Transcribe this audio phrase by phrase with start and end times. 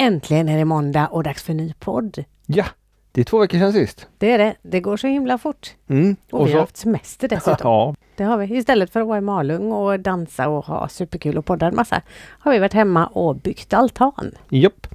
[0.00, 2.24] Äntligen är det måndag och dags för ny podd.
[2.46, 2.64] Ja,
[3.12, 4.06] det är två veckor sedan sist.
[4.18, 4.54] Det är det.
[4.62, 5.74] Det går så himla fort.
[5.88, 6.16] Mm.
[6.32, 7.56] Och, vi har haft semester dessutom.
[7.64, 8.56] Ja, Det har vi.
[8.56, 12.02] Istället för att vara i Malung och dansa och ha superkul och podda en massa
[12.40, 14.30] har vi varit hemma och byggt altan.
[14.48, 14.86] japp.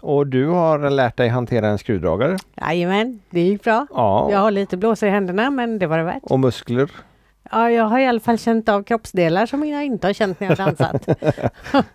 [0.00, 2.38] Och du har lärt dig hantera en skruvdragare.
[2.56, 3.86] Jajamän, det gick bra.
[3.94, 4.28] Ja.
[4.30, 6.22] Jag har lite blåsor i händerna men det var det värt.
[6.22, 6.90] Och muskler.
[7.52, 10.48] Ja, jag har i alla fall känt av kroppsdelar som jag inte har känt när
[10.48, 11.08] jag dansat.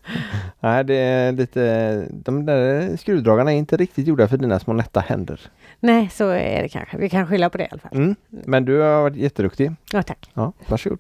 [0.60, 2.04] Nej, det är lite...
[2.12, 5.42] De där skruvdragarna är inte riktigt gjorda för dina små nätta händer.
[5.80, 6.98] Nej, så är det kanske.
[6.98, 7.92] Vi kan skylla på det i alla fall.
[7.98, 8.16] Mm.
[8.30, 9.72] Men du har varit jätteduktig.
[9.92, 10.30] Ja, tack.
[10.34, 11.00] Ja, varsågod.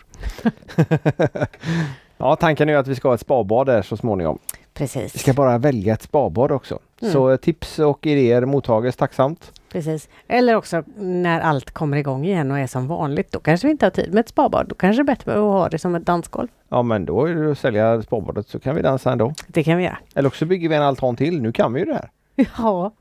[2.17, 4.39] ja, tanken är att vi ska ha ett spabad där så småningom.
[4.51, 5.19] Vi Precis.
[5.19, 6.79] ska bara välja ett spabad också.
[7.01, 7.13] Mm.
[7.13, 9.51] Så tips och idéer mottages tacksamt.
[9.71, 10.09] Precis.
[10.27, 13.31] Eller också när allt kommer igång igen och är som vanligt.
[13.31, 14.67] Då kanske vi inte har tid med ett spabad.
[14.67, 16.47] Då kanske det är bättre att ha det som ett dansgolv.
[16.69, 19.33] Ja, men då är det att sälja spabadet så kan vi dansa ändå.
[19.47, 19.97] Det kan vi göra.
[20.15, 21.41] Eller också bygger vi en altan till.
[21.41, 22.09] Nu kan vi ju det här.
[22.57, 22.91] Ja,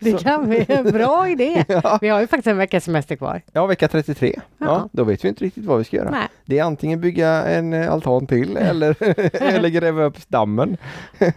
[0.00, 0.64] det kan vi.
[0.92, 1.64] Bra idé.
[1.82, 3.42] Ja, Vi har ju faktiskt en veckas semester kvar.
[3.52, 4.34] ja vecka 33.
[4.36, 4.66] Ja.
[4.66, 4.88] Ja.
[4.92, 6.10] då vet vi inte riktigt vad vi ska göra.
[6.10, 6.28] Nej.
[6.44, 8.96] Det är antingen bygga en eh, altan till eller,
[9.42, 10.76] eller gräva upp dammen.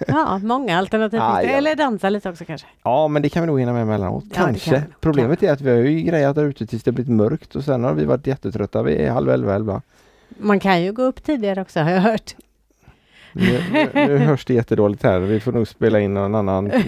[0.07, 1.49] Ja, många alternativ Ah, ja.
[1.49, 2.67] Eller dansa lite också kanske.
[2.83, 4.23] Ja, men det kan vi nog hinna med emellanåt.
[4.33, 4.69] Kanske.
[4.71, 4.81] kan.
[5.01, 7.83] Problemet är att vi har ju grejat där ute tills det blivit mörkt och sen
[7.83, 8.83] har vi varit jättetrötta.
[8.83, 9.81] Vi är halv elva, elva.
[10.37, 12.35] Man kan ju gå upp tidigare också har jag hört.
[13.33, 13.59] Nu,
[13.93, 15.19] nu, hörs det jättedåligt här.
[15.19, 16.71] Vi får nog spela in någon annan.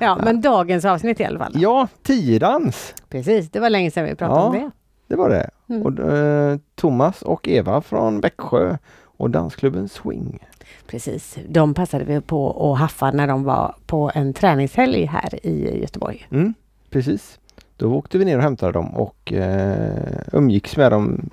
[0.00, 1.52] Ja, men dagens avsnitt i alla fall.
[1.54, 2.94] ja, tiodans.
[3.08, 4.46] Precis, det var länge sedan vi pratade Ja.
[4.46, 4.70] om det.
[5.08, 5.50] Det var det.
[5.68, 5.82] Mm.
[5.82, 8.76] Och, eh, Thomas och Eva från Växjö
[9.16, 10.38] och dansklubben Swing.
[10.86, 15.80] Precis, de passade vi på att haffa när de var på en träningshelg här i
[15.80, 16.26] Göteborg.
[16.30, 16.54] Mm,
[16.90, 17.38] precis.
[17.76, 21.30] Då åkte vi ner och hämtade dem och eh, umgicks med dem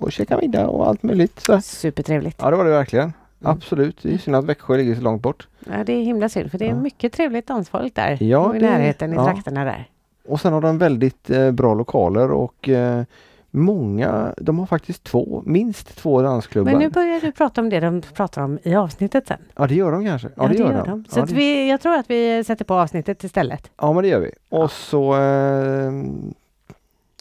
[0.00, 1.40] och käkade middag och allt möjligt.
[1.40, 1.60] Så.
[1.60, 2.36] Supertrevligt.
[2.42, 3.04] Ja, det var det verkligen.
[3.04, 3.52] Mm.
[3.52, 3.98] Absolut.
[4.02, 5.48] Det är synd att Växjö ligger så långt bort.
[5.66, 6.76] Ja, det är himla synd för det är Ja.
[6.80, 8.22] mycket trevligt dansfolk där.
[8.22, 9.24] Ja, och i det- närheten i ja.
[9.24, 9.88] trakterna där.
[10.28, 13.02] Och sen har de väldigt eh, bra lokaler och eh,
[13.50, 16.70] många, de har faktiskt två, minst två dansklubbar.
[16.72, 19.38] Men nu börjar du prata om det de pratar om i avsnittet sen.
[19.56, 20.28] Ja, det gör de kanske.
[20.36, 21.04] Ja, det, gör de.
[21.08, 23.70] Så Ja, att det- vi, jag tror att vi sätter på avsnittet istället.
[23.76, 24.30] ja, men det gör vi.
[24.50, 24.58] Ja.
[24.58, 25.92] Och så eh,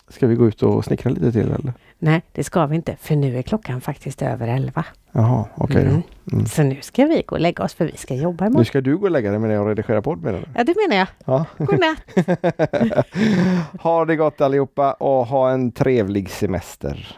[0.08, 1.74] ska vi gå ut och snickra lite till eller?
[2.06, 4.86] Nej, det ska vi inte för nu är klockan faktiskt över elva.
[5.12, 6.02] Jaha, okej Mm.
[6.24, 6.34] då.
[6.36, 6.46] Mm.
[6.46, 8.66] Så nu ska vi gå och lägga oss för vi ska jobba Nu imorgon.
[8.66, 10.46] ska du gå och lägga dig med det och redigera podd menar du?
[10.56, 11.08] Ja, det menar jag.
[11.26, 11.46] Ja.
[11.58, 11.98] Godnatt!
[13.82, 17.18] ha det gott allihopa och ha en trevlig semester.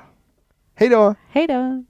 [0.76, 1.16] Hej då!
[1.32, 1.84] Hej då!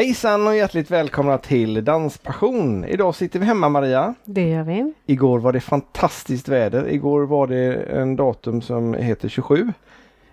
[0.00, 2.84] Hejsan och hjärtligt välkomna till Danspassion.
[2.84, 4.14] Idag sitter vi hemma Maria.
[4.24, 4.92] Det gör vi.
[5.06, 6.88] Igår var det fantastiskt väder.
[6.92, 9.72] Igår var det en datum som heter 27.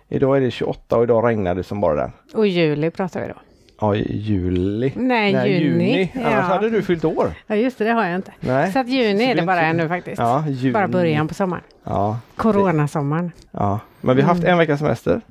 [0.10, 2.12] Idag är det 28 och idag regnar det som bara den.
[2.34, 3.34] Och juli pratar vi då.
[3.82, 4.94] Ja, juli.
[4.96, 6.12] Nej, juni.
[6.16, 6.40] Annars Ja.
[6.42, 7.32] hade du fyllt år.
[7.48, 8.32] ja, just det, det har jag inte.
[8.40, 8.72] Nej.
[8.72, 10.20] Så att juni är det bara inte- ännu faktiskt.
[10.20, 10.74] Ja, juni.
[10.74, 11.64] Bara början på sommaren.
[11.84, 13.32] Ja, Coronasommaren.
[13.52, 13.80] ja.
[14.02, 14.52] Men vi har haft Mm.
[14.52, 15.22] en veckas semester.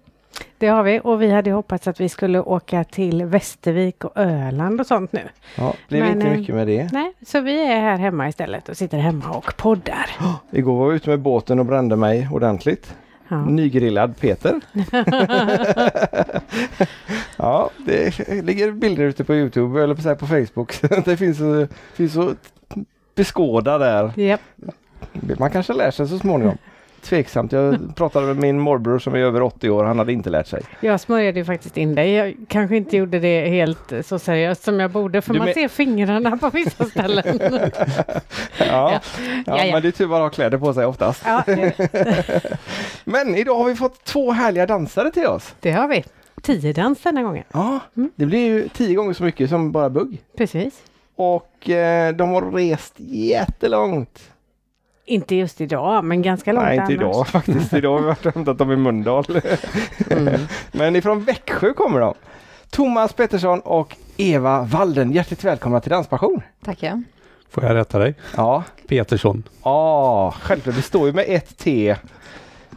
[0.59, 4.81] Det har vi och vi hade hoppats att vi skulle åka till Västervik och Öland
[4.81, 5.21] och sånt nu.
[5.57, 6.93] Ja, blev Men, inte eh, mycket med det.
[6.93, 10.11] Nej, så vi är här hemma istället och sitter hemma och poddar.
[10.51, 12.95] Igår var jag ute med båten och brände mig ordentligt.
[13.29, 13.45] Ja.
[13.45, 14.61] Nygrillad Peter.
[17.37, 20.81] ja, det ligger bilder ute på Youtube eller på, Facebook.
[21.05, 22.37] det finns, så- finns att
[23.15, 24.13] beskåda där.
[24.17, 24.41] Japp.
[25.39, 26.59] Man kanske lär sig så småningom.
[27.09, 27.53] Tveksamt.
[27.53, 29.85] Jag pratade med min morbror som är över 80 år.
[29.85, 30.63] Han hade inte lärt sig.
[30.81, 32.13] Jag smörjade ju faktiskt in dig.
[32.13, 35.55] Jag kanske inte gjorde det helt så seriöst som jag borde för Du man men-
[35.55, 37.41] ser fingrarna på vissa ställen.
[38.59, 38.93] Ja, Ja.
[38.93, 39.01] ja,
[39.47, 39.73] Ja, ja.
[39.73, 41.25] men det är tur att ha kläder på sig oftast.
[43.05, 45.55] Men idag har vi fått två härliga dansare till oss.
[45.61, 46.05] det har vi.
[46.43, 47.45] Tiodans denna gången.
[47.53, 48.11] Ja, Mm.
[48.17, 50.23] det blir ju tio gånger så mycket som bara bugg.
[50.37, 50.75] Precis.
[51.17, 54.21] Och eh, de har rest jättelångt.
[55.09, 56.95] Inte just idag, men ganska långt Nej, inte annars.
[56.95, 57.73] idag faktiskt.
[57.73, 59.25] Idag har vi hämtat dem i Mölndal.
[60.11, 60.41] Mm.
[60.73, 62.15] Men ifrån Växjö kommer de.
[62.71, 65.13] Thomas Pettersson och Eva Walden.
[65.13, 66.43] Hjärtligt välkomna till Danspassion.
[66.65, 67.03] Tackar.
[67.51, 68.15] Får jag rätta dig?
[68.37, 69.43] Ja, Petersson.
[69.63, 70.77] ja självklart.
[70.77, 71.97] Det står ju med ett T.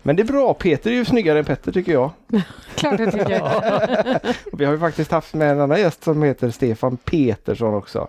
[0.03, 0.53] Men det är bra.
[0.53, 2.11] Peter är ju snyggare än Petter tycker jag.
[2.75, 3.41] Klart jag tycker.
[4.51, 8.07] Och vi har ju faktiskt haft med en annan gäst som heter Stefan Petersson också.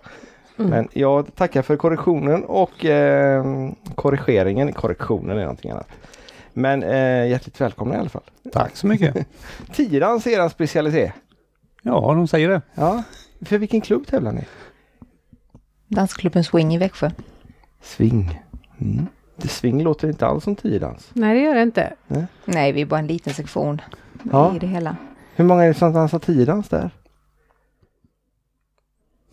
[0.60, 0.70] Mm.
[0.70, 3.44] Men jag tackar för korrektionen och eh,
[3.94, 4.72] korrigeringen.
[4.72, 5.88] Korrektionen är någonting annat.
[6.52, 8.22] Men eh, hjärtligt välkomna i alla fall.
[8.52, 9.26] Tack så mycket.
[9.72, 11.12] Tiodans är er specialitet.
[11.82, 12.62] Ja, de säger det.
[12.74, 13.02] Ja.
[13.40, 14.44] För vilken klubb tävlar ni?
[15.88, 17.10] Dansklubben Swing i Växjö.
[17.82, 18.40] Swing.
[18.80, 19.06] Mm.
[19.48, 21.10] Swing låter inte alls som tiodans.
[21.12, 21.92] Nej, det gör det inte.
[22.44, 23.80] Nej, vi är bara en liten sektion
[24.32, 24.56] Ja.
[24.56, 24.96] i det hela.
[25.34, 26.90] Hur många är det som dansar tiodans där?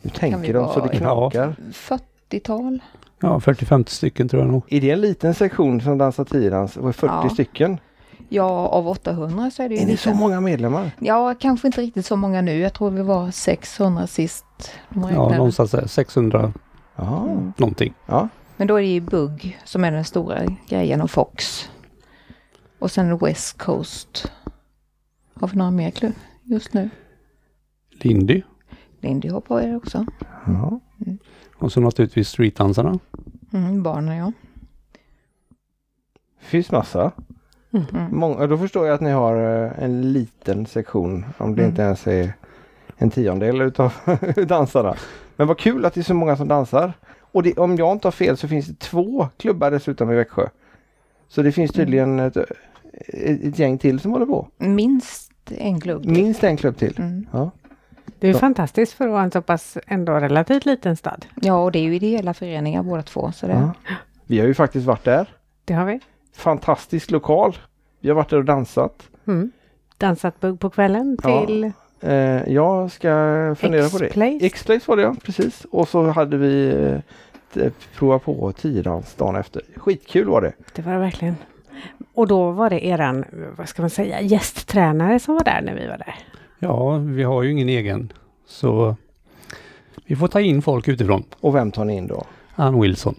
[0.07, 1.55] Nu tänker de så det knakar.
[1.71, 2.79] 40-tal.
[3.19, 4.63] Ja, 40-50 stycken tror jag nog.
[4.69, 6.77] Är det en liten sektion som dansar tiodans?
[6.77, 7.29] Var 40 Ja.
[7.29, 7.77] stycken?
[8.29, 10.91] Ja, av 800 så är det ju Är det så många medlemmar?
[10.99, 12.59] Ja, kanske inte riktigt så många nu.
[12.59, 14.45] Jag tror vi var 600 sist.
[14.89, 16.53] Ja, någonstans där, 600
[16.95, 17.23] Ja.
[17.23, 17.53] Mm.
[17.57, 17.93] någonting.
[18.05, 18.29] ja.
[18.57, 20.39] Men då är det ju Bugg som är den stora
[20.69, 21.69] grejen och Fox.
[22.79, 24.31] Och sen West Coast.
[25.33, 26.13] Har vi några mer klubb
[26.43, 26.89] just nu?
[28.01, 28.41] Lindy.
[29.07, 30.05] Lindy Hop har jag också.
[30.45, 30.79] ja.
[31.55, 32.99] Och så naturligtvis streetdansarna.
[33.53, 34.31] Mm, barnen ja.
[36.39, 37.11] finns massa.
[37.71, 37.85] Mm.
[37.93, 38.17] Mm.
[38.19, 41.69] Många, då förstår jag att ni har eh, en liten sektion om det Mm.
[41.69, 42.33] inte ens är
[42.97, 43.93] en tiondel utav
[44.47, 44.95] dansarna.
[45.35, 46.93] Men vad kul att det är så många som dansar.
[47.31, 50.47] Och det, om jag inte har fel så finns det två klubbar dessutom i Växjö.
[51.27, 52.47] Så det finns tydligen ett, ett,
[53.43, 54.47] ett gäng till som håller på.
[54.57, 56.05] Minst en klubb.
[56.05, 56.95] Minst en klubb till.
[56.99, 57.27] Mm.
[57.31, 57.51] Ja.
[58.19, 58.39] Det är ju Ja.
[58.39, 61.25] fantastiskt för att vara en så pass ändå relativt liten stad.
[61.35, 63.31] Ja, och det är ju ideella föreningar båda två.
[63.31, 63.93] Så det, Ja.
[64.25, 65.27] Vi har ju faktiskt varit där.
[65.65, 65.99] Det har vi.
[66.35, 67.57] Fantastisk lokal.
[67.99, 69.03] Vi har varit där och dansat.
[69.27, 69.51] Mm.
[69.97, 71.45] Dansat bugg på kvällen Ja.
[71.45, 73.07] till Eh, jag ska
[73.59, 74.05] fundera på det.
[74.05, 74.45] X-Place.
[74.45, 75.65] X-Place var det ja, precis.
[75.71, 76.67] Och så hade vi
[77.55, 79.61] eh, prova på tiodans dagen efter.
[79.75, 80.53] Skitkul var det.
[80.75, 81.35] Det var det verkligen.
[82.13, 83.25] Och då var det eran,
[83.57, 86.15] vad ska man säga, gästtränare som var där när vi var där.
[86.59, 88.13] Ja, vi har ju ingen egen.
[88.47, 88.95] Så
[90.05, 91.23] vi får ta in folk utifrån.
[91.39, 92.23] Och vem tar ni in då?
[92.55, 93.15] Ann Wilson.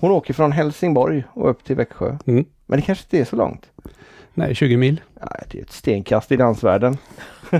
[0.00, 2.16] Hon åker från Helsingborg och upp till Växjö.
[2.26, 2.44] Mm.
[2.66, 3.70] Men det kanske inte är så långt.
[4.34, 5.00] Nej, 20 mil.
[5.20, 6.96] Nej, det är ett stenkast i dansvärlden.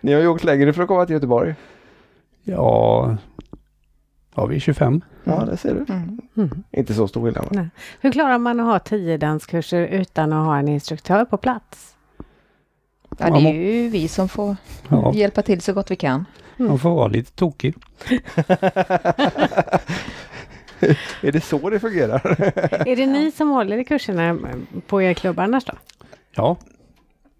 [0.00, 1.54] ni har ju åkt längre för att komma till Göteborg.
[2.42, 3.16] Ja,
[4.34, 5.00] ja vi är 25.
[5.24, 5.92] Ja, det ser du.
[5.92, 6.20] mm.
[6.36, 6.64] Mm.
[6.70, 7.68] Inte så stor skillnad.
[8.00, 11.91] Hur klarar man att ha tio danskurser utan att ha en instruktör på plats?
[13.28, 13.52] Ja, det är
[13.82, 14.56] ju vi som får
[14.88, 16.24] Ja, hjälpa till så gott vi kan.
[16.56, 17.74] man får vara lite tokig.
[21.22, 22.20] är det så det fungerar?
[22.88, 24.38] Är det ni som håller i kurserna
[24.86, 25.72] på er klubb annars då?
[26.34, 26.56] Ja,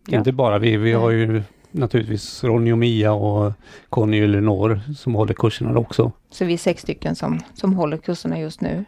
[0.07, 0.19] Ja.
[0.19, 0.77] inte bara vi.
[0.77, 3.53] Vi har ju naturligtvis Ronny och Mia och
[3.89, 6.13] Conny och Elinor som håller kurserna också.
[6.31, 8.85] Så vi är sex stycken som, som håller kurserna just nu.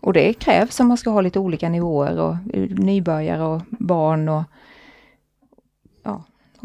[0.00, 2.36] Och det krävs om man ska ha lite olika nivåer och
[2.78, 4.42] nybörjare och barn och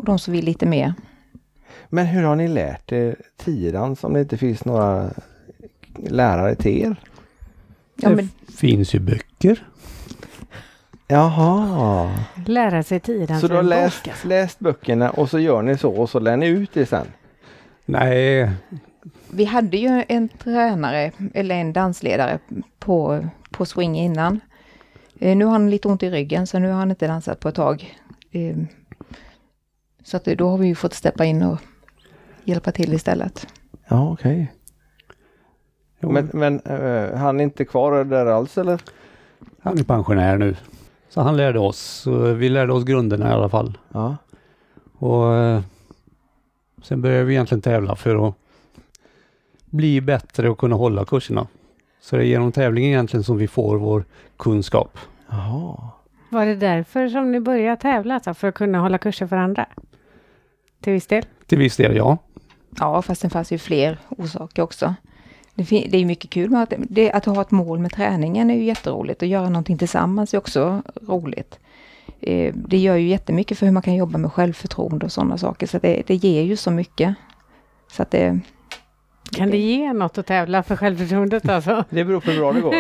[0.01, 0.94] och de som vill lite mer.
[1.89, 5.09] Men hur har ni lärt er tiodans om det inte finns några
[6.09, 6.95] lärare till er?
[7.95, 9.68] Ja, det men, finns ju böcker.
[11.07, 12.12] Jaha.
[12.45, 14.27] Lära sig danser Så du har läst, bok, alltså.
[14.27, 17.07] läst böckerna och så gör ni så och så lär ni ut det sen?
[17.86, 18.51] Nej,
[19.31, 22.39] vi hade ju en tränare eller en dansledare
[22.80, 24.39] på, på swing innan.
[25.19, 27.50] Eh, nu har han lite ont i ryggen så nu har han inte dansat på
[27.50, 27.97] ett tag.
[30.03, 31.59] Så att då har vi ju fått steppa in och
[32.44, 33.48] hjälpa till istället.
[33.88, 34.53] Ja, okej.
[36.00, 38.81] jo, Men, men eh, han är inte kvar där alls eller?
[39.62, 40.56] han är pensionär nu.
[41.09, 42.07] Så han lärde oss.
[42.38, 43.77] Vi lärde oss grunderna i alla fall.
[43.94, 44.15] Ja.
[44.98, 45.62] Och eh,
[46.83, 48.36] sen började vi egentligen tävla för att
[49.65, 51.47] bli bättre och kunna hålla kurserna.
[52.01, 54.06] Så det är genom tävling egentligen som vi får vår
[54.38, 54.97] kunskap.
[55.30, 55.90] Jaha.
[56.30, 58.14] Var det därför som ni började tävla?
[58.14, 59.66] Alltså för att kunna hålla kurser för andra?
[60.81, 61.26] Till viss del?
[61.47, 62.18] Till viss del ja.
[62.80, 64.95] Ja, fast det fanns ju fler orsaker också.
[65.56, 68.64] Det, är mycket kul med att, det, att ha ett mål med träningen är ju
[68.64, 69.23] jätteroligt.
[69.23, 71.59] Att göra någonting tillsammans är också roligt.
[72.21, 75.68] Eh, det gör ju jättemycket för hur man kan jobba med självförtroende och sådana saker.
[75.68, 77.16] Så det, det ger ju så mycket.
[77.92, 78.40] Så att det...
[79.31, 81.83] Kan det ge något att tävla för självförtroendet alltså?
[81.90, 82.76] Det beror på hur bra det går.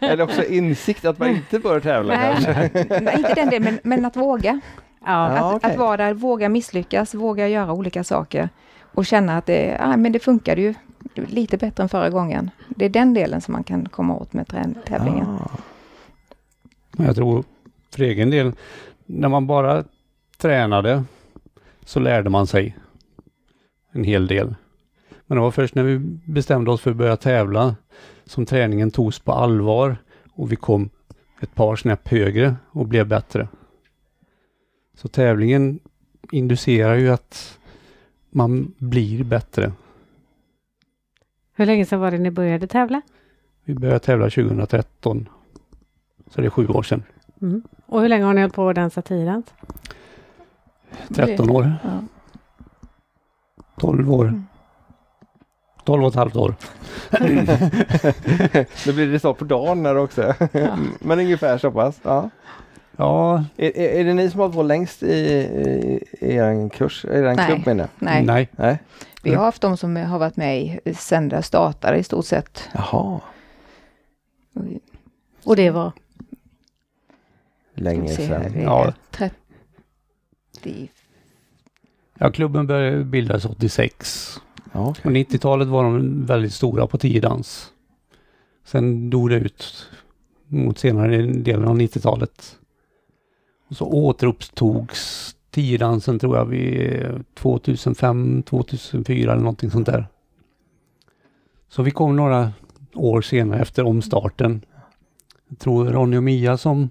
[0.10, 2.32] Eller också insikt att man inte bör tävla Nej.
[2.32, 2.70] kanske.
[3.00, 4.60] Nej, inte den delen, men, men att våga.
[5.04, 5.70] Ja, Ja, att, okej.
[5.70, 8.48] att vara där, våga misslyckas, våga göra olika saker.
[8.94, 10.74] Och känna att det, ah, men det funkade ju
[11.14, 12.50] lite bättre än förra gången.
[12.68, 14.48] Det är den delen som man kan komma åt med
[14.86, 15.26] tävlingen.
[16.92, 17.44] Men jag tror
[17.94, 18.52] för egen del,
[19.06, 19.84] när man bara
[20.38, 21.04] tränade
[21.84, 22.76] så lärde man sig
[23.92, 24.54] en hel del.
[25.26, 27.76] Men det var först när vi bestämde oss för att börja tävla
[28.24, 29.96] som träningen togs på allvar
[30.34, 30.90] och vi kom
[31.40, 33.48] ett par snäpp högre och blev bättre.
[35.02, 35.80] Så tävlingen
[36.30, 37.58] inducerar ju att
[38.30, 39.72] man blir bättre.
[41.54, 43.02] Hur länge sedan var det ni började tävla?
[43.64, 45.28] Vi började tävla 2013.
[46.30, 47.02] Så det är sju år sedan.
[47.42, 47.62] Mm.
[47.86, 49.46] Och hur länge har ni hållit på att dansa tiodans?
[51.14, 52.02] 13 år, Ja.
[53.80, 54.24] 12 år.
[54.28, 54.46] Mm.
[55.84, 56.54] 12 och ett halvt år.
[58.86, 60.34] Då blir det så på dagen också.
[60.52, 60.78] Ja.
[61.00, 62.00] Men ungefär så pass.
[62.02, 62.30] Ja.
[62.96, 66.68] Ja, Är, är, är det ni som har hållit på längst i, i, i er
[66.68, 67.04] kurs?
[67.04, 67.46] Är det en Nej.
[67.46, 67.88] klubb menar?
[67.98, 68.48] Nej, nej.
[68.56, 68.78] Nej.
[69.22, 72.68] vi har haft de som har varit med i sen det startade i stort sett.
[72.74, 73.20] Jaha.
[75.44, 75.92] Och det var?
[77.74, 78.62] Länge sedan.
[78.62, 78.92] Ja.
[79.10, 80.90] 30...
[82.18, 84.40] Ja, klubben började bildas 86.
[84.72, 87.72] Ja, På 90-talet var de väldigt stora på tiodans.
[88.64, 89.90] Sen dog det ut
[90.46, 92.58] mot senare delen av 90-talet.
[93.72, 100.06] Och så återupptogs tiodansen tror jag vid 2005, 2004 eller någonting sånt där.
[101.68, 102.52] Så vi kom några
[102.94, 104.64] år senare efter omstarten.
[105.48, 106.90] Jag tror Ronny och Mia som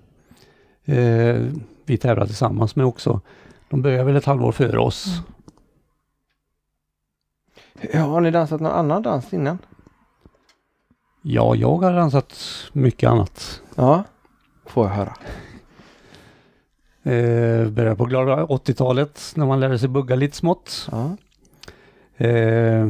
[0.86, 1.42] eh,
[1.86, 3.22] vi tävlade tillsammans med också.
[3.70, 5.22] De började väl ett halvår före oss.
[7.94, 9.58] Ja, har ni dansat någon annan dans innan?
[11.22, 12.38] Ja, jag har dansat
[12.74, 13.62] mycket annat.
[13.76, 14.04] Ja.
[14.66, 15.14] Får jag höra.
[17.04, 20.90] Eh, började på glada 80-talet när man lärde sig bugga lite smått.
[20.92, 21.18] Ja.
[22.26, 22.90] Eh,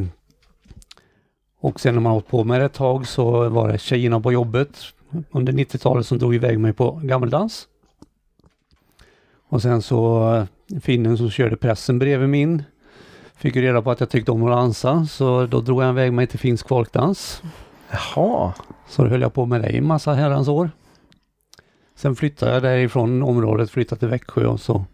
[1.60, 4.32] och sen när man hållit på med det ett tag så var det tjejerna på
[4.32, 4.78] jobbet
[5.30, 7.68] under 90-talet som drog iväg mig på gammeldans.
[9.48, 12.62] Och sen så eh, finnen som körde pressen bredvid min
[13.34, 16.12] fick ju reda på att jag tyckte om att dansa så då drog han iväg
[16.12, 17.42] mig till finsk folkdans.
[17.90, 18.52] Jaha.
[18.88, 20.70] Så då höll jag på med det i massa herrans år.
[22.02, 24.84] Sen flyttade jag därifrån området, flyttade till Växjö och så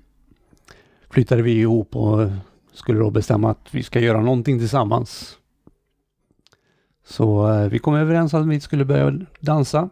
[1.11, 2.29] flyttade vi ihop och
[2.73, 5.38] skulle då bestämma att vi ska göra någonting tillsammans.
[7.07, 9.88] Så eh, vi kom överens att vi skulle börja dansa.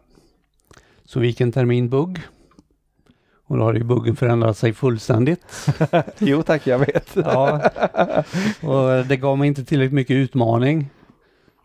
[1.05, 2.21] Så vi gick en termin bugg.
[3.47, 5.69] Och då har ju buggen förändrat sig fullständigt.
[6.19, 7.11] jo tack, jag vet.
[7.17, 7.71] Ja.
[8.63, 10.91] Och det gav mig inte tillräckligt mycket utmaning.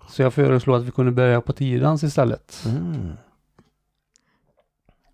[0.09, 2.63] Så jag föreslog att vi kunde börja på tiodans istället.
[2.65, 3.13] Mm.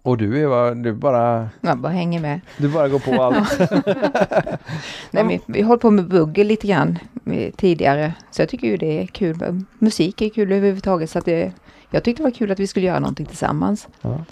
[0.08, 2.42] Och du Eva, du bara, Man bara hänger med.
[2.58, 3.60] du bara går på allt.
[5.12, 8.14] Nej, vi, vi har hållit på med bugg lite grann eh, tidigare.
[8.32, 9.64] Så jag tycker ju det är kul.
[9.80, 11.10] Musik är kul överhuvudtaget.
[11.10, 11.52] Så att det,
[11.90, 13.88] jag tyckte det var kul att vi skulle göra någonting tillsammans.
[14.02, 14.24] Ja.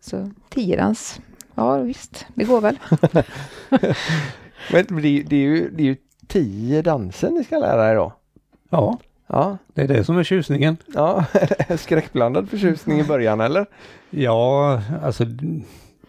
[0.00, 1.20] Så tiodans,
[1.54, 2.78] ja visst, det går väl.
[4.72, 7.94] Men det, är- det, är ju, det är ju tio danser ni ska lära er
[7.94, 8.12] då.
[8.70, 8.98] Ja,
[9.28, 10.76] Ja, det är det som är tjusningen.
[10.94, 11.24] ja.
[11.76, 13.66] skräckblandad förtjusning i början eller?
[14.18, 15.24] Ja, alltså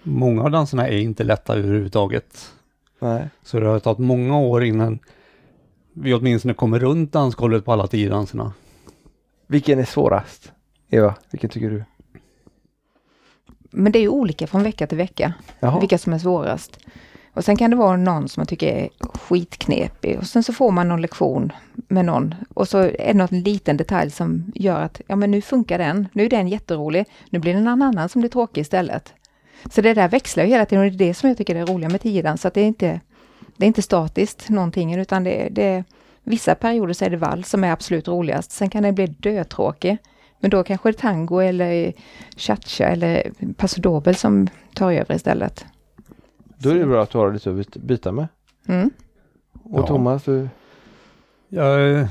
[0.04, 2.54] många av danserna är inte lätta överhuvudtaget.
[3.00, 3.30] Nej.
[3.44, 5.00] Så det har tagit många år innan
[5.94, 8.54] vi åtminstone kommer runt dansgolvet på alla tio danserna.
[9.48, 10.52] Vilken är svårast?
[10.90, 11.84] Eva, vilken tycker du?
[13.72, 15.34] Men det är ju olika från vecka till vecka.
[15.60, 15.80] Jaha.
[15.80, 16.80] Vilka som är svårast.
[17.38, 20.18] Och sen kan det vara någon som man tycker är skitknepig.
[20.20, 21.52] Och sen så får man någon lektion
[21.88, 22.36] med någon.
[22.54, 26.08] Och så är det någon liten detalj som gör att, ja men nu funkar den.
[26.14, 27.06] Nu är den jätterolig.
[27.30, 29.14] Nu blir det någon annan som blir tråkig istället.
[29.72, 31.66] Så det där växlar ju hela tiden och det är det som jag tycker är
[31.66, 32.42] roligt med tiodans.
[32.42, 33.00] Så att det är inte,
[33.58, 35.84] det är inte statiskt någonting utan det, det är
[36.24, 38.52] Vissa perioder så är det vals som är absolut roligast.
[38.52, 39.98] Sen kan det bli dötråkig.
[40.40, 41.94] Men då kanske det är tango eller
[42.38, 45.66] cha-cha eller paso doble som tar över istället.
[46.58, 48.28] Då är det bra att du har lite att byta- med.
[48.68, 48.90] Mm.
[49.64, 49.88] Och Ja.
[49.88, 50.50] Thomas, du?
[51.50, 52.08] Jag eh,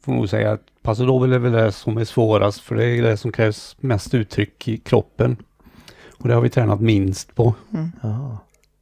[0.00, 3.02] får nog säga att Paso Doble är väl det som är svårast för det är
[3.02, 5.36] det som krävs mest uttryck i kroppen.
[6.18, 7.54] Och det har vi tränat minst på.
[7.74, 7.90] Mm.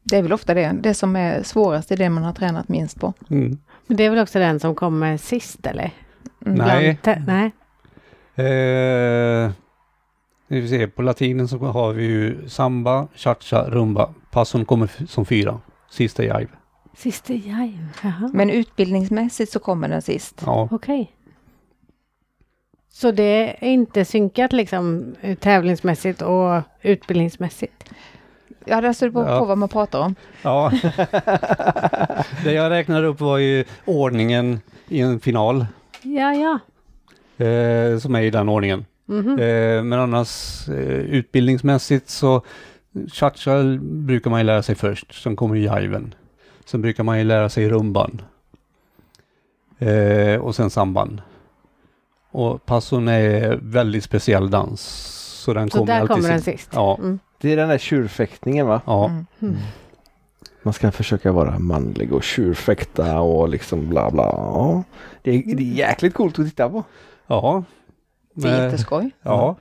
[0.03, 0.77] Det är väl ofta det.
[0.83, 3.13] Det som är svårast är det man har tränat minst på.
[3.31, 3.59] Mm.
[3.87, 5.91] Men det är väl också den som kommer sist eller?
[6.47, 6.59] Mm.
[6.59, 6.99] Nej.
[7.27, 7.53] Nej.
[8.35, 9.51] Eh,
[10.49, 14.11] vi får se, på latinen så har vi ju samba, cha-cha, rumba.
[14.31, 15.61] Passon kommer som fyra.
[15.91, 16.49] Sista jive.
[16.97, 17.87] Sista jive.
[18.03, 18.31] Jaha.
[18.33, 20.43] Men utbildningsmässigt så kommer den sist.
[20.47, 21.13] Ja, Okej.
[22.91, 27.85] Så det är inte synkat liksom eh, tävlingsmässigt och utbildningsmässigt?
[28.65, 29.45] Ja, det beror på Ja.
[29.45, 30.15] vad man pratar om.
[30.43, 30.73] ja.
[32.45, 35.67] det jag räknade upp var ju ordningen i en final.
[36.03, 36.59] Ja, ja.
[37.47, 38.85] Eh, som är i den ordningen.
[39.07, 39.31] Mhm.
[39.39, 42.43] Eh, men annars eh, utbildningsmässigt så
[43.13, 45.23] cha-cha brukar man ju lära sig först.
[45.23, 46.15] Sen kommer jiven.
[46.65, 48.23] Sen brukar man ju lära sig rumban.
[49.79, 51.21] Eh, och sen samban.
[52.31, 54.81] Och passon är väldigt speciell dans.
[55.45, 56.71] Så den Så kommer där alltid kommer den sist.
[56.75, 56.97] Ja.
[56.99, 57.19] Mm.
[57.41, 58.81] Det är den där tjurfäktningen va?
[58.87, 59.07] Ja.
[59.07, 59.27] Mm.
[59.43, 59.57] Mm.
[60.63, 64.23] Man ska försöka vara manlig och tjurfäkta och liksom bla bla.
[64.25, 64.83] Ja.
[65.23, 66.85] Det, är, det är jäkligt coolt att titta på.
[67.27, 67.65] Ja.
[68.35, 69.11] Det är Men- jätteskoj.
[69.23, 69.57] Ja.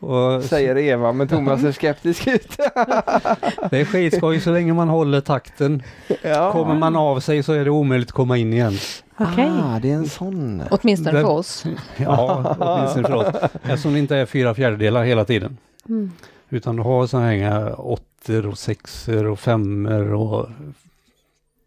[0.00, 2.56] Och Säger Eva, men Thomas ser skeptisk ut.
[3.70, 5.82] det är skitskoj så länge man håller takten.
[6.22, 6.52] ja.
[6.52, 8.72] Kommer man av sig så är det omöjligt att komma in igen.
[9.18, 9.50] Okej.
[9.64, 10.62] Ah, det är en sån.
[10.70, 11.64] Åtminstone Den- för oss.
[11.96, 13.50] Ja, åtminstone för oss.
[13.62, 15.56] Eftersom det inte är fyra fjärdedelar hela tiden.
[15.88, 16.12] Mm.
[16.48, 20.46] Utan du har sådana här åttor och sexor och femmor och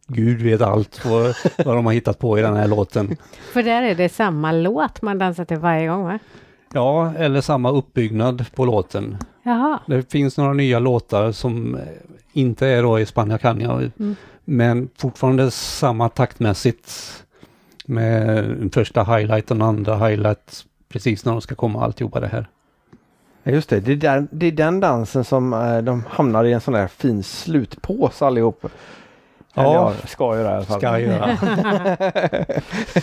[0.07, 1.35] Gud vet allt vad,
[1.65, 3.17] vad de har hittat på i den här låten.
[3.53, 6.19] För där är det samma låt man dansar till varje gång va?
[6.73, 9.17] Ja, eller samma uppbyggnad på låten.
[9.43, 9.79] Jaha.
[9.87, 11.81] Det finns några nya låtar som eh,
[12.33, 14.15] inte är då i Spania Cania, Mm.
[14.45, 17.19] men fortfarande samma taktmässigt.
[17.85, 22.47] Med första highlight och den andra highlight precis när de ska komma alltihopa det här.
[23.43, 26.53] Ja, just det, det är, där, det är den dansen som eh, de hamnar i
[26.53, 28.65] en sån där fin slutpåse allihop.
[29.55, 29.93] Eller Ja.
[30.05, 30.79] ska göra i alla fall.
[30.79, 31.37] Ska göra.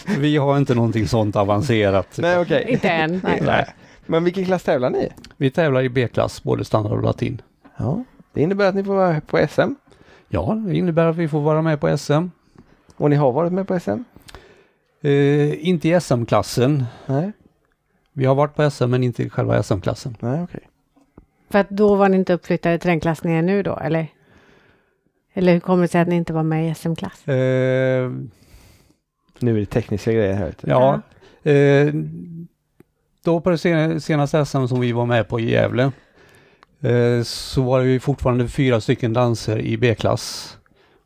[0.19, 2.09] Vi har inte någonting sånt avancerat.
[2.19, 2.64] Nej okej.
[2.69, 3.21] Inte än.
[3.25, 3.40] Nej.
[3.45, 3.66] Nej.
[4.07, 5.09] Men vilken klass tävlar ni i?
[5.37, 7.42] Vi tävlar i B-klass, både standard och latin.
[7.76, 9.75] Ja, det innebär att ni får vara på SM.
[10.28, 12.26] Ja, det innebär att vi får vara med på SM.
[12.97, 13.90] Och ni har varit med på SM?
[15.02, 16.85] Eh, inte i SM-klassen.
[17.07, 17.33] Nej,
[18.12, 20.16] Vi har varit på SM men inte i själva SM-klassen.
[20.21, 20.61] nej okej.
[21.50, 24.07] För att då var ni inte uppflyttade till den klass ni är nu då, eller?
[25.32, 27.28] Eller hur kommer det sig att ni inte var med i SM-klass?
[27.28, 28.10] Eh,
[29.38, 30.54] Nu är det tekniska grejer här.
[30.60, 30.70] du.
[30.70, 31.00] ja,
[31.50, 31.94] eh,
[33.25, 35.82] då på det sen- senaste SM som vi var med på i Gävle
[36.80, 40.56] eh, så var det ju fortfarande fyra stycken danser i B-klass.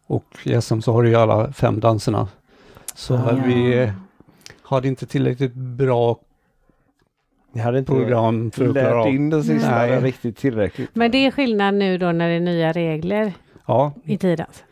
[0.06, 2.28] Och i SM så har du ju alla fem danserna.
[2.94, 3.38] Så Ah.
[3.46, 3.90] vi eh,
[4.62, 6.18] hade inte tillräckligt bra
[7.52, 10.90] Ni hade inte program för att lärt in den sista riktigt tillräckligt.
[10.92, 13.32] Men det är skillnad nu då när det är nya regler
[13.66, 14.64] Ja, i tidens.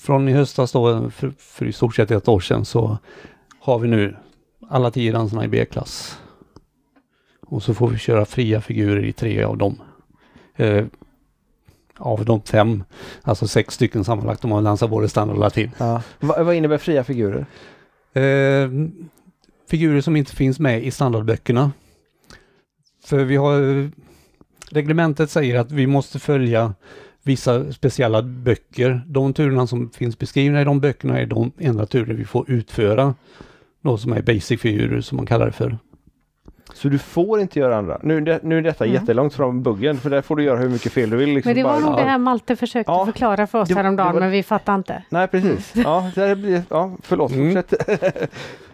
[0.00, 2.98] från i höstas då, för, för i stort sett ett år sedan, så
[3.60, 4.16] har vi nu
[4.68, 6.20] alla tio danserna i B-klass.
[7.40, 9.80] Och så får vi köra fria figurer i tre av dem.
[10.56, 10.84] Eh,
[11.98, 12.84] av de fem,
[13.22, 15.70] alltså sex stycken sammanlagt om man dansar både standard och latin.
[15.78, 16.02] Ja.
[16.20, 17.46] Va, vad innebär fria figurer?
[18.12, 18.70] Eh,
[19.70, 21.72] figurer som inte finns med i standardböckerna.
[23.04, 23.90] För vi har,
[24.70, 26.74] reglementet säger att vi måste följa
[27.22, 29.02] vissa speciella böcker.
[29.06, 33.14] De turerna som finns beskrivna i de böckerna är de enda turer vi får utföra.
[33.82, 35.78] De som är basic-figurer som man kallar det för.
[36.74, 38.00] Så du får inte göra andra.
[38.02, 38.94] Nu, är det, nu är detta Mm.
[38.94, 41.28] jättelångt från buggen för där får du göra hur mycket fel du vill.
[41.28, 43.04] Liksom Men det var bara- nog det här Malte försökte Ja.
[43.06, 45.02] förklara för oss Det- häromdagen, det var- men vi fattar inte.
[45.10, 45.72] Nej precis.
[45.76, 47.54] Ja, det blir, ja förlåt, Mm.
[47.54, 47.90] fortsätt.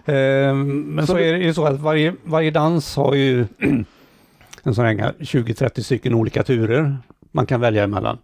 [0.08, 0.14] Eh,
[0.54, 3.46] men Så så, du- är det ju så att varje, varje dans har ju
[4.62, 6.96] en sån här 20-30 stycken olika turer
[7.32, 8.18] man kan välja emellan.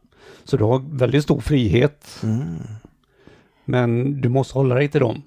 [0.45, 2.57] Så du har väldigt stor frihet Mm.
[3.65, 5.23] Men du måste hålla dig till dem.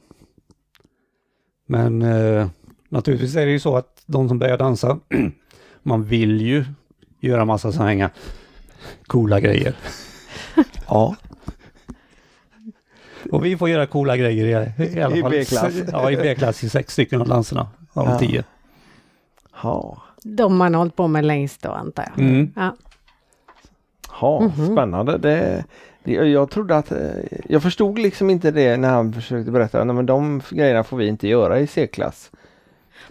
[1.68, 2.48] Men eh,
[2.90, 5.00] naturligtvis är det ju så att de som börjar dansa,
[5.84, 6.66] man vill ju
[7.20, 8.10] göra massa sådana här
[9.08, 9.76] coola grejer.
[10.88, 11.16] Ja.
[13.32, 15.32] Och vi får göra coola grejer i, i alla I fall.
[15.32, 15.74] B-klass.
[15.92, 18.20] Ja, i B-klass i sex stycken av danserna av Ja.
[18.20, 18.44] tio.
[19.64, 20.02] Ja.
[20.24, 22.26] De man har hållit på med längst då, antar jag.
[22.26, 22.54] Mm.
[22.56, 22.76] Ja.
[24.22, 24.72] Ja, Mhm.
[24.74, 25.18] spännande.
[25.18, 25.64] Det,
[26.04, 26.98] det, jag trodde att, eh,
[27.50, 31.08] jag förstod liksom inte det när han försökte berätta, nej men de grejerna får vi
[31.08, 32.32] inte göra i C-klass.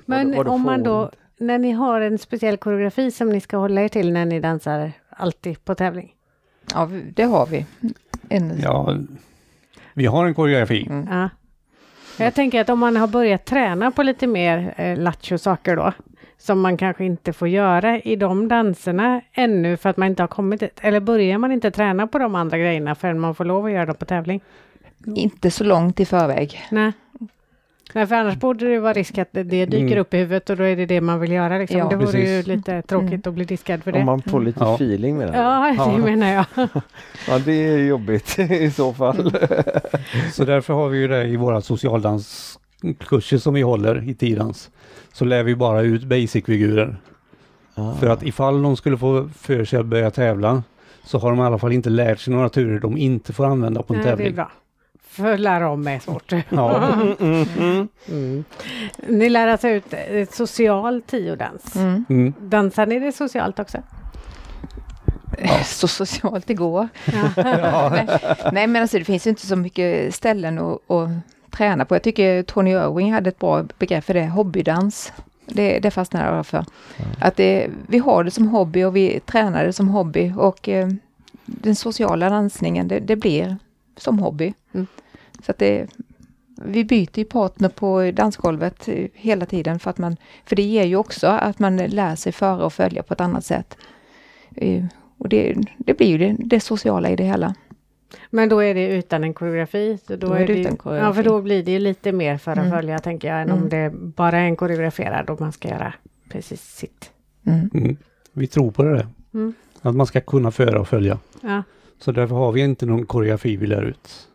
[0.07, 1.17] Men Vadå- vadå om man då, inte?
[1.45, 4.93] när ni har en speciell koreografi som ni ska hålla er till när ni dansar
[5.09, 6.13] alltid på tävling?
[6.75, 7.67] Ja, det har vi.
[8.29, 8.97] En, Ja,
[9.95, 10.87] vi har en koreografi.
[10.91, 11.09] Mm.
[11.11, 11.29] Ja.
[12.19, 15.93] Jag tänker att om man har börjat träna på lite mer eh, lattjo saker då,
[16.47, 20.29] som man kanske inte får göra i de danserna ännu för att man inte har
[20.29, 20.79] kommit dit.
[20.83, 23.87] Eller börjar man inte träna på de andra grejerna förrän man får lov att göra
[23.87, 24.41] dem på tävling?
[25.17, 26.61] Inte så långt i förväg.
[26.71, 26.93] Nej.
[27.95, 29.99] Nej, för annars borde det vara risk att det, dyker Mm.
[29.99, 31.59] upp i huvudet och då är det det man vill göra.
[31.59, 31.79] Liksom.
[31.79, 32.47] Ja, det vore ju precis.
[32.47, 34.05] lite tråkigt att bli diskad för Om det.
[34.05, 34.75] man får lite Ja.
[34.75, 35.37] feeling med det.
[35.39, 36.45] Ja, det menar jag.
[37.29, 39.33] ja, det är jobbigt i så fall.
[40.33, 44.71] Så därför har vi ju det i våra socialdanskurser som vi håller i tidans.
[45.15, 46.97] Så lär vi bara ut basic-figurer.
[47.75, 47.95] Ah.
[47.95, 50.63] För att ifall de skulle få för sig att börja tävla
[51.05, 53.83] så har de i alla fall inte lärt sig några turer de inte får använda
[53.83, 54.35] på en Nej, det är tävling.
[54.35, 54.51] bra.
[55.09, 56.33] För lära om är svårt.
[56.49, 56.93] Ja.
[57.21, 58.45] Mm, mm.
[59.09, 61.77] Ni lär alltså ut ett social tiodans.
[61.77, 62.05] Mm.
[62.09, 62.33] Mm.
[62.41, 63.79] Dansar ni det socialt också?
[65.65, 66.89] Så socialt det går.
[67.37, 67.91] Ja.
[67.95, 68.07] Nej,
[68.53, 71.09] nej, men alltså det finns ju inte så mycket ställen att, att
[71.55, 71.95] träna på.
[71.95, 75.13] Jag tycker Tony Irving hade ett bra begrepp för det, hobbydans.
[75.47, 76.65] Det, det fastnar jag för.
[77.21, 80.89] Att det, vi har det som hobby och vi tränar det som hobby och eh,
[81.45, 83.57] den sociala dansningen, det, det blir
[83.97, 84.55] som hobby.
[84.75, 84.87] Mm.
[85.45, 85.87] Så att det,
[86.57, 90.85] vi byter ju partner på dansgolvet eh, hela tiden för att man, för det ger
[90.85, 93.77] ju också att man lär sig föra och följa på ett annat sätt.
[94.57, 94.85] Eh,
[95.19, 97.55] och det, det blir ju det, det sociala i det hela.
[98.31, 99.99] Men då är det utan en koreografi?
[100.07, 101.07] Så då, Då är det utan koreografi.
[101.07, 102.71] Ja, för då blir det ju lite mer för att Mm.
[102.71, 103.63] följa tänker jag, än Mm.
[103.63, 105.95] om det bara är en koreograferad och man ska göra
[106.31, 107.11] precis sitt.
[107.47, 107.71] Mm.
[107.75, 107.97] Mm.
[108.33, 109.07] Vi tror på det där.
[109.35, 109.53] Mm.
[109.83, 111.19] Att man ska kunna föra och följa.
[111.41, 111.63] Ja.
[111.99, 114.29] Så därför har vi inte någon koreografi vi lär ut.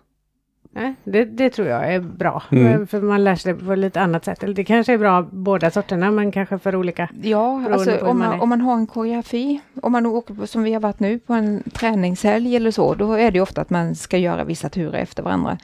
[0.72, 2.44] Nej, det, det tror jag är bra.
[2.52, 2.88] Mm.
[2.88, 4.44] För man lär sig det på lite annat sätt.
[4.44, 7.10] Eller det kanske är bra båda sorterna men kanske för olika.
[7.22, 8.44] Ja, alltså om man man, är.
[8.44, 11.34] om man har en koreografi, om man åker på, som vi har varit nu på
[11.34, 15.24] en träningshelg eller så, då är det ofta att man ska göra vissa turer efter
[15.24, 15.58] varandra.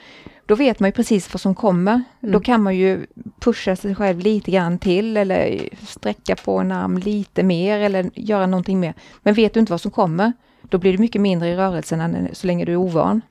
[0.45, 1.93] Då vet man ju precis vad som kommer.
[1.93, 2.31] Mm.
[2.33, 3.05] Då kan man ju
[3.39, 8.45] pusha sig själv lite grann till eller sträcka på en arm lite mer eller göra
[8.45, 8.93] någonting mer.
[9.23, 12.27] Men vet du inte vad som kommer, då blir det mycket mindre i rörelsen än
[12.33, 13.21] så länge du är ovan.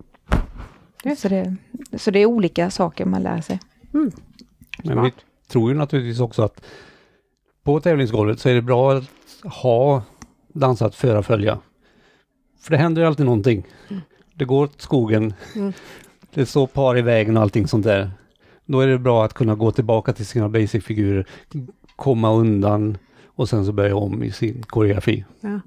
[1.05, 1.23] Just.
[1.23, 1.57] Så det,
[1.93, 3.61] så det är olika saker man lär sig.
[3.95, 4.13] Mm.
[4.85, 5.13] Men vi
[5.49, 6.65] tror ju naturligtvis också att
[7.65, 9.05] på tävlingsgolvet så är det bra att
[9.45, 10.03] ha
[10.49, 11.59] dansat föra följa.
[12.61, 13.67] För det händer ju alltid någonting.
[14.35, 15.35] Det går åt skogen.
[15.55, 15.73] Mm.
[16.35, 18.11] Det står par i vägen och allting sånt där.
[18.67, 21.27] Då är det bra att kunna gå tillbaka till sina basic-figurer,
[21.97, 25.25] komma undan och sen så börja om i sin koreografi.
[25.41, 25.61] Ja.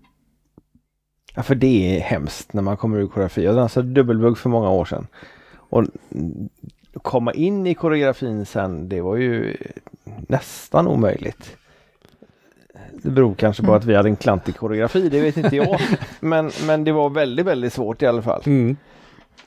[1.37, 3.43] Ja, för det är hemskt när man kommer ur koreografi.
[3.43, 5.07] Jag dansade dubbelbugg för många år sedan.
[5.55, 6.49] Och mm,
[6.93, 9.57] komma in i koreografin sen, det var ju
[10.03, 11.57] nästan omöjligt.
[12.91, 13.77] Det beror kanske på Mm.
[13.77, 15.79] att vi hade en klantig koreografi, det vet inte jag.
[16.19, 18.41] Men, men det var väldigt, väldigt svårt i alla fall.
[18.45, 18.77] Mm.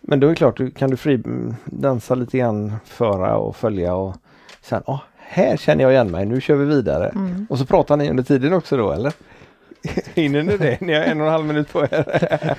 [0.01, 3.57] Men då är det klart, du kan du fri, mm, dansa lite grann, föra och
[3.57, 4.17] följa och
[4.63, 7.09] sen, åh, här känner jag igen mig, nu kör vi vidare.
[7.09, 7.47] Mm.
[7.51, 9.13] Och så pratar ni under tiden också då eller?
[10.15, 10.81] Hinner ni det?
[10.81, 11.91] Ni har en och en halv minut på er.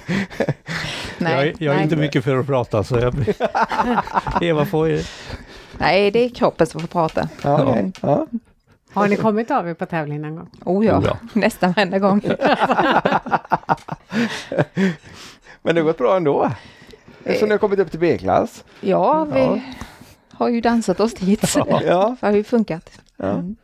[1.18, 1.84] jag, är- jag är nej.
[1.84, 3.16] inte mycket för att prata så jag...
[4.42, 5.04] Eva får ju...
[5.78, 7.30] nej, det är kroppen som får prata.
[7.44, 7.92] Ja, okej.
[8.02, 8.28] ja.
[8.94, 10.50] Har ni kommit av er på tävling någon gång?
[10.66, 11.18] Oh ja, Oh ja.
[11.34, 12.22] nästan varenda gång.
[15.62, 16.52] Men det har gått bra ändå.
[17.40, 18.64] Så ni har kommit upp till B-klass.
[18.82, 19.60] Ja, vi Ja.
[20.32, 21.56] har ju dansat oss dit.
[21.56, 22.16] Ja.
[22.22, 22.92] Det har ju funkat.
[23.18, 23.30] Ja.
[23.30, 23.56] Mm.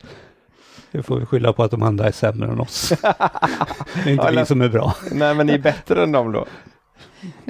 [0.92, 2.88] Det får vi skylla på att de andra är sämre än oss.
[3.02, 4.94] Det är inte Ja, eller- vi som är bra.
[5.12, 6.44] Nej men ni är bättre än dem då.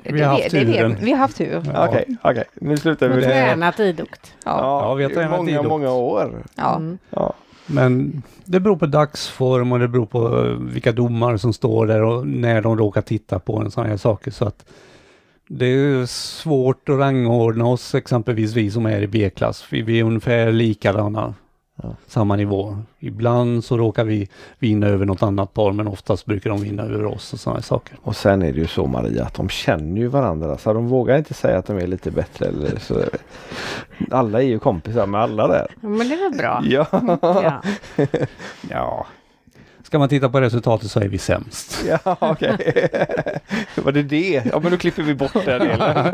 [0.05, 0.65] Vi har haft det.
[1.01, 1.63] Vi har haft tur.
[1.75, 1.89] Ja.
[1.89, 2.45] Okej, okej.
[2.55, 3.29] Nu slutar vi med det.
[3.29, 4.35] tränat idogt.
[4.45, 4.59] Ja.
[4.61, 5.69] Ja, vi har det är tränat många, idogt.
[5.69, 6.43] många år.
[6.55, 6.77] Ja.
[6.77, 6.99] Mm.
[7.11, 7.33] Ja.
[7.67, 12.03] Men det beror på dagsform och det beror på eh, vilka domar som står där
[12.03, 14.31] och när de råkar titta på en sån här saker.
[14.31, 14.65] Så att
[15.49, 19.65] det är svårt att rangordna oss, exempelvis vi som är i B-klass.
[19.71, 21.35] Vi, vi är ungefär likadana,
[21.83, 21.95] Ja.
[22.07, 22.79] samma nivå.
[22.99, 27.05] Ibland så råkar vi vinna över något annat par, men oftast brukar de vinna över
[27.05, 27.99] oss och sådana saker.
[28.03, 31.19] Och sen är det ju så Maria att de känner ju varandra så de vågar
[31.19, 33.03] inte säga att de är lite bättre eller så.
[34.11, 35.67] Alla är ju kompisar med alla där.
[35.83, 36.63] Ja, men det var bra.
[36.65, 36.87] Ja.
[37.43, 37.63] Ja.
[38.71, 39.07] Ja,
[39.83, 41.85] ska man titta på resultatet så är vi sämst.
[42.05, 42.89] Ja, okej.
[43.85, 44.43] Var det det?
[44.53, 46.13] Ja, men då klipper vi bort den delen.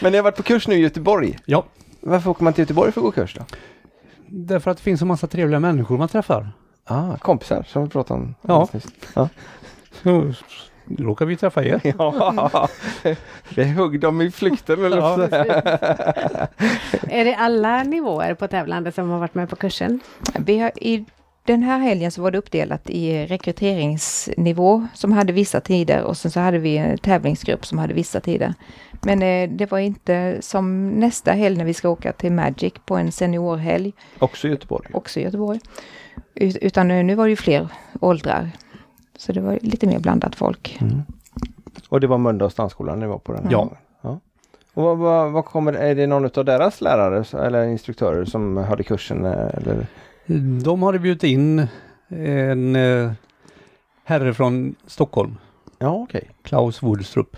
[0.00, 1.38] men ni har varit på kurs nu i Göteborg.
[1.44, 1.64] Ja,
[2.06, 3.44] Varför åker man till Göteborg för att gå kurs då?
[4.28, 6.50] därför att det finns en massa trevliga människor man träffar.
[6.84, 8.34] Ah, kompisar som vi pratade om.
[8.42, 8.68] Ja.
[9.14, 9.28] Ja.
[10.02, 10.32] Så
[10.98, 11.80] råkar vi träffa er.
[11.98, 12.68] ja.
[13.54, 15.22] Vi högg dem i flykten eller Ja.
[17.08, 20.00] Är det alla nivåer på tävlande som har varit med på kursen?
[20.38, 21.04] Vi har, I
[21.46, 26.30] den här helgen så var det uppdelat i rekryteringsnivå som hade vissa tider och sen
[26.30, 28.54] så hade vi en tävlingsgrupp som hade vissa tider.
[29.02, 32.96] Men eh, det var inte som nästa helg när vi ska åka till Magic på
[32.96, 34.88] en seniorhelg, Också i Göteborg.
[34.94, 35.60] också i Göteborg.
[36.34, 37.68] Ut- Utan eh, nu var det ju fler
[38.00, 38.50] åldrar.
[39.18, 40.78] Så det var lite mer blandat folk.
[40.80, 41.02] Mm.
[41.88, 43.70] Och det var Mölndals dansskolan ni var på den här Ja.
[44.02, 44.20] ja.
[44.74, 48.82] Och vad, vad, vad kommer, är det någon av deras lärare eller instruktörer som hade
[48.82, 49.86] kursen eh, eller?
[50.62, 51.66] De hade bjudit in
[52.08, 53.12] en eh,
[54.04, 55.36] herre från Stockholm,
[55.78, 56.30] Ja okej.
[56.42, 57.36] Klaus Woodstrup.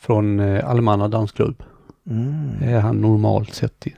[0.00, 1.62] Från eh, Almanna dansklubb.
[2.06, 2.50] Mm.
[2.60, 3.96] Det är han normalt sett i.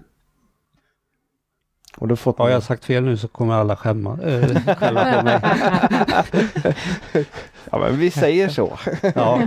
[1.97, 5.25] Och du fått Har jag sagt fel nu så kommer alla skämma, äh, skälla på
[5.25, 5.41] mig.
[7.71, 8.79] Ja men vi säger så.
[9.15, 9.47] Ja,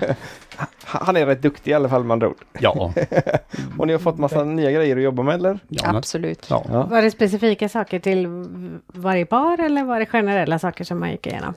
[0.88, 2.46] Han är rätt duktig i alla fall med andra ord.
[2.60, 2.94] ja.
[3.78, 5.60] Och ni har fått massa nya grejer att jobba med eller?
[5.68, 6.48] ja, Absolut.
[6.50, 6.88] ja.
[6.90, 8.28] Var det specifika saker till
[8.88, 11.54] varje par eller var det generella saker som man gick igenom?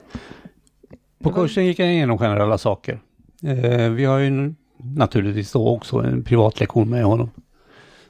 [1.23, 2.99] På kursen gick jag igenom generella saker.
[3.43, 7.31] Eh, vi har ju naturligtvis då också en privatlektion med honom.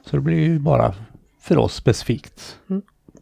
[0.06, 0.94] Så det blir ju bara
[1.40, 2.58] för oss specifikt.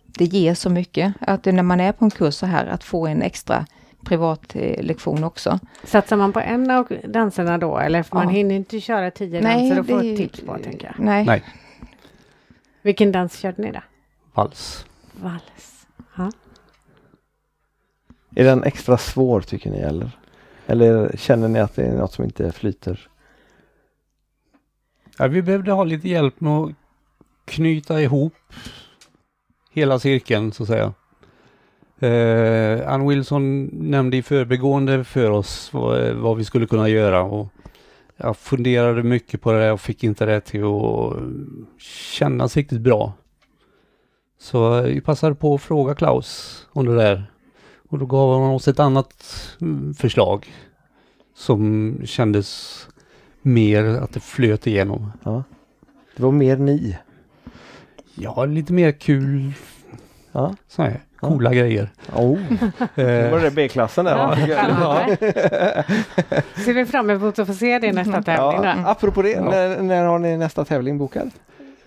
[0.06, 3.06] Det ger så mycket att när man är på en kurs så här att få
[3.06, 3.66] en extra
[4.04, 5.58] privat eh, lektion också.
[5.84, 8.02] Satsar man på en av danserna då eller?
[8.02, 8.30] För man Ja.
[8.30, 11.04] hinner inte köra tio Nej, danser och få det tips på tänker jag.
[11.04, 11.42] Nej, Nej.
[12.82, 13.80] Vilken dans körde ni då?
[14.34, 14.86] Vals.
[15.12, 15.86] Vals.
[16.16, 16.30] Ja.
[18.34, 20.10] Är den extra svår tycker ni eller?
[20.66, 23.08] Eller känner ni att det är något som inte flyter?
[25.18, 26.70] Ja, vi behövde ha lite hjälp med att
[27.44, 28.34] knyta ihop
[29.72, 30.92] hela cirkeln så att säga.
[32.00, 37.48] Eh, Ann Wilson nämnde i förbegående för oss vad, vad vi skulle kunna göra och
[38.16, 41.16] jag funderade mycket på det och fick inte det till att
[41.82, 43.12] kännas riktigt bra.
[44.38, 47.30] Så vi passade på att fråga Klaus om det där
[47.88, 49.24] och då gav han oss ett annat
[49.60, 50.46] mm, förslag
[51.34, 52.78] som kändes
[53.42, 55.12] mer att det flöt igenom.
[55.22, 55.44] Ja.
[56.16, 56.98] Det var mer ni.
[58.14, 59.52] Ja, lite mer kul,
[60.32, 60.54] Ja.
[60.68, 61.88] så här, coola grejer.
[62.14, 62.38] Oh.
[62.94, 64.16] Det var Eh, det B-klassen där.
[64.16, 65.16] Ja, spännande.
[66.64, 68.88] Ser vi fram emot att få se det i nästa tävling Ja, då?
[68.88, 69.44] apropå det, Ja.
[69.50, 71.30] när, när har ni nästa tävling bokad?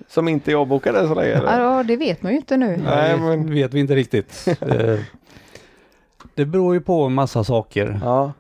[0.08, 1.30] Som inte jag bokade så länge?
[1.46, 2.68] ja, det vet man ju inte nu.
[2.68, 4.48] Nej, nej, men- vet vi inte riktigt.
[4.62, 5.00] Eh,
[6.36, 8.00] det beror ju på en massa saker.
[8.04, 8.34] Ja,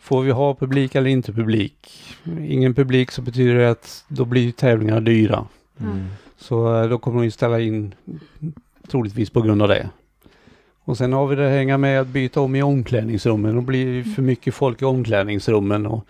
[0.00, 2.04] Får vi ha publik eller inte publik?
[2.48, 5.46] Ingen publik så betyder det att då blir tävlingarna dyra.
[5.80, 6.06] Mm.
[6.38, 7.94] Så eh, då kommer de ju ställa in
[8.88, 9.90] troligtvis på grund av det.
[10.86, 13.54] Och sen har vi det hänga med att byta om i omklädningsrummen.
[13.54, 15.86] Då blir för mycket folk i omklädningsrummen.
[15.86, 16.06] Och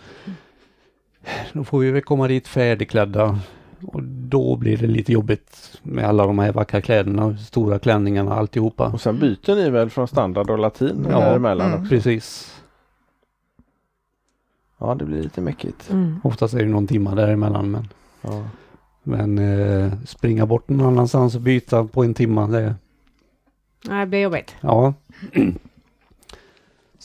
[1.52, 3.38] då får vi väl komma dit färdigklädda.
[3.86, 8.88] Och då blir det lite jobbigt med alla de här vackra kläderna, stora klänningarna, alltihopa.
[8.88, 11.18] och sen byter ni väl från standard och latin Ja.
[11.20, 11.80] däremellan Mm.
[11.80, 11.88] också?
[11.88, 12.50] Precis.
[14.78, 15.90] Ja, det blir lite mäckigt.
[15.90, 16.20] Mm.
[16.24, 17.70] Oftast är det någon timma däremellan.
[17.70, 17.88] Men,
[18.22, 18.42] Ja.
[19.04, 22.74] Men eh, springa bort någon annanstans och byta på en timma, det,
[23.88, 24.54] Nej, det blir jobbigt.
[24.60, 24.94] ja.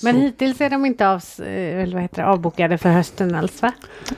[0.03, 3.35] Men Så- hittills är de inte av, eh, eller vad heter det, avbokade för hösten
[3.35, 3.71] alls va?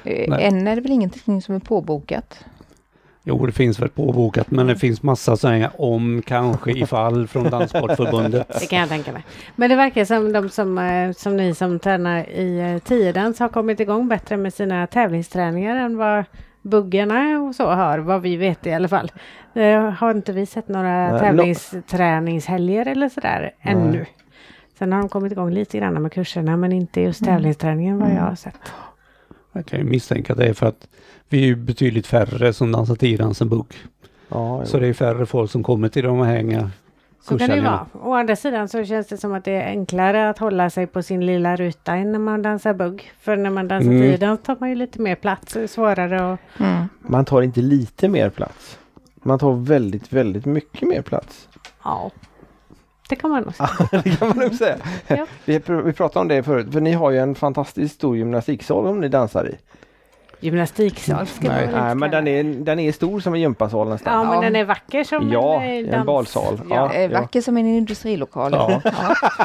[0.04, 0.44] Eh, Nej.
[0.44, 2.46] Än är det väl ingenting som är påbokat.
[3.24, 8.48] Jo, det finns väl påbokat, men det finns massa sådana om, kanske, ifall från Danssportförbundet.
[8.60, 9.24] Det kan jag tänka mig.
[9.56, 13.80] Men det verkar som de som, eh, som ni som tränar i tiodans har kommit
[13.80, 16.24] igång bättre med sina tävlingsträningar än vad
[16.62, 19.12] buggarna och så har, vad vi vet i alla fall.
[19.54, 24.06] Eh, Har inte vi sett några Nej, tävlingsträningshelger eller sådär ännu.
[24.80, 28.21] Sen har de kommit igång lite grann med kurserna men inte just tävlingsträningen vad jag
[28.21, 28.60] har sett.
[29.52, 30.88] Jag kan ju misstänka att det är för att
[31.30, 33.65] vi är ju betydligt färre som dansar tiodans än bugg.
[34.30, 36.71] Ja, Så det är färre folk som kommer till de här hänga
[37.22, 37.86] Så kan det vara.
[37.94, 41.04] Å andra sidan så känns det som att det är enklare att hålla sig på
[41.04, 43.12] sin lilla ruta än när man dansar bugg.
[43.20, 44.02] För när man dansar Mm.
[44.12, 46.86] tiodans tar man ju lite mer plats och är svårare att Mm.
[47.00, 48.78] Man tar inte lite mer plats.
[49.16, 51.50] Man tar väldigt, väldigt mycket mer plats.
[51.84, 52.12] Ja,
[53.10, 53.70] det kan man nog säga.
[54.04, 54.78] det kan man nog säga.
[55.08, 55.26] Ja.
[55.46, 58.86] Vi, pr- vi pratade om det förut, för ni har ju en fantastiskt stor gymnastiksal
[58.86, 59.56] som ni dansar i.
[60.41, 61.69] Gymnastiksal ska Nej.
[61.71, 64.13] man Nej, men den är, den är stor som en gympasal nästan.
[64.13, 64.41] Ja, men Ja.
[64.41, 66.62] den är vacker som Ja, en, eh, en balsal.
[66.69, 66.93] Ja, Ja.
[66.93, 68.51] Eh, Vacker som en industrilokal.
[68.54, 68.82] Ja.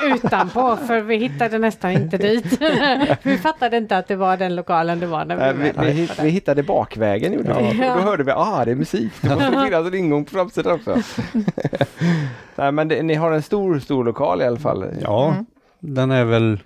[0.14, 2.60] utanpå, för vi hittade nästan inte dit.
[3.22, 6.08] vi fattade inte att det var den lokalen det var när vi, Nej, vi, vi,
[6.22, 7.78] vi hittade bakvägen gjorde vi.
[7.80, 7.94] Ja.
[7.94, 9.12] Och då hörde vi, ah det är musik.
[9.20, 10.96] Det måste finnas en ingång på framsidan också.
[12.56, 14.84] Nej men det, ni har en stor, stor lokal i alla fall.
[15.02, 15.46] Ja, Mm.
[15.80, 16.58] den är väl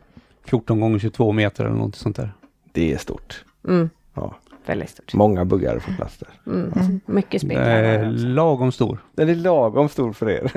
[0.45, 2.33] 14 gånger 22 meter eller något sånt där.
[2.73, 3.45] Det är stort.
[3.69, 4.35] Mm, Ja.
[4.67, 5.15] väldigt stort.
[5.15, 6.29] Många buggar får plats där.
[6.53, 7.01] Mm.
[7.07, 7.65] Mycket Den speglar.
[7.67, 8.27] är också.
[8.27, 8.99] lagom stor.
[9.15, 10.51] Den är lagom stor för er.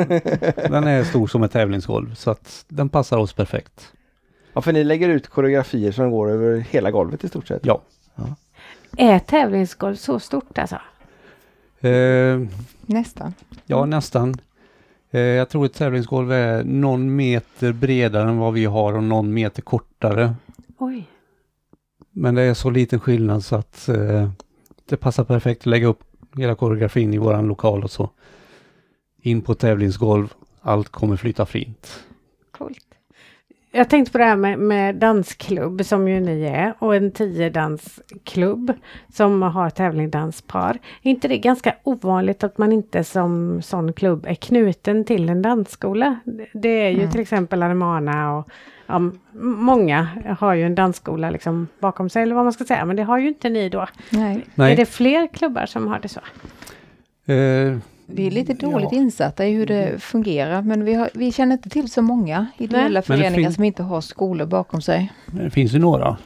[0.69, 3.91] Den är stor som ett tävlingsgolv så att den passar oss perfekt.
[4.53, 7.65] Ja, för ni lägger ut koreografier som går över hela golvet i stort sett.
[7.65, 7.81] Ja.
[8.97, 10.77] Är tävlingsgolv så stort alltså?
[11.87, 12.39] Eh,
[12.85, 13.33] Nästan.
[13.65, 14.35] ja, nästan.
[15.11, 19.33] Eh, jag tror ett tävlingsgolv är någon meter bredare än vad vi har och någon
[19.33, 20.33] meter kortare.
[20.77, 21.07] Oj.
[22.13, 24.29] Men det är så liten skillnad så att eh,
[24.89, 26.03] det passar perfekt att lägga upp
[26.37, 28.09] hela koreografin i våran lokal och så.
[29.21, 30.33] In på tävlingsgolv.
[30.61, 32.03] Allt kommer flyta fint.
[32.51, 32.79] Coolt.
[33.71, 38.73] Jag tänkte på det här med, med dansklubb som ju ni är och en tiodansklubb
[39.13, 40.79] som har tävlingsdanspar.
[41.03, 45.41] Är inte det ganska ovanligt att man inte som sån klubb är knuten till en
[45.41, 46.19] dansskola?
[46.53, 47.11] Det är ju Mm.
[47.11, 48.49] till exempel Armana och
[48.87, 50.07] ja, många
[50.39, 53.17] har ju en dansskola liksom bakom sig eller vad man ska säga men det har
[53.17, 53.87] ju inte ni då.
[54.09, 54.45] Nej.
[54.55, 54.73] Nej.
[54.73, 56.19] Är det fler klubbar som har det så?
[57.31, 58.97] Eh, Vi är lite dåligt ja.
[58.97, 62.99] insatta i hur det fungerar men vi, har, vi känner inte till så många ideella
[62.99, 65.11] det föreningar som inte har skolor bakom sig.
[65.25, 66.17] Det finns ju några.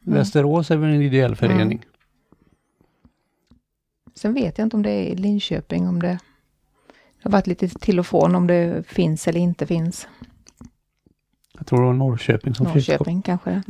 [0.00, 1.84] Västerås är väl en ideell förening.
[4.14, 6.18] Sen vet jag inte om det är i Linköping, om det, det
[7.22, 10.08] har varit lite till och från om det finns eller inte finns.
[11.66, 13.62] Jag tror det var Norrköping som Norrköping kanske.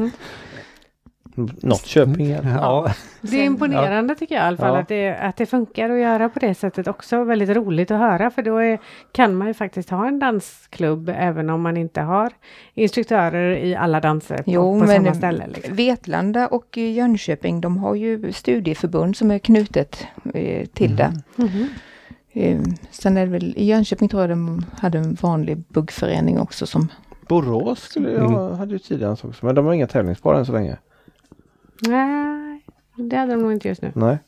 [1.63, 2.41] Något Köping ja.
[2.45, 4.81] Ja, Det är imponerande tycker jag i alla fall Ja.
[4.81, 7.25] att, det, att det funkar att göra på det sättet också.
[7.25, 8.79] Väldigt roligt att höra för då är,
[9.13, 12.33] kan man ju faktiskt ha en dansklubb även om man inte har
[12.75, 15.47] instruktörer i alla danser på, Jo, på men samma ställe.
[15.55, 15.75] Liksom.
[15.75, 21.13] Vetlanda och Jönköping de har ju studieförbund som är knutet eh, till det.
[21.37, 21.69] Mhm.
[22.33, 26.67] Eh, sen är det väl i Jönköping tror jag de hade en vanlig buggförening också
[26.67, 26.89] som
[27.29, 28.59] Borås skulle jag, Mm.
[28.59, 30.77] hade ju tidigare också men de har inga tävlingsbar än så länge.
[31.81, 32.61] Nej,
[32.97, 33.93] det hade de nog inte just nu.
[33.95, 34.19] Nej.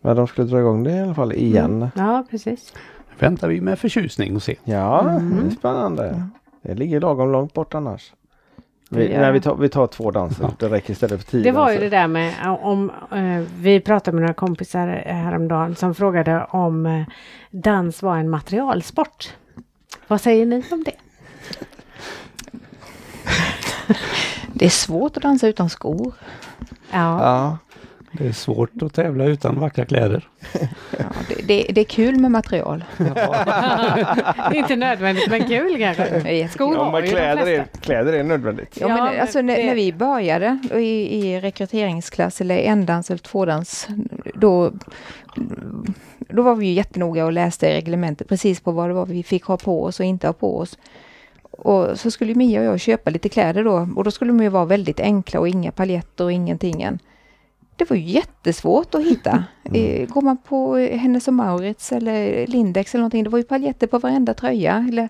[0.00, 1.88] Men de skulle dra igång det i alla fall igen.
[1.96, 2.74] Ja, precis.
[3.18, 4.56] väntar vi med förtjusning och se.
[4.64, 5.40] Ja, Mm.
[5.40, 6.22] det är spännande.
[6.62, 8.12] Det ligger lagom långt bort annars.
[8.90, 9.20] Vi, Ja.
[9.20, 10.42] nej, vi, tar, vi tar två danser.
[10.44, 10.50] Ja.
[10.58, 11.90] Det räcker istället för tio Det var ju danser.
[11.90, 17.02] det där med om eh, vi pratade med några kompisar häromdagen som frågade om eh,
[17.50, 19.34] dans var en materialsport.
[20.08, 20.92] Vad säger ni om det?
[24.52, 26.12] Det är svårt att dansa utan skor.
[26.90, 27.58] Ja, Ja,
[28.12, 30.28] Det är svårt att tävla utan vackra kläder.
[30.98, 32.84] Ja, det, det, det är kul med material.
[34.54, 36.20] inte nödvändigt men kul kanske.
[36.20, 36.48] Det är.
[36.48, 38.78] Skor ja men kläder är, kläder är nödvändigt.
[38.80, 43.88] Ja, men alltså när, det- när vi började i, i rekryteringsklass eller endans eller tvådans,
[44.34, 44.72] då,
[46.18, 49.44] då var vi ju jättenoga och läste reglementet precis på vad det var vi fick
[49.44, 50.78] ha på oss och inte ha på oss.
[51.58, 54.48] Och så skulle Mia och jag köpa lite kläder då och då skulle de ju
[54.48, 56.98] vara väldigt enkla och inga paljetter och ingenting.
[57.76, 59.44] Det var ju jättesvårt att hitta.
[59.74, 63.86] Eh, Går man på Hennes och Mauritz eller Lindex eller någonting, det var ju paljetter
[63.86, 64.86] på varenda tröja.
[64.88, 65.08] Eller,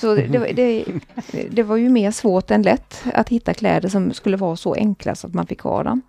[0.00, 0.84] så det, det, det,
[1.50, 5.14] det var ju mer svårt än lätt att hitta kläder som skulle vara så enkla
[5.14, 6.02] så att man fick ha dem.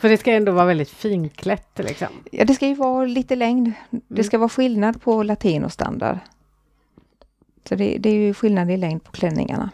[0.00, 2.08] För det ska ändå vara väldigt finklätt liksom.
[2.32, 3.72] Ja, det ska ju vara lite längd.
[4.08, 6.18] Det ska vara skillnad på latin och standard.
[7.64, 9.70] Så det, det är ju skillnad i längd på klänningarna.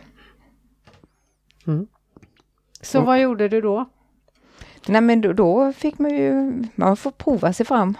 [2.81, 3.85] Så vad gjorde du då?
[4.87, 7.96] Nej men då, då fick man ju, man får prova sig fram.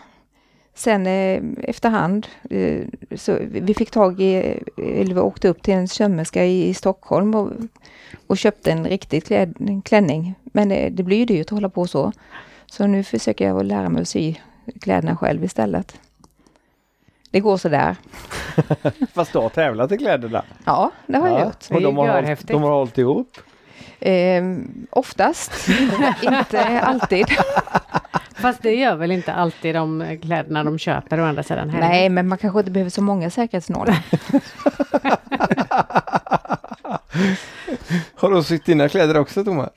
[0.75, 5.89] Sen eh, efterhand, eh, så vi fick tag i, eller vi åkte upp till en
[5.89, 7.51] sömmerska i, i Stockholm och,
[8.27, 10.35] och köpte en riktig kläd, en klänning.
[10.45, 12.13] Men eh, det blir ju dyrt att hålla på så.
[12.67, 14.35] Så nu försöker jag lära mig att sy
[14.81, 16.01] kläderna själv istället.
[17.37, 17.97] Det går sådär.
[19.15, 20.45] Fast du har tävlat i kläderna.
[20.65, 21.67] Ja, det har jag gjort.
[21.71, 23.37] Och de har, hållit, de har hållit ihop.
[24.01, 24.43] Eh,
[24.91, 25.69] oftast,
[26.23, 27.27] inte alltid.
[28.35, 31.89] Fast det gör väl inte alltid de kläderna de köper å andra sidan heller?
[31.89, 33.99] Nej, men man kanske inte behöver så många säkerhetsnålar.
[38.15, 39.71] Har du sytt dina kläder också Thomas?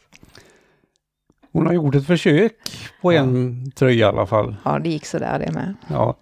[1.51, 2.53] Hon har gjort ett försök
[3.01, 4.55] på en tröja i alla fall.
[4.65, 5.75] Ja, det gick sådär det med.
[5.87, 6.15] Ja.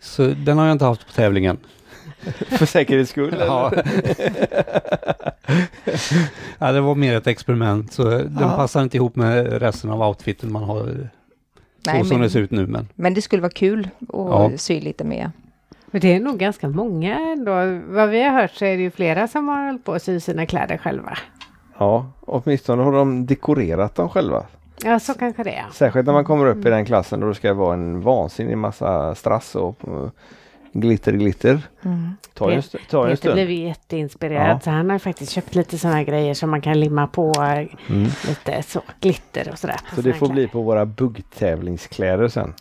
[0.00, 1.58] Så den har jag inte haft på tävlingen.
[2.48, 3.36] För säkerhets skull?
[3.38, 3.72] Ja.
[6.58, 8.56] ja, det var mer ett experiment så den Ja.
[8.56, 11.08] passar inte ihop med resten av outfiten man har.
[11.86, 12.88] Nej, så som men- det ser ut nu men.
[12.94, 14.50] Men det skulle vara kul att Ja.
[14.56, 15.30] sy lite mer.
[15.90, 17.52] Men det är nog ganska många ändå.
[17.94, 20.20] Vad vi har hört så är det ju flera som har hållit på att sy
[20.20, 21.18] sina kläder själva.
[21.78, 24.46] Ja, åtminstone har de dekorerat dem själva.
[24.84, 25.66] Ja, så kanske det är.
[25.72, 29.14] Särskilt när man kommer upp i den klassen då det ska vara en vansinnig massa
[29.14, 29.76] strass och
[30.72, 31.60] glitter glitter.
[31.84, 32.10] Mm.
[32.34, 33.34] Ta en, st- ta en Peter stund.
[33.34, 34.60] blev jätteinspirerad Ja.
[34.60, 37.34] så han har faktiskt köpt lite sådana grejer som man kan limma på
[37.88, 38.08] Mm.
[38.28, 39.76] lite så glitter och sådär.
[39.94, 40.48] Så det får bli kläder.
[40.48, 42.54] på våra buggtävlingskläder sen.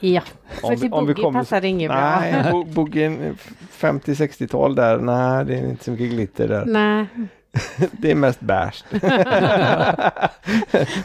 [0.00, 0.20] Ja,
[0.62, 2.50] Om för till om vi boogie kommer- passar det inget Nej, bra.
[2.52, 3.36] bo- buggen
[3.72, 6.64] 50-60-tal där, nej det är inte så mycket glitter där.
[6.66, 7.06] Nej,
[7.92, 8.84] Det är mest beige.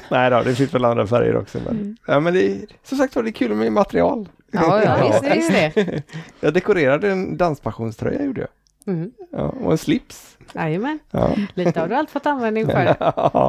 [0.09, 1.57] nej då, det finns väl andra färger också.
[1.65, 1.97] Men, Mm.
[2.07, 4.29] ja, men det är, som sagt var, det är kul med material.
[4.51, 5.75] Ja, ja, ja, visst, det är visst.
[5.75, 6.03] det.
[6.39, 8.49] Jag dekorerade en danspassionströja gjorde jag.
[8.95, 9.11] Mm.
[9.31, 10.37] Ja, och en slips.
[10.53, 11.35] Jajamän, Ja.
[11.53, 12.95] lite har du allt fått användning för.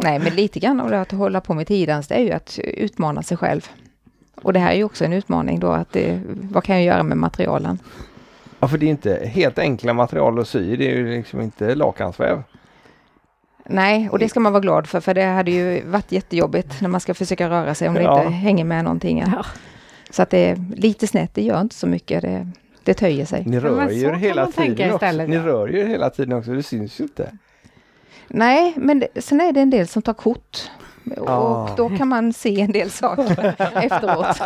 [0.02, 2.58] Nej, men lite grann av det att hålla på med tidans, det är ju att
[2.58, 3.68] utmana sig själv.
[4.42, 7.02] Och det här är ju också en utmaning då, att det, vad kan jag göra
[7.02, 7.78] med materialen?
[8.60, 10.76] ja, för det är inte helt enkla material att sy.
[10.76, 12.42] Det är ju liksom inte lakansväv.
[13.68, 16.88] Nej, och det ska man vara glad för, för det hade ju varit jättejobbigt när
[16.88, 18.20] man ska försöka röra sig om det Ja.
[18.22, 19.18] inte hänger med någonting.
[19.36, 19.44] Ja.
[20.10, 22.48] Så att det är lite snett, det gör inte så mycket, det,
[22.84, 23.42] det töjer sig.
[23.46, 24.94] Ni rör ju hela tiden också.
[25.06, 25.42] istället, Ni ja.
[25.46, 26.50] rör ju hela tiden också.
[26.52, 27.32] Det syns ju inte.
[28.28, 30.70] Nej, men det, sen är det en del som tar kort.
[31.16, 31.68] Och Ah.
[31.76, 34.38] då kan man se en del saker efteråt.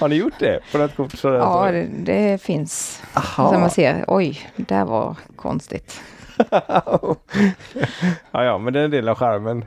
[0.00, 0.60] Har ni gjort det?
[0.72, 1.36] På något kort sådär?
[1.38, 3.02] Ja, det, det finns.
[3.14, 3.52] Aha.
[3.52, 6.00] Så man ser, oj, det var konstigt.
[8.30, 9.64] ja, ja, men det är en del av skärmen.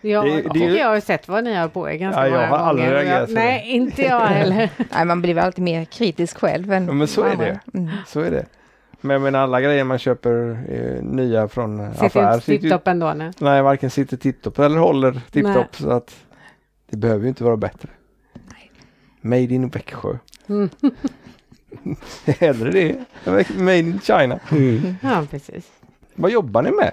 [0.00, 2.46] Ja, Det- det jag har sett vad ni har på er ganska Ja, jag många
[2.46, 3.04] har aldrig gånger.
[3.04, 3.34] jag, så.
[3.34, 4.70] Nej, inte jag heller.
[4.92, 7.60] Nej, man blir väl alltid mer kritisk själv än Ja, men så är det.
[7.74, 7.90] Mm.
[8.06, 8.46] Så är det.
[9.00, 12.34] Men jag menar alla grejer man köper eh, nya från Sitter affär.
[12.34, 13.32] inte sitter ju- tipptopp ändå nu.
[13.38, 15.20] Nej, varken sitter tipptopp eller håller Nej.
[15.30, 15.76] tipptopp.
[15.76, 16.14] Så att
[16.90, 17.88] det behöver ju inte vara bättre.
[19.20, 20.18] Made in Växjö.
[20.48, 20.68] Mm.
[22.40, 22.96] Hellre det.
[23.56, 24.38] Made in China.
[25.02, 25.70] Ja, precis.
[26.14, 26.92] Vad jobbar ni med?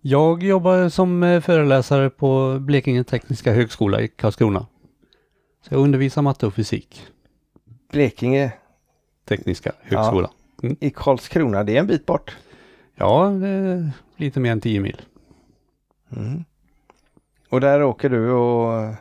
[0.00, 4.66] Jag jobbar som eh, föreläsare på Blekinge Tekniska Högskola i Karlskrona.
[5.62, 7.06] Så jag undervisar matte och fysik.
[7.92, 8.52] Blekinge
[9.28, 10.30] Tekniska Högskola.
[10.80, 11.64] i Karlskrona.
[11.64, 12.36] Det är en bit bort.
[12.94, 13.32] Ja,
[14.16, 15.00] lite mer än 10 mil.
[16.16, 16.44] Mm.
[17.48, 18.94] Och där åker du och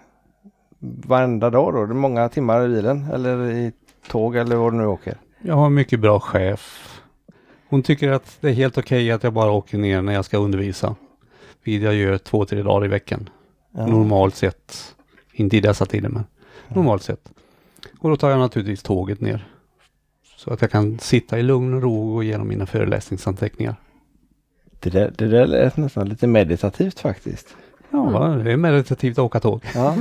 [0.79, 1.85] varenda dag då?
[1.85, 3.71] Det är många timmar i bilen eller i
[4.07, 5.17] tåg eller vad du nu åker?
[5.41, 6.92] Jag har en mycket bra chef.
[7.73, 10.37] Hon tycker att det är helt okej att jag bara åker ner när jag ska
[10.37, 10.95] undervisa.
[11.63, 13.29] Vilket jag gör två, tre dagar i veckan.
[13.71, 13.87] Ja.
[13.87, 14.95] Normalt sett.
[15.31, 16.23] Inte i dessa tider men
[16.67, 17.31] normalt sett.
[17.99, 19.47] Och då tar jag naturligtvis tåget ner.
[20.37, 23.75] Så att jag kan sitta i lugn och ro och gå igenom mina föreläsningsanteckningar.
[24.79, 27.55] Det, där, det där lät nästan lite meditativt faktiskt.
[27.89, 29.61] Ja, det är meditativt att åka tåg.
[29.75, 29.95] Ja.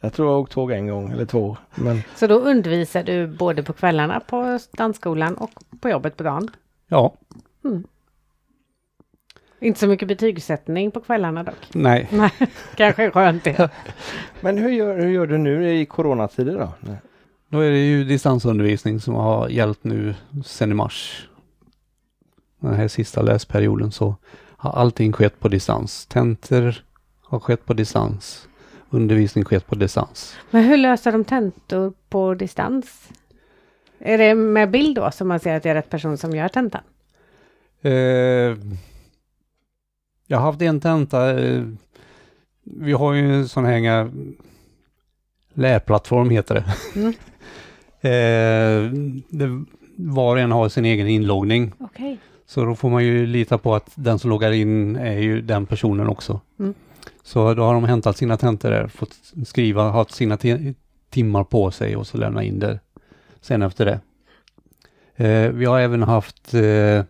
[0.00, 1.56] Jag tror jag har åkt tåg en gång eller två.
[1.74, 5.50] Men Så då undervisar du både på kvällarna på dansskolan och
[5.80, 6.50] på jobbet på dagen?
[6.94, 7.14] Ja,
[9.60, 11.74] Inte så mycket betygssättning på kvällarna dock.
[11.74, 12.08] nej.
[12.12, 12.30] Nej,
[12.76, 13.70] kanske skönt det.
[14.40, 16.72] Men hur gör, hur gör du nu i coronatider då?
[16.80, 16.96] Nej.
[17.48, 20.14] Då är det ju distansundervisning som har gällt nu
[20.44, 21.28] sedan i mars.
[22.60, 24.16] Den här sista läsperioden så
[24.56, 26.06] har allting skett på distans.
[26.06, 26.84] Tentor
[27.22, 28.48] har skett på distans.
[28.90, 30.36] Undervisning skett på distans.
[30.50, 33.08] Men hur löser de tentor på distans?
[34.06, 36.48] Är det med bild då som man ser att det är rätt person som gör
[36.48, 36.80] tentan?
[37.82, 37.92] Eh,
[40.26, 41.40] jag har haft en tenta.
[41.44, 41.62] Eh,
[42.62, 44.08] vi har ju en sån här eh,
[45.54, 46.64] lärplattform heter det.
[47.00, 47.08] Mm.
[48.00, 48.92] eh,
[49.28, 49.64] det.
[49.96, 51.72] Var och en har sin egen inloggning.
[51.78, 52.18] Okej.
[52.46, 55.66] Så då får man ju lita på att den som loggar in är ju den
[55.66, 56.40] personen också.
[56.58, 56.74] Mm.
[57.22, 59.14] Så då har de hämtat sina tentor där, fått
[59.46, 60.74] skriva, haft sina ti-
[61.10, 62.80] timmar på sig och så lämna in det
[63.44, 64.00] sen efter det.
[65.26, 67.02] Eh, vi har även haft, eh,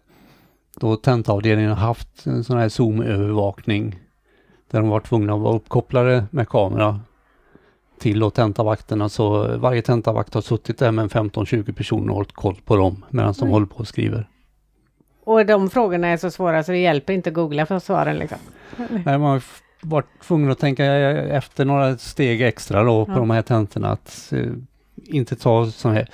[0.80, 3.98] då tentaavdelningen har haft en sån här Zoom-övervakning
[4.70, 7.00] där de var tvungna att vara uppkopplade med kamera
[7.98, 9.08] till då tentavakterna.
[9.08, 13.04] Så varje tentavakt har suttit där med en 15-20 personer och hållit koll på dem
[13.10, 13.50] medan de Oj.
[13.50, 14.28] håller på och skriver.
[15.24, 18.38] Och de frågorna är så svåra så det hjälper inte att googla för svaren liksom?
[18.76, 19.42] Nej, man har
[19.82, 23.16] varit tvungen att tänka efter några steg extra då på Ja.
[23.16, 23.88] de här tentorna.
[23.88, 24.46] Att eh,
[25.06, 26.08] inte ta sådana här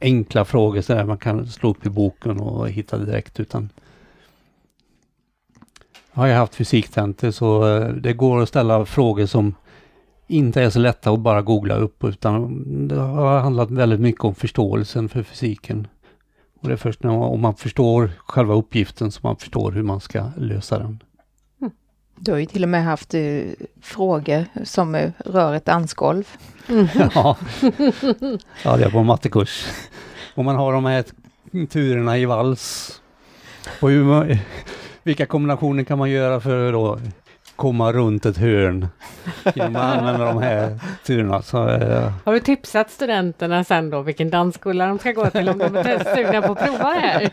[0.00, 3.68] enkla frågor så där man kan slå upp i boken och hitta det direkt utan
[6.12, 9.54] jag har ju haft fysiktentor så eh, det går att ställa frågor som
[10.26, 14.34] inte är så lätta att bara googla upp utan det har handlat väldigt mycket om
[14.34, 15.86] förståelsen för fysiken.
[16.60, 19.82] Och det är först när man, om man förstår själva uppgiften som man förstår hur
[19.82, 21.02] man ska lösa den.
[22.22, 23.42] Du har ju till och med haft eh,
[23.82, 26.28] frågor som eh, rör ett dansgolv.
[27.14, 27.36] Ja,
[28.64, 29.66] ja det är på mattekurs.
[30.34, 31.04] Och man har de här
[31.66, 33.00] turerna i vals.
[33.80, 34.38] Och hur man,
[35.02, 37.00] vilka kombinationer kan man göra för att då
[37.56, 38.88] komma runt ett hörn
[39.54, 41.42] genom att använda de här turerna.
[41.42, 45.58] Så, eh, Har du tipsat studenterna sen då vilken dansskola de ska gå till om
[45.58, 47.30] de är sugna på att prova här?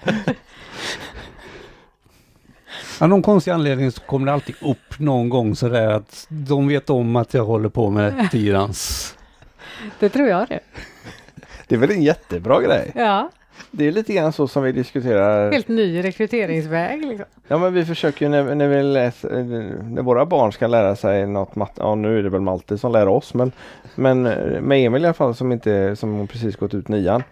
[3.00, 6.90] Av någon konstig anledning så kommer det alltid upp någon gång sådär att de vet
[6.90, 9.16] om att jag håller på med tyrans.
[10.00, 10.60] Det tror jag det.
[11.68, 12.92] Det är väl en jättebra grej.
[12.96, 13.30] Ja,
[13.72, 15.52] Det är lite grann så som vi diskuterar.
[15.52, 17.26] helt ny rekryteringsväg liksom.
[17.48, 19.30] Ja men vi försöker ju när, när vi läser,
[19.84, 22.92] när våra barn ska lära sig något matte, ja nu är det väl Malte som
[22.92, 23.52] lär oss men
[23.96, 24.22] Men
[24.68, 27.24] med Emil i alla fall som inte, som precis gått ut nian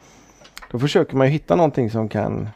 [0.72, 2.50] Då försöker man ju hitta någonting som kan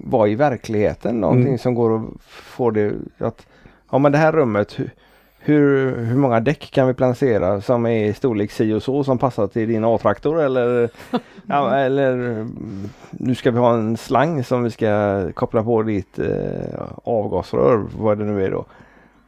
[0.00, 1.58] vara i verkligheten, någonting Mm.
[1.58, 3.46] som går att få det att
[3.90, 4.90] Ja men det här rummet hu-
[5.38, 9.18] hur, hur många däck kan vi placera som är i storlek si och så som
[9.18, 10.90] passar till din A-traktor eller
[11.46, 12.46] ja, eller
[13.10, 18.18] nu ska vi ha en slang som vi ska koppla på ditt eh, avgasrör, vad
[18.18, 18.64] det nu är då.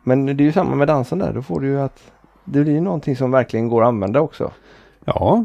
[0.02, 2.00] Men det är ju samma med dansen där, då får du ju att
[2.44, 4.50] det blir någonting som verkligen går att använda också.
[5.04, 5.44] Ja,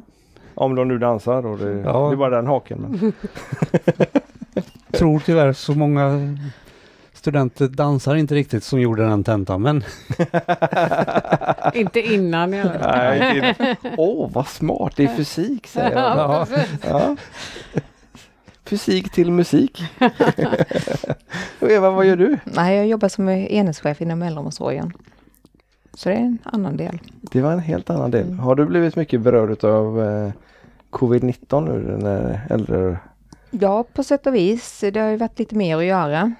[0.56, 2.08] Om de nu dansar och det, Ja.
[2.08, 2.80] det är bara den haken.
[2.90, 3.14] Men.
[4.94, 6.38] tror tyvärr så många
[7.14, 9.84] studenter dansar inte riktigt som gjorde den tentan men
[11.74, 12.92] Inte innan i alla fall.
[12.98, 16.18] Nej, inte- Åh vad smart, det är fysik säger jag.
[16.18, 16.80] Ja, precis.
[16.90, 17.16] Ja.
[18.66, 19.84] Fysik till musik.
[21.60, 22.38] och Eva, vad gör du?
[22.44, 24.94] Nej, jag jobbar som enhetschef inom äldreomsorgen.
[25.94, 27.00] Så det är en annan del.
[27.22, 28.34] Det var en helt annan del.
[28.34, 30.32] Har du blivit mycket berörd av eh,
[30.92, 32.98] covid-19 nu när äldre
[33.60, 34.84] Ja, på sätt och vis.
[34.94, 36.34] Det har ju varit lite mer att göra.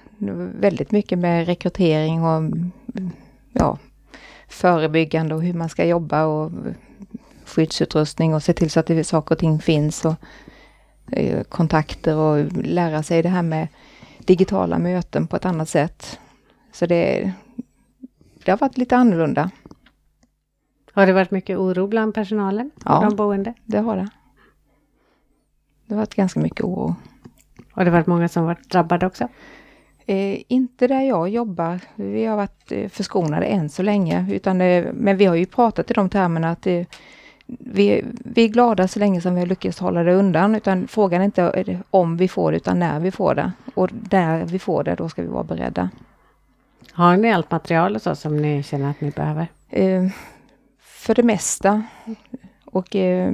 [0.58, 2.50] Väldigt mycket med rekrytering och
[3.52, 3.78] ja,
[4.48, 6.52] förebyggande och hur man ska jobba och
[7.44, 10.14] skyddsutrustning och se till så att det, saker och ting finns och
[11.12, 13.68] eh, kontakter och lära sig det här med
[14.18, 16.18] digitala möten på ett annat sätt.
[16.72, 17.32] Så det,
[18.44, 19.50] det har varit lite annorlunda.
[20.92, 22.70] Har det varit mycket oro bland personalen?
[22.84, 23.00] Ja.
[23.00, 23.54] De boende?
[23.64, 24.08] Det har det.
[25.94, 26.94] Det har varit ganska mycket oro.
[27.70, 29.28] Har det varit många som varit drabbade också?
[30.06, 31.80] Eh, inte där jag jobbar.
[31.94, 34.26] Vi har varit eh, förskonade än så länge.
[34.30, 36.82] Utan, eh, men vi har ju pratat i de termerna att eh,
[37.46, 40.54] vi, vi är glada så länge som vi har lyckats hålla det undan.
[40.54, 43.52] Utan frågan är inte om vi får det utan när vi får det.
[43.74, 45.90] Och när vi får det, då ska vi vara beredda.
[46.92, 49.46] Har ni allt material och så som ni känner att ni behöver?
[49.70, 50.06] Eh,
[50.80, 51.82] för det mesta.
[52.74, 53.32] Och eh,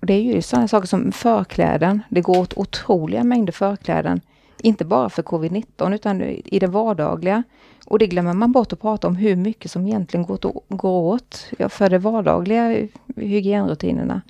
[0.00, 2.02] det är ju sådana saker som förkläden.
[2.08, 4.20] Det går åt otroliga mängder förkläden.
[4.62, 7.42] Inte bara för covid-19 utan i det vardagliga.
[7.86, 10.26] Och det glömmer man bort att prata om hur mycket som egentligen
[10.68, 14.22] går, åt- för de vardagliga hygienrutinerna.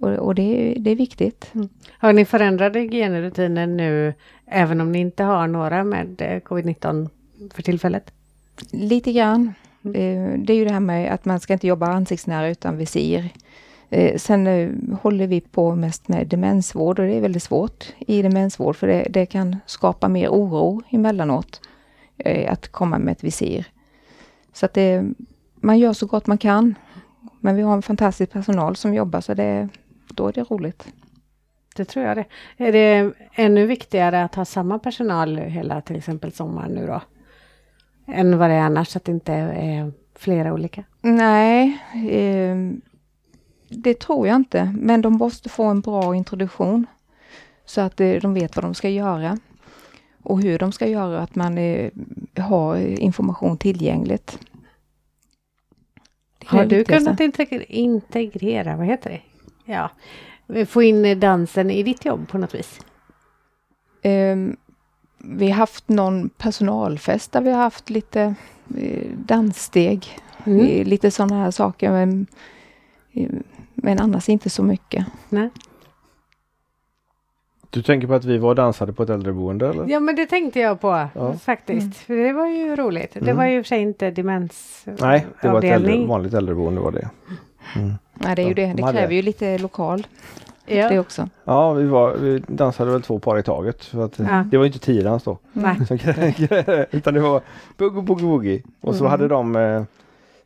[0.00, 1.52] Och, och det, är- det är viktigt.
[1.98, 4.14] Har ni förändrade hygienrutiner nu
[4.46, 7.08] även om ni inte har några med eh, covid-19
[7.54, 8.12] för tillfället?
[8.70, 9.54] Lite grann.
[9.84, 13.28] Eh, Det är ju det här med att man ska inte jobba ansiktsnära utan visir.
[13.90, 14.70] Eh, Sen eh,
[15.02, 19.06] håller vi på mest med demensvård och det är väldigt svårt i demensvård för det,
[19.10, 21.60] det kan skapa mer oro emellanåt
[22.18, 23.66] eh, att komma med ett visir.
[24.52, 25.04] Så att det,
[25.54, 26.74] man gör så gott man kan.
[27.40, 29.68] Men vi har en fantastisk personal som jobbar så det,
[30.08, 30.86] då är det roligt.
[31.76, 32.24] Det tror jag det.
[32.56, 37.00] Är det ännu viktigare att ha samma personal hela till exempel sommaren nu då?
[38.06, 40.84] Än vad det är annars, att det inte är flera olika?
[41.00, 41.78] Nej,
[42.10, 42.56] eh,
[43.68, 44.74] det tror jag inte.
[44.78, 46.86] Men de måste få en bra introduktion.
[47.64, 49.38] Så att eh, de vet vad de ska göra.
[50.22, 51.90] Och hur de ska göra, att man eh,
[52.36, 54.38] har information tillgängligt.
[56.44, 57.20] Har du kunnat
[57.68, 59.20] integrera, vad heter det?
[59.72, 59.90] Ja,
[60.66, 62.80] få in dansen i ditt jobb på något vis?
[64.02, 64.36] Eh,
[65.18, 68.34] vi har haft någon personalfest där vi har haft lite
[68.76, 70.18] eh, danssteg.
[70.44, 70.66] Mm.
[70.66, 71.90] Eh, Lite sådana här saker.
[71.90, 72.26] Men,
[73.12, 73.28] eh,
[73.76, 75.06] men annars inte så mycket.
[75.28, 75.50] Nej.
[77.70, 79.86] Du tänker på att vi var och dansade på ett äldreboende eller?
[79.88, 81.32] Ja, men det tänkte jag på Ja.
[81.32, 81.96] faktiskt.
[81.96, 83.10] För det var ju roligt.
[83.14, 83.36] Det Mm.
[83.36, 86.80] var ju i och för sig inte demens Nej, det var ett äldre, vanligt äldreboende
[86.80, 87.08] var det.
[87.76, 87.92] Mm.
[88.14, 88.72] Nej, det är ju det.
[88.76, 90.06] Det hade- kräver ju lite lokal.
[90.66, 90.88] Ja.
[90.88, 91.28] Det också.
[91.44, 93.84] Ja, vi, var, vi dansade väl två par i taget.
[93.84, 94.44] För att, Ja.
[94.50, 95.38] Det var ju inte tiodans då.
[95.52, 95.76] Nej.
[96.90, 97.40] Utan det var
[97.76, 98.62] boogie boogie boogie.
[98.80, 99.10] Och så Mm.
[99.10, 99.82] hade de eh,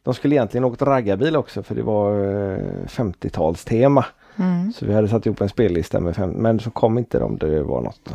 [0.02, 4.04] De skulle egentligen åkt raggarbil också för det var eh, 50-talstema.
[4.36, 4.72] Mm.
[4.72, 7.38] Så vi hade satt ihop en spellista med fem, men så kom inte de.
[7.38, 8.08] Det var något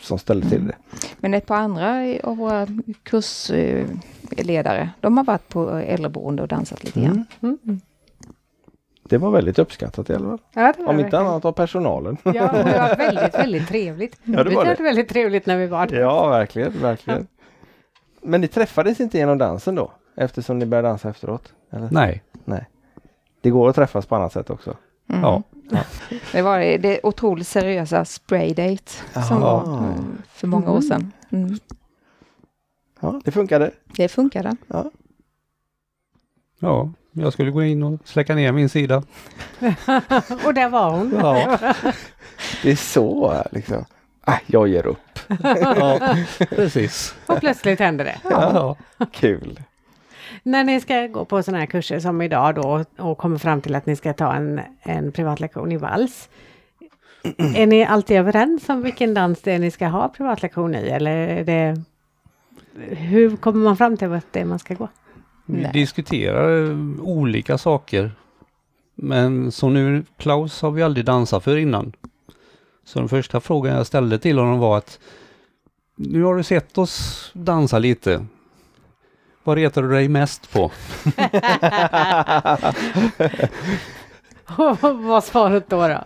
[0.00, 0.74] som ställde till det.
[1.18, 2.66] Men ett par andra av våra
[3.02, 7.24] kursledare, de har varit på äldreboende och dansat lite grann.
[7.40, 7.58] Mm.
[7.64, 7.80] Mm.
[9.02, 10.38] Det var väldigt uppskattat i alla fall.
[10.54, 11.26] Ja, Om inte verkligen.
[11.26, 12.16] annat av personalen.
[12.22, 14.16] Ja, det var väldigt, väldigt trevligt.
[14.24, 14.82] Ja, det var det.
[14.82, 16.00] väldigt trevligt när vi var där.
[16.00, 17.26] Ja, verkligen, verkligen.
[18.22, 19.92] Men ni träffades inte genom dansen då?
[20.20, 21.52] Eftersom ni började dansa efteråt?
[21.70, 21.88] Eller?
[21.90, 22.22] Nej.
[23.40, 24.76] Det går att träffas på annat sätt också.
[25.08, 25.22] Mm.
[25.22, 25.42] Ja.
[26.32, 28.92] Det var det, det otroligt seriösa spraydate
[29.28, 31.12] som var mm, för många år sedan.
[31.30, 31.58] Mm.
[33.00, 33.70] Ja, det funkade.
[33.84, 34.56] Det funkade.
[36.58, 38.96] Ja, jag skulle gå in och släcka ner min sida.
[40.44, 41.14] och där var hon.
[41.18, 41.58] Ja.
[42.62, 43.84] Det är så liksom.
[44.24, 45.18] Ah, jag ger upp.
[45.64, 46.16] ja,
[46.48, 47.14] precis.
[47.26, 48.20] Och plötsligt hände det.
[48.24, 48.76] Ja.
[49.12, 49.60] Kul.
[50.42, 53.74] När ni ska gå på sådana här kurser som idag då och kommer fram till
[53.74, 56.28] att ni ska ta en, en privatlektion i vals.
[57.56, 61.16] Är ni alltid överens om vilken dans det är ni ska ha privatlektion i eller
[61.16, 61.82] är det
[62.88, 64.88] hur kommer man fram till vart det är man ska gå?
[65.46, 65.70] Vi Nej.
[65.72, 68.10] diskuterar eh, olika saker.
[68.94, 71.92] Men som nu, Klaus har vi aldrig dansat för innan.
[72.84, 74.98] Så den första frågan jag ställde till honom var att
[75.96, 78.26] nu har du sett oss dansa lite.
[79.44, 80.70] Vad retar du dig mest på?
[84.80, 85.88] Vad var svaret då?
[85.88, 86.04] då?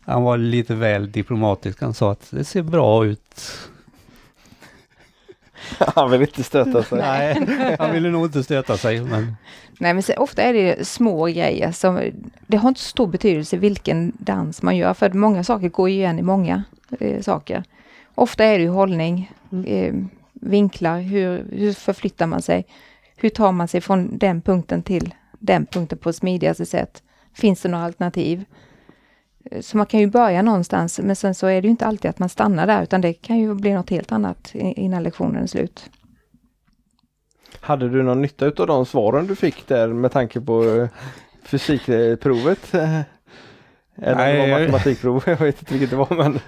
[0.00, 1.80] Han var lite väl diplomatisk.
[1.80, 3.40] Han sa att det ser bra ut.
[5.94, 6.98] Han vill inte stöta sig.
[6.98, 9.00] Nej, han ville nog inte stöta sig.
[9.00, 9.36] Men
[9.78, 12.10] Nej men så, ofta är det små grejer som,
[12.46, 15.94] det har inte så stor betydelse vilken dans man gör för många saker går ju
[15.94, 16.62] igen i många
[17.00, 17.64] eh, saker.
[18.14, 19.32] Ofta är det ju hållning,
[19.66, 19.94] eh,
[20.34, 22.66] vinklar, hur, hur förflyttar man sig?
[23.16, 27.02] Hur tar man sig från den punkten till den punkten på smidigaste sätt?
[27.34, 28.44] Finns det några alternativ?
[29.50, 32.08] Eh, Så man kan ju börja någonstans men sen så är det ju inte alltid
[32.08, 35.46] att man stannar där utan det kan ju bli något helt annat innan lektionen är
[35.46, 35.90] slut.
[37.60, 40.88] Hade du någon nytta av de svaren du fick där med tanke på eh,
[41.44, 42.74] fysikprovet?
[43.96, 46.38] Eller Nej, matematikprov, jag vet inte vilket det var men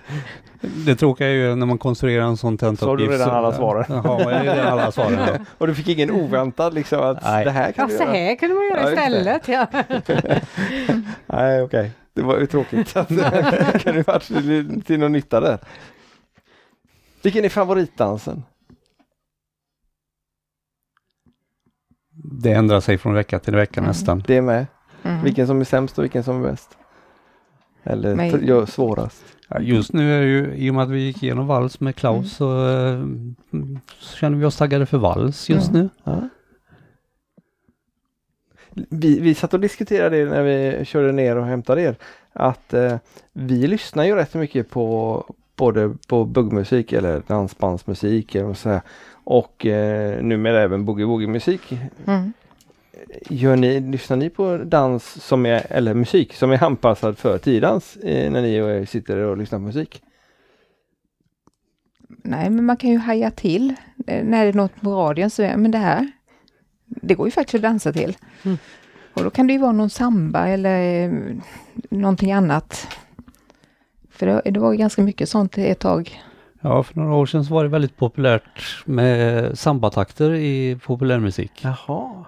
[0.87, 2.81] Det tråkiga är ju när man konstruerar en sån tentauppgift.
[2.81, 3.85] Så har du redan alla svaren.
[3.89, 5.19] Ja, jag har redan alla svaren.
[5.19, 5.39] Ja.
[5.59, 7.45] Och du fick ingen oväntad liksom att Nej.
[7.45, 8.13] det här kan Ja, du så göra?
[8.13, 9.49] här kunde man göra Ja, istället.
[9.49, 9.67] Ja.
[11.27, 12.93] Nej okej, det var ju tråkigt.
[13.83, 15.59] kan ju varit till, till någon nytta där.
[17.23, 18.43] Vilken är favoritdansen?
[22.43, 23.89] Det ändrar sig från vecka till vecka Mm.
[23.89, 24.23] nästan.
[24.27, 24.67] Det är med.
[25.03, 25.23] Mm.
[25.25, 26.77] Vilken som är sämst och vilken som är bäst?
[27.85, 29.25] Eller svårast?
[29.61, 32.17] Just nu är det ju, i och med att vi gick igenom vals med Klaus,
[32.17, 32.27] Mm.
[32.29, 33.05] så, eh,
[33.99, 35.81] så känner vi oss taggade för vals just Mm.
[35.83, 35.89] nu.
[36.05, 36.29] Ja.
[38.91, 41.97] Vi, vi satt och diskuterade det när vi körde ner och hämtade er.
[42.33, 42.97] Att eh,
[43.33, 45.25] vi lyssnar ju rätt mycket på
[45.57, 48.81] både på buggmusik eller dansbandsmusik eller så här.
[49.25, 51.79] och eh, numera även boogie-woogie-musik.
[52.07, 52.33] Mm.
[53.31, 57.97] Gör ni, lyssnar ni på dans som är, eller musik som är anpassad för tiodans
[57.97, 60.03] eh, när ni sitter och lyssnar på musik?
[62.09, 63.75] Nej, men man kan ju haja till
[64.07, 66.11] eh, när det är något på radion så är men det här,
[66.85, 68.17] det går ju faktiskt att dansa till.
[68.43, 68.59] Mm.
[69.15, 71.13] Och då kan det ju vara någon samba eller eh,
[71.91, 72.89] någonting annat.
[74.11, 76.23] För det, det var ju ganska mycket sånt ett tag.
[76.61, 81.53] Ja, för några år sedan så var det väldigt populärt med sambatakter i populärmusik.
[81.63, 82.25] Jaha.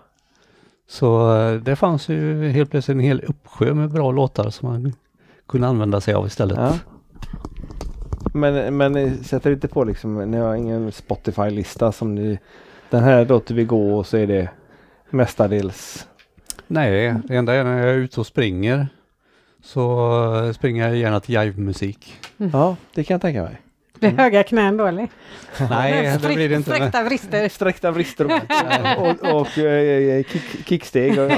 [0.89, 4.93] Så eh, det fanns ju helt plötsligt en hel uppsjö med bra låtar som man
[5.47, 6.59] kunde använda sig av istället.
[6.59, 6.79] Ja.
[8.35, 12.39] Men, men sätter inte på liksom, ni har ingen Spotify-lista som ni
[12.91, 14.49] Den här låter vi gå och så är det
[15.11, 16.09] mestadels
[16.71, 18.89] Nej, det enda är när jag är ute och springer.
[19.63, 22.15] Så eh, springer jag gärna till jive-musik.
[22.37, 23.61] Ja, det kan jag tänka mig.
[24.01, 25.09] Blir höga knän då eller?
[25.71, 26.71] Nej, det blir det inte.
[26.75, 27.49] Sträckta vrister.
[27.49, 28.25] Sträckta vrister
[28.99, 31.19] och, och, och eh, kick, kicksteg.
[31.19, 31.31] Och,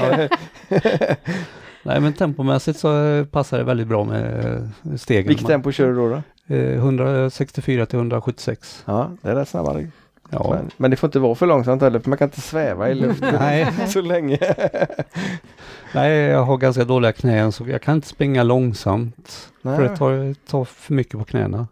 [1.83, 5.27] nej, men tempomässigt så eh, passar det väldigt bra med eh, stegen.
[5.27, 6.09] Vilket tempo kör du då?
[6.09, 6.55] då?
[6.55, 8.83] Eh, 164 till 176.
[8.85, 9.87] Ja, det är rätt snabbare.
[10.33, 12.89] Ja, Men, men det får inte vara för långsamt heller för man kan inte sväva
[12.89, 13.67] i luften Nej.
[13.87, 14.37] så länge.
[15.93, 19.51] nej, jag har ganska dåliga knän så jag kan inte springa långsamt.
[19.61, 19.75] Nej.
[19.75, 21.67] För det tar, tar för mycket på knäna.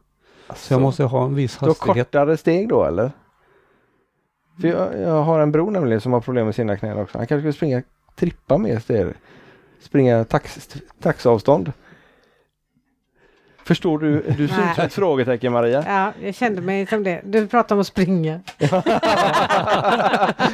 [0.56, 2.08] Så jag måste ha en viss Du har hastighet.
[2.08, 3.12] kortare steg då eller?
[4.62, 7.18] För jag, jag har en bror nämligen som har problem med sina knän också.
[7.18, 7.84] Han kanske skulle springa
[8.16, 9.08] trippa mer steg.
[9.82, 10.70] Springa tax,
[11.02, 11.72] taxavstånd.
[13.70, 14.22] Förstår du?
[14.38, 15.84] Du ser ut som ett frågetecken Maria.
[15.88, 17.22] Ja, jag kände mig som det.
[17.24, 18.40] Du pratar om att springa.
[18.58, 18.84] ja,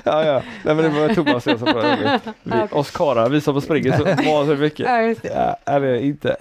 [0.03, 0.41] ja.
[0.63, 2.19] Nej men det var Thomas och jag som pratade.
[2.43, 4.85] Vi, vi, oss karlar, vi som springer så, så mycket.
[4.89, 5.29] Ja, just det.
[5.35, 6.35] Ja, eller inte.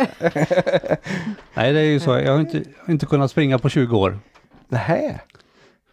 [1.55, 2.11] Nej, det är ju så.
[2.11, 4.18] Jag har inte, inte kunnat springa på 20 år.
[4.68, 5.18] Nej.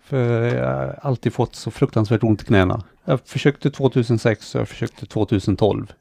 [0.04, 2.84] För jag har alltid fått så fruktansvärt ont i knäna.
[3.06, 5.94] Jag försökte 2006 och jag försökte 2012.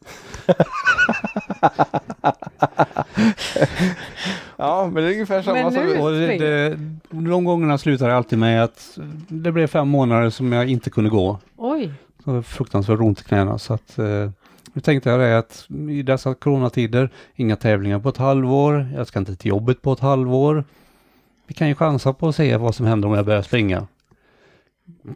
[4.56, 5.98] Ja, men det är ungefär samma Men som nu-.
[5.98, 6.78] Och det, det,
[7.10, 8.98] de gångerna slutar det alltid med att
[9.28, 11.38] det blev fem månader som jag inte kunde gå.
[11.56, 11.92] Oj.
[12.24, 13.58] Så det var fruktansvärt ont i knäna.
[13.58, 14.30] Så att, eh,
[14.72, 19.18] nu tänkte jag det att i dessa coronatider, inga tävlingar på ett halvår, jag ska
[19.18, 20.64] inte till jobbet på ett halvår.
[21.46, 23.86] Vi kan ju chansa på att se vad som händer om jag börjar springa.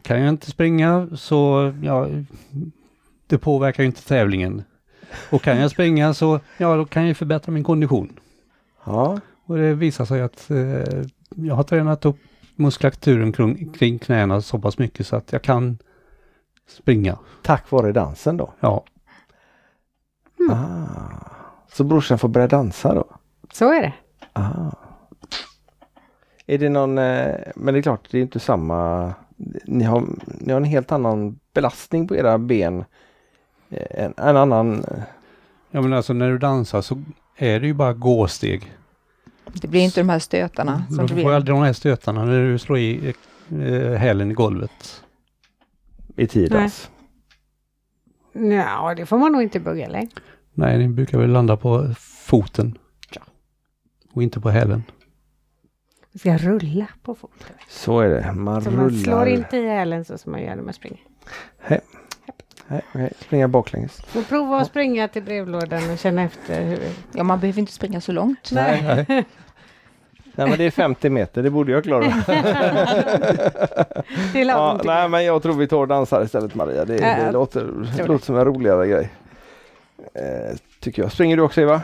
[0.01, 2.07] Kan jag inte springa så, ja,
[3.27, 4.63] det påverkar ju inte tävlingen.
[5.29, 8.19] Och kan jag springa så, ja, då kan jag förbättra min kondition.
[8.85, 11.03] Ja, Och det visar sig att eh,
[11.35, 12.17] jag har tränat upp
[12.55, 15.77] muskulaturen kring, kring knäna så pass mycket så att jag kan
[16.67, 17.17] springa.
[17.41, 18.53] tack vare dansen då.
[18.59, 18.85] Ja,
[20.49, 21.25] Ah.
[21.71, 23.05] Så brorsan får börja dansa då?
[23.53, 23.93] Så är det.
[24.33, 24.71] Ah.
[26.47, 29.13] Är det någon, eh, men det är klart det är inte samma,
[29.65, 32.85] ni har, ni har en helt annan belastning på era ben.
[33.69, 35.03] En, en annan, eh,
[35.71, 37.01] ja men alltså när du dansar så
[37.37, 38.73] är det ju bara gåsteg.
[39.53, 40.83] Det blir inte de här stötarna.
[40.89, 41.31] Som Du får blir.
[41.33, 43.13] aldrig de här stötarna när du slår i
[43.51, 45.03] eh, hälen i golvet.
[46.15, 46.89] i tidas.
[48.33, 50.07] Ja, det får man nog inte bugga eller?
[50.53, 52.77] Nej, den brukar väl landa på foten.
[54.13, 54.83] Och inte på hälen.
[56.13, 57.47] Man ska rulla på foten.
[57.69, 59.25] Så är det, man Så man slår rullar.
[59.25, 60.99] inte i hälen så som man gör när man springer.
[62.67, 63.11] Nej, okej.
[63.19, 64.01] Springa baklänges.
[64.13, 66.79] Så prova att springa till brevlådan och känna efter hur...
[67.13, 68.49] Ja, man behöver inte springa så långt.
[68.51, 69.05] Nej.
[69.07, 69.25] Nej.
[70.37, 72.03] Nej men det är 50 meter, det borde jag klara.
[74.33, 76.85] Det är ja, nej men jag tror vi tar och dansar istället Maria.
[76.85, 78.07] Det, det Ja, låter, det.
[78.07, 79.09] låter som en roligare grej.
[80.13, 81.11] Eh, tycker jag.
[81.11, 81.81] Springer du också Eva?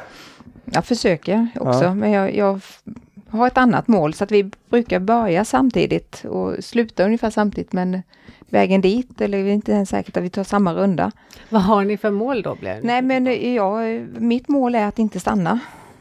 [0.66, 1.94] Jag försöker också, Ja.
[1.94, 2.60] men jag, jag
[3.30, 8.04] har ett annat mål så att vi brukar börja samtidigt och sluta ungefär samtidigt men
[8.52, 11.12] vägen dit, eller det är inte ens säkert att vi tar samma runda.
[11.50, 12.56] Vad har ni för mål då?
[12.56, 12.80] Blir det?
[12.84, 13.76] Nej men eh, ja,
[14.20, 15.60] mitt mål är att inte stanna.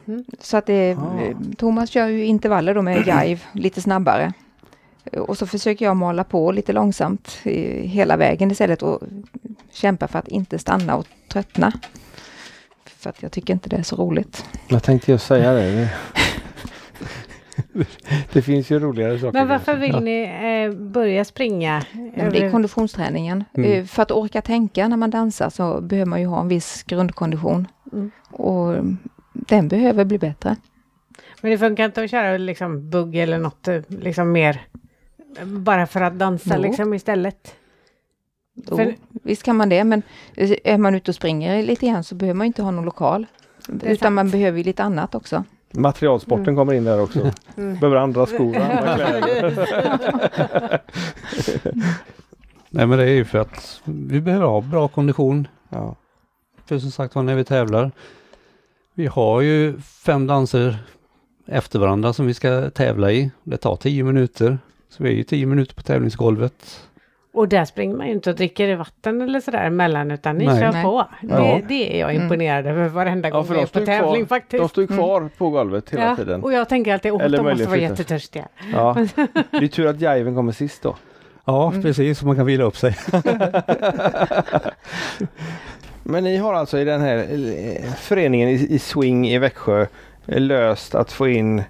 [0.09, 0.25] Mm.
[0.41, 1.21] Så att det, Ah.
[1.23, 2.97] eh, Thomas kör ju intervaller då med
[3.27, 4.33] jive lite snabbare.
[5.17, 9.01] Och så försöker jag mala på lite långsamt eh, hela vägen istället och
[9.73, 11.73] kämpa för att inte stanna och tröttna.
[12.99, 14.45] För att jag tycker inte det är så roligt.
[14.69, 15.89] Jag tänkte just säga det.
[18.33, 19.33] Det finns ju roligare saker.
[19.39, 20.01] Men varför vill Ja.
[20.01, 20.22] ni
[20.72, 21.83] eh, börja springa?
[21.93, 23.45] Ja, men det är konditionsträningen.
[23.55, 23.72] Mm.
[23.72, 26.83] Eh, För att orka tänka när man dansar så behöver man ju ha en viss
[26.83, 27.66] grundkondition.
[27.93, 28.11] Mm.
[28.31, 28.99] Och mm,
[29.33, 30.57] den behöver bli bättre.
[31.41, 34.61] Men det funkar inte att köra liksom bugg eller något eh, liksom mer
[35.45, 36.62] bara för att dansa Jo.
[36.62, 37.55] liksom istället?
[38.55, 40.03] Jo, För- visst kan man det, men
[40.37, 43.26] eh, är man ute och springer lite grann så behöver man inte ha någon lokal.
[43.68, 44.14] Utan sant.
[44.14, 45.45] man behöver ju lite annat också.
[45.73, 47.31] Materialsporten kommer in där också.
[47.57, 47.79] Mm.
[47.79, 50.81] Behöver andra skor och andra kläder.
[52.71, 55.49] Nej men det är ju för att vi behöver ha bra kondition.
[55.68, 55.97] Ja.
[56.64, 57.93] För som sagt var när vi tävlar.
[58.95, 60.79] Vi har ju fem danser
[61.47, 63.31] efter varandra som vi ska tävla i.
[63.43, 64.59] Det tar tio minuter.
[64.89, 66.89] Så vi är ju tio minuter på tävlingsgolvet.
[67.33, 70.61] Och där springer man ju inte och dricker vatten eller sådär emellan utan ni Nej.
[70.61, 70.83] kör Nej.
[70.85, 71.07] på.
[71.28, 71.37] Ja.
[71.37, 72.22] Det, det är jag Mm.
[72.22, 74.62] imponerad över varenda Ja, gång vi de är på ju kvar- tävling faktiskt.
[74.62, 76.43] De står ju kvar på golvet hela ja, tiden.
[76.43, 78.49] och jag tänker alltid, åh, Eller de måste vara jättetörstiga.
[78.72, 78.95] Ja.
[79.51, 80.97] Det är tur att jiven kommer sist då.
[81.45, 81.83] Ja Mm.
[81.83, 82.97] precis, så man kan vila upp sig.
[86.03, 89.87] Men ni har alltså i den här eh, föreningen i, i Swing i Växjö
[90.26, 91.62] eh, löst att få in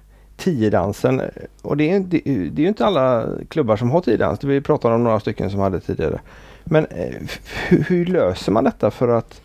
[0.43, 1.21] tiodansen.
[1.61, 4.43] Och det är, ju- det, det är ju inte alla klubbar som har tiodans.
[4.43, 6.19] Vi pratade om några stycken som hade tidigare.
[6.63, 7.15] Men eh,
[7.67, 9.41] hur, hur löser man detta för att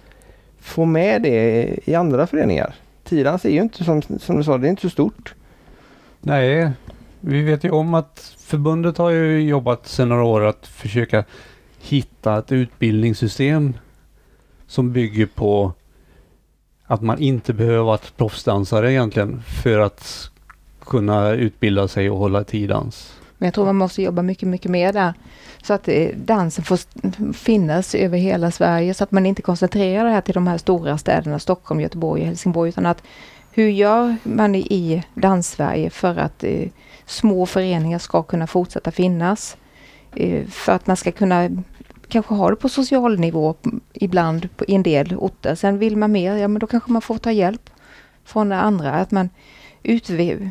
[0.60, 2.74] få med det i andra föreningar?
[3.04, 5.34] Tiodans är ju inte som, som du sa, det är inte så stort.
[6.20, 6.70] Nej,
[7.20, 11.24] vi vet ju om att förbundet har ju jobbat sedan några år att försöka
[11.78, 13.74] hitta ett utbildningssystem
[14.66, 15.72] som bygger på
[16.84, 20.30] att man inte behöver vara proffsdansare egentligen för att
[20.86, 23.12] kunna utbilda sig och hålla tidans.
[23.38, 25.14] Men jag tror man måste jobba mycket, mycket mer där.
[25.62, 26.78] Så att eh, dansen får
[27.32, 30.98] finnas över hela Sverige så att man inte koncentrerar det här till de här stora
[30.98, 33.02] städerna Stockholm, Göteborg och Helsingborg utan att
[33.50, 36.68] hur gör man i- Danssverige för att eh,
[37.06, 39.56] små föreningar ska kunna fortsätta finnas?
[40.16, 41.50] Eh, för att man ska kunna
[42.08, 43.54] kanske ha det på social nivå
[43.92, 45.54] ibland på, i en del orter.
[45.54, 47.70] Sen vill man mer, ja men då kanske man får ta hjälp
[48.24, 48.90] från det andra.
[48.92, 49.28] Att man
[49.82, 50.50] utvecklar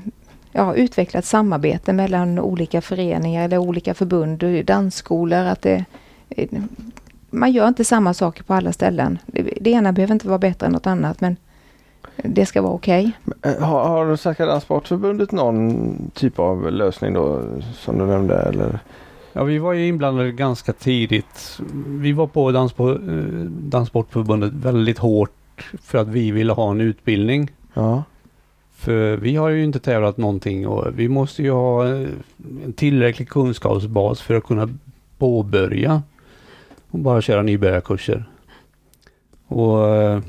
[0.55, 5.39] ja, utveckla ett samarbete mellan olika föreningar eller olika förbund, dansskolor.
[5.39, 5.85] Att det,
[6.29, 6.49] eh,
[7.29, 9.17] man gör inte samma saker på alla ställen.
[9.25, 11.37] Det, det ena behöver inte vara bättre än något annat men
[12.15, 13.11] det ska vara okej.
[13.41, 17.41] Eh, Har, har Svenska Danssportförbundet någon typ av lösning då
[17.73, 18.35] som du nämnde?
[18.35, 18.79] Eller?
[19.33, 21.59] Ja, vi var ju inblandade ganska tidigt.
[21.87, 22.97] Vi var på Danspo, eh,
[23.49, 27.51] Danssportförbundet väldigt hårt för att vi ville ha en utbildning.
[27.73, 28.03] Ja.
[28.75, 32.07] För vi har ju inte tävlat någonting och vi måste ju ha eh,
[32.65, 34.69] en tillräcklig kunskapsbas för att kunna
[35.17, 36.01] påbörja
[36.89, 38.25] och bara köra nybörjarkurser.
[39.47, 40.21] Och eh,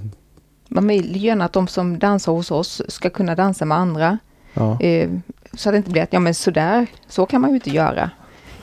[0.69, 4.19] Man vill gärna att de som dansar hos oss ska kunna dansa med andra.
[4.55, 4.81] Ja.
[4.81, 5.11] Eh,
[5.53, 8.11] så att det inte blir att, ja men sådär, så kan man ju inte göra.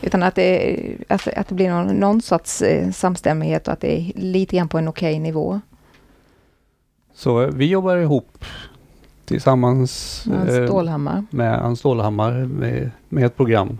[0.01, 0.77] Utan att det,
[1.09, 2.63] att, att det blir någon, någon sorts
[2.93, 5.61] samstämmighet och att det är lite grann på en okej nivå.
[7.13, 8.45] så vi jobbar ihop
[9.34, 11.25] tillsammans Hans eh, Stålhammar.
[11.29, 13.77] med Ann Stålhammar med, med ett program.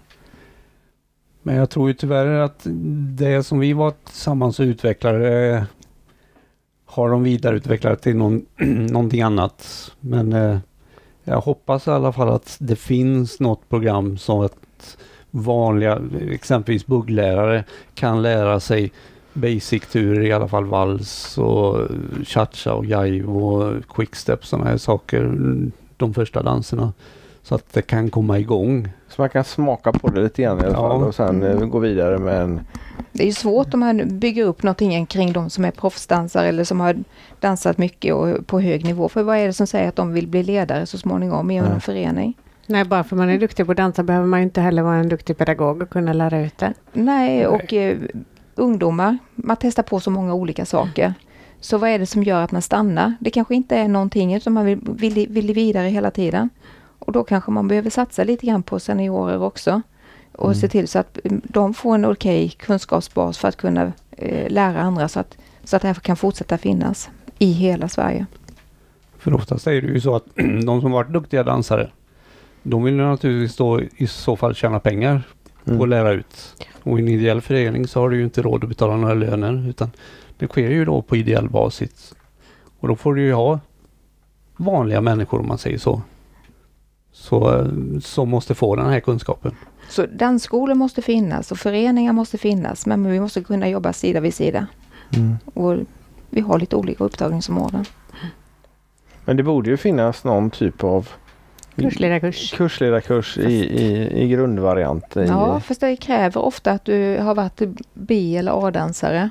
[1.42, 2.62] Men jag tror ju tyvärr att
[3.18, 5.66] det som vi var tillsammans och utvecklade
[6.86, 8.46] har de vidareutvecklat till någon,
[8.92, 9.92] någonting annat.
[10.00, 10.58] Men eh,
[11.24, 14.98] jag hoppas i alla fall att det finns något program som att
[15.32, 16.02] vanliga,
[16.32, 18.92] exempelvis bugglärare kan lära sig
[19.34, 21.78] basic-turer, i alla fall vals och
[22.26, 25.34] cha-cha och jive och quickstep, sådana här saker,
[25.98, 26.94] de första danserna.
[27.44, 28.90] Så att det kan komma igång.
[29.10, 30.90] Så man kan smaka på det lite grann i alla Ja.
[30.90, 32.60] fall och sen eh, gå vidare med en...
[33.12, 36.64] Det är ju svårt om man bygger upp någonting kring de som är proffsdansare eller
[36.64, 36.96] som har
[37.40, 39.10] dansat mycket och på hög nivå.
[39.10, 41.66] För vad är det som säger att de vill bli ledare så småningom i en
[41.66, 41.82] Nej.
[41.82, 42.34] förening?
[42.68, 45.10] Nej, bara för man är duktig på att dansa behöver man inte heller vara en
[45.10, 46.74] duktig pedagog och kunna lära ut det.
[46.94, 47.98] Nej, och eh,
[48.56, 51.14] ungdomar, man testar på så många olika saker.
[51.60, 53.14] Så vad är det som gör att man stannar?
[53.20, 56.50] Det kanske inte är någonting utan man vill, vill, vill vidare hela tiden.
[57.00, 59.82] Och då kanske man behöver satsa lite grann på seniorer också.
[60.32, 60.56] Och Mm.
[60.56, 65.08] se till så att de får en okej kunskapsbas för att kunna eh, lära andra
[65.08, 68.26] så att, så att det här kan fortsätta finnas i hela Sverige.
[69.18, 70.26] För oftast är det ju så att
[70.66, 71.90] de som varit duktiga dansare,
[72.64, 75.22] de vill ju naturligtvis då i så fall tjäna pengar
[75.66, 75.78] Mm.
[75.78, 76.66] på att lära ut.
[76.84, 79.70] Och i en ideell förening så har du ju inte råd att betala några löner
[79.70, 79.92] utan
[80.38, 82.14] det sker ju då på ideell basis.
[82.80, 83.60] Och då får du ju ha
[84.58, 86.02] vanliga människor om man säger så.
[87.12, 89.56] Så eh, som måste få den här kunskapen.
[89.90, 94.34] Så dansskolor måste finnas och föreningar måste finnas men vi måste kunna jobba sida vid
[94.34, 94.68] sida.
[95.16, 95.36] Mm.
[95.54, 95.78] Och
[96.30, 97.86] vi har lite olika upptagningsområden.
[99.26, 101.10] Men det borde ju finnas någon typ av
[101.76, 102.52] Kursledarkurs.
[102.58, 105.18] kursledarkurs i, i, i grundvariant.
[105.18, 107.62] I, Ja, fast det kräver ofta att du har varit
[107.94, 109.30] B eller A-dansare.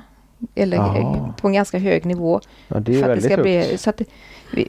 [0.55, 1.33] Eller Ja.
[1.41, 2.39] på en ganska hög nivå.
[2.67, 4.05] ja, det är för att det väldigt ska bli, så att det,
[4.53, 4.67] vi,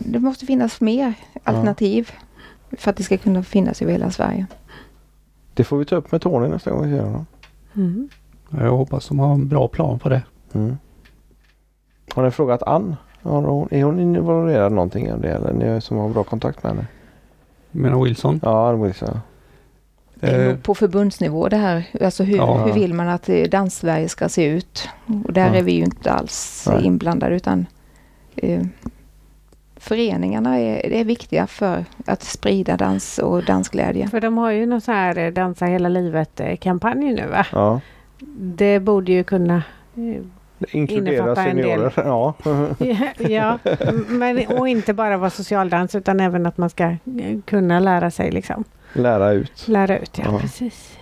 [0.00, 2.10] det måste finnas mer alternativ.
[2.78, 4.46] För att det ska kunna finnas över hela Sverige.
[5.54, 7.26] Det får vi ta upp med Tony nästa gång vi ser honom.
[7.76, 8.08] Mm.
[8.50, 10.22] Jag hoppas de har en bra plan på det.
[10.52, 10.76] Mm.
[12.14, 12.96] Har ni frågat Ann?
[13.22, 16.72] Hon, är hon involverad i någonting av det eller ni som har bra kontakt med
[16.72, 16.86] henne?
[17.76, 18.40] Men Wilson?
[18.42, 19.20] Ja, Wilson.
[20.14, 21.86] Det är Eh, nog på förbundsnivå det här.
[22.00, 22.64] Alltså hur, Ja.
[22.66, 24.88] hur vill man att eh, Danssverige ska se ut?
[25.24, 25.54] Och där Ja.
[25.54, 26.84] är vi ju inte alls Nej.
[26.86, 27.66] inblandade utan
[28.36, 28.62] eh,
[29.76, 34.08] föreningarna är, det är viktiga för att sprida dans och dansglädje.
[34.08, 37.46] För de har ju någon sån här eh, Dansa hela livet-kampanj nu va?
[37.52, 37.80] Ja.
[38.36, 39.62] Det borde ju kunna
[40.70, 41.92] Inkludera seniorer.
[41.96, 42.34] Ja.
[43.18, 43.58] Ja,
[44.08, 46.96] men, och inte bara vara socialdans utan även att man ska eh,
[47.44, 48.64] kunna lära sig liksom.
[48.92, 49.68] Lära ut.
[49.68, 50.38] Lära ut, ja, Ja.
[50.38, 50.98] precis.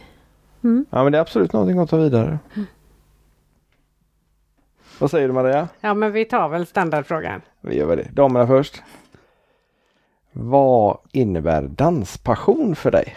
[0.65, 0.87] Mm.
[0.91, 2.39] Ja men det är absolut någonting att ta vidare.
[4.99, 5.69] Vad säger du Maria?
[5.81, 7.41] Ja, men vi tar väl standardfrågan.
[7.61, 8.09] Vi gör väl det.
[8.13, 8.83] Damerna först.
[10.33, 13.17] Vad innebär danspassion för dig?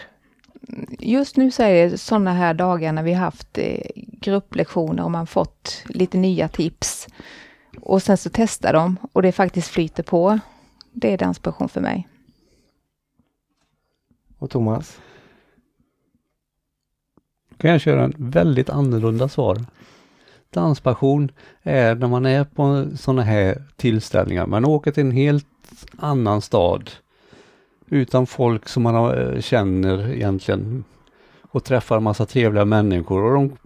[0.98, 3.80] Just nu så är det sådana här dagar när vi haft eh,
[4.20, 7.08] grupplektioner och man fått lite nya tips.
[7.80, 10.38] Och sen så testar de och det faktiskt flyter på.
[10.92, 12.08] Det är danspassion för mig.
[14.38, 15.00] Och Thomas?
[17.58, 19.64] kan jag köra en väldigt annorlunda svar.
[20.50, 21.30] Danspassion
[21.62, 24.46] är när man är på sådana här tillställningar.
[24.46, 25.46] Man åker till en helt
[25.98, 26.90] annan stad
[27.88, 30.84] utan folk som man eh, känner egentligen
[31.42, 33.56] och träffar en massa trevliga människor och de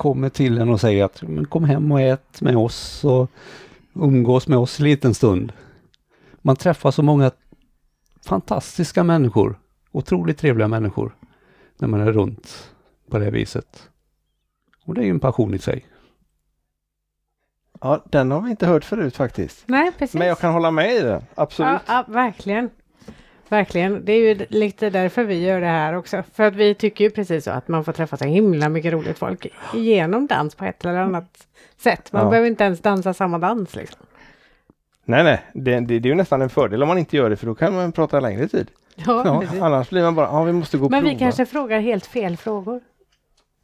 [0.00, 3.30] kommer till en och säger att "Men kom hem och ät med oss och
[3.94, 5.52] umgås med oss en liten stund.
[6.42, 7.30] Man träffar så många
[8.26, 9.58] fantastiska människor,
[9.92, 11.16] otroligt trevliga människor
[11.78, 12.72] när man är runt
[13.10, 13.88] på det viset.
[14.84, 15.86] Och det är ju en passion i sig.
[17.80, 19.64] Ja, den har vi inte hört förut faktiskt.
[19.66, 20.14] Nej, precis.
[20.18, 21.22] Men jag kan hålla med i den.
[21.34, 21.80] Absolut.
[21.86, 22.70] Ja, ja, verkligen.
[23.50, 24.04] Verkligen.
[24.04, 26.22] Det är ju lite därför vi gör det här också.
[26.34, 29.18] För att vi tycker ju precis så att man får träffa så himla mycket roligt
[29.18, 31.46] folk genom dans på ett eller annat
[31.76, 32.12] sätt.
[32.12, 32.30] Man Ja.
[32.30, 34.00] behöver inte ens dansa samma dans liksom.
[35.04, 35.42] Nej, nej.
[35.54, 37.54] Det, det, det är ju nästan en fördel om man inte gör det för då
[37.54, 38.70] kan man prata längre tid.
[38.94, 41.12] Ja, Ja, annars blir man bara, ja vi måste gå och Men prova.
[41.12, 42.80] vi kanske frågar helt fel frågor.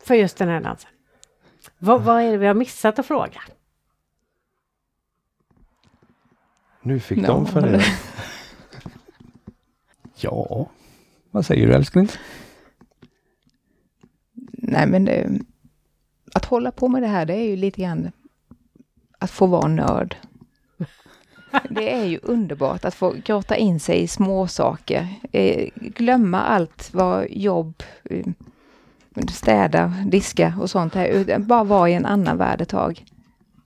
[0.05, 0.91] För just den här dansen.
[1.78, 3.41] Vad, vad är det vi har missat att fråga?
[6.82, 7.26] Nu fick Ja.
[7.26, 7.80] de fundera.
[10.17, 10.69] Ja,
[11.31, 12.09] vad säger du älskling?
[14.53, 15.31] Nej men det,
[16.35, 18.11] att hålla på med det här det är ju lite grann
[19.19, 20.17] att få vara nörd.
[21.71, 25.09] Det är ju underbart att få grotta in sig i små saker.
[25.33, 28.27] Eh, glömma allt vad jobb, eh,
[29.31, 31.39] städa, diska och sånt är.
[31.39, 33.05] Bara vara i en annan värld ett tag.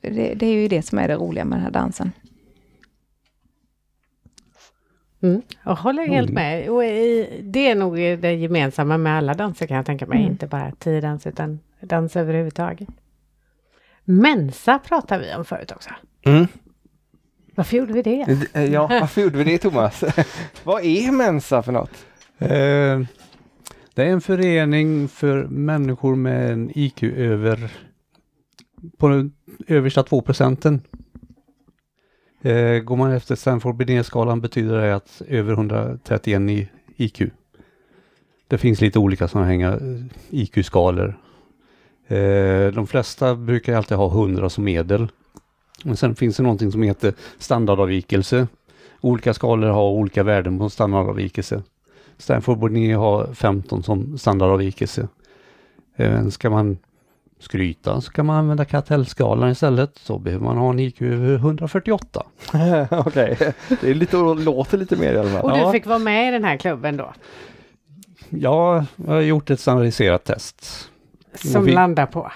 [0.01, 2.13] Det, det är ju det som är det roliga med den här dansen.
[5.23, 5.43] Mm.
[5.65, 6.35] Jag håller helt Mm.
[6.35, 6.71] med.
[6.71, 10.19] Och i, det är nog det gemensamma med alla danser kan jag tänka mig.
[10.19, 10.31] Mm.
[10.31, 12.89] Inte bara tiodans utan dans överhuvudtaget.
[14.05, 15.91] Mensa pratade vi om förut också.
[16.23, 16.47] Mm.
[17.55, 18.27] Varför gjorde vi det?
[18.71, 20.05] Ja, varför gjorde vi det Thomas?
[20.65, 22.07] Vad är Mensa för något?
[22.39, 23.01] Eh,
[23.95, 27.71] det är en förening för människor med en IQ över
[28.99, 29.33] på den
[29.67, 30.81] översta 2 procenten.
[32.43, 37.23] Eh, går man efter Stanford Binet-skalan betyder det att över 131 i IQ.
[38.49, 41.19] Det finns lite olika sådana hänger eh, IQ-skalor.
[42.07, 45.09] Eh, de flesta brukar alltid ha 100 som medel.
[45.85, 48.47] Men sen finns det någonting som heter standardavvikelse.
[49.01, 51.63] Olika skalor har olika värden på standardavvikelse.
[52.19, 55.09] Stanford Bonnier har 15 som standardavvikelse.
[55.97, 56.79] Eh, ska man
[57.41, 59.99] skryta så kan man använda kartellskalan istället.
[59.99, 62.27] Så behöver man ha en IQ över 148.
[62.91, 63.37] Okej,
[63.81, 65.51] det är lite, låter lite mer i alla fall.
[65.51, 65.67] Och Ja.
[65.67, 67.13] du fick vara med i den här klubben då?
[68.31, 70.89] Ja, jag har gjort ett standardiserat test
[71.35, 72.33] Som vi- landar på?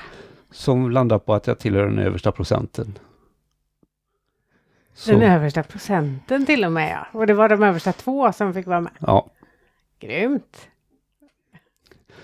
[0.50, 2.98] som landar på att jag tillhör den översta procenten.
[4.94, 7.18] Så, Den översta procenten till och med ja.
[7.18, 8.92] Och det var de översta två som fick vara med.
[8.98, 9.26] ja,
[10.00, 10.68] Grymt!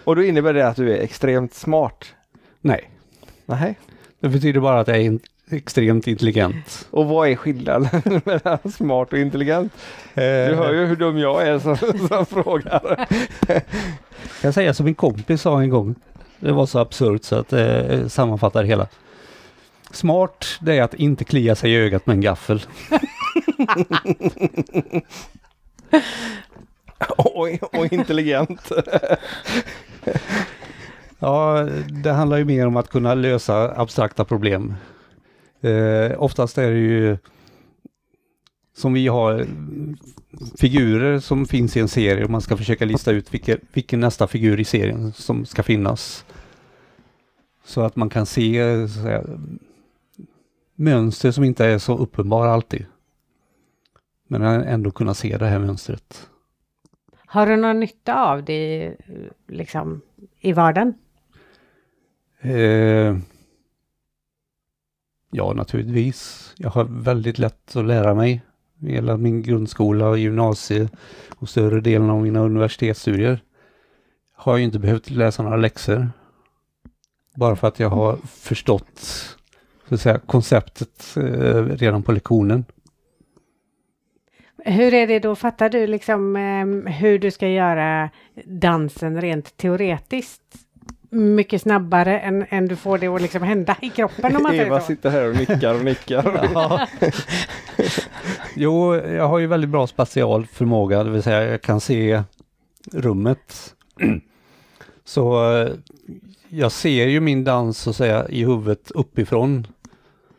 [0.04, 2.14] Och då innebär det att du är extremt smart?
[2.60, 2.90] Nej.
[3.46, 3.78] Nej.
[4.20, 5.18] Det betyder bara att jag är
[5.50, 6.88] extremt intelligent.
[6.90, 9.72] Och vad är skillnaden mellan smart och intelligent?
[10.14, 11.76] Du hör ju hur dum jag är som,
[12.08, 13.06] som frågar.
[13.46, 15.94] Kan jag säga som min kompis sa en gång.
[16.38, 18.86] Det var så absurt så att det eh, sammanfattar hela.
[19.90, 22.62] Smart, det är att inte klia sig i ögat med en gaffel.
[27.16, 28.72] Och, och intelligent.
[31.22, 31.68] Ja,
[32.02, 34.74] det handlar ju mer om att kunna lösa abstrakta problem.
[35.60, 37.18] Eh, oftast är det ju
[38.76, 39.46] som vi har
[40.58, 44.26] figurer som finns i en serie och man ska försöka lista ut vilken, vilken nästa
[44.26, 46.24] figur i serien som ska finnas.
[47.64, 49.24] Så att man kan se så säga,
[50.74, 52.86] mönster som inte är så uppenbara alltid.
[54.26, 56.28] Men ändå kunna se det här mönstret.
[57.26, 58.96] Har du någon nytta av det
[59.48, 60.00] liksom
[60.40, 60.94] i vardagen?
[62.40, 63.16] Eh,
[65.30, 66.52] ja, naturligtvis.
[66.56, 68.42] Jag har väldigt lätt att lära mig.
[68.80, 70.88] Hela min grundskola och gymnasie
[71.36, 73.42] och större delen av mina universitetsstudier
[74.32, 76.08] har jag inte behövt läsa några läxor.
[77.36, 78.98] Bara för att jag har förstått
[79.88, 82.64] så att säga, konceptet eh, redan på lektionen.
[84.64, 88.10] Hur är det då, fattar du liksom eh, hur du ska göra
[88.44, 90.42] dansen rent teoretiskt?
[91.12, 94.64] Mycket snabbare än, än du får det att liksom hända i kroppen om man Eva
[94.64, 94.86] säger så.
[94.86, 96.50] sitter här och nickar och nickar.
[96.54, 96.86] Ja.
[98.56, 102.22] jo, jag har ju väldigt bra spatial förmåga, det vill säga jag kan se
[102.92, 103.74] rummet.
[105.04, 105.68] Så eh,
[106.48, 109.66] jag ser ju min dans så att säga i huvudet uppifrån.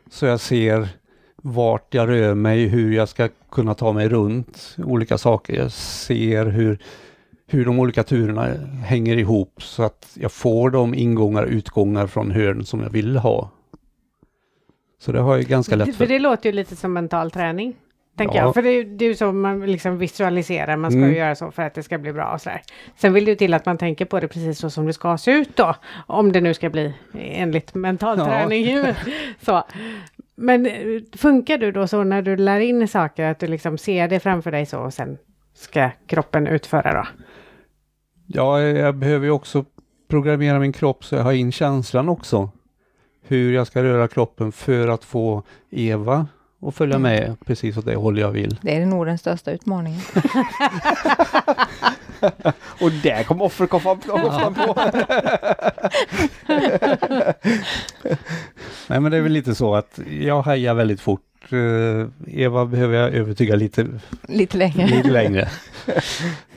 [0.09, 0.89] Så jag ser
[1.36, 5.53] vart jag rör mig, hur jag ska kunna ta mig runt olika saker.
[5.53, 6.80] Jag ser hur,
[7.54, 8.47] hur de olika turerna
[8.86, 13.18] hänger ihop så att jag får de ingångar och utgångar från hörn som jag vill
[13.18, 13.49] ha.
[14.99, 16.08] Så det har jag ganska lätt För för.
[16.08, 17.76] det låter ju lite som mental träning.
[18.18, 18.41] Tänker Ja.
[18.43, 18.54] jag.
[18.54, 21.10] För det är det är ju så man liksom visualiserar, man ska Mm.
[21.12, 22.62] ju göra så för att det ska bli bra och sådär.
[22.97, 25.18] Sen vill det ju till att man tänker på det precis så som det ska
[25.18, 25.76] se ut då.
[26.08, 28.26] Om det nu ska bli enligt mental Ja.
[28.26, 28.78] träning.
[29.45, 29.64] så.
[30.36, 30.74] Men eh,
[31.18, 34.52] funkar du då så när du lär in saker att du liksom ser det framför
[34.52, 35.18] dig så och sen
[35.54, 37.08] ska kroppen utföra då?
[38.34, 39.65] Ja, jag behöver ju också
[40.09, 42.49] programmera min kropp så jag har in känslan också.
[43.27, 46.27] Hur jag ska röra kroppen för att få Eva
[46.67, 48.57] att följa med precis åt det håll jag vill.
[48.61, 50.01] Det är nog den största utmaningen.
[52.82, 54.75] Och där kom offerkoftan på.
[58.88, 61.21] Nej men det är väl lite så att jag hajar väldigt fort.
[61.51, 62.07] Eh,
[62.41, 63.88] Eva behöver jag övertyga lite,
[64.27, 64.88] Lite längre.
[64.88, 65.49] lite längre.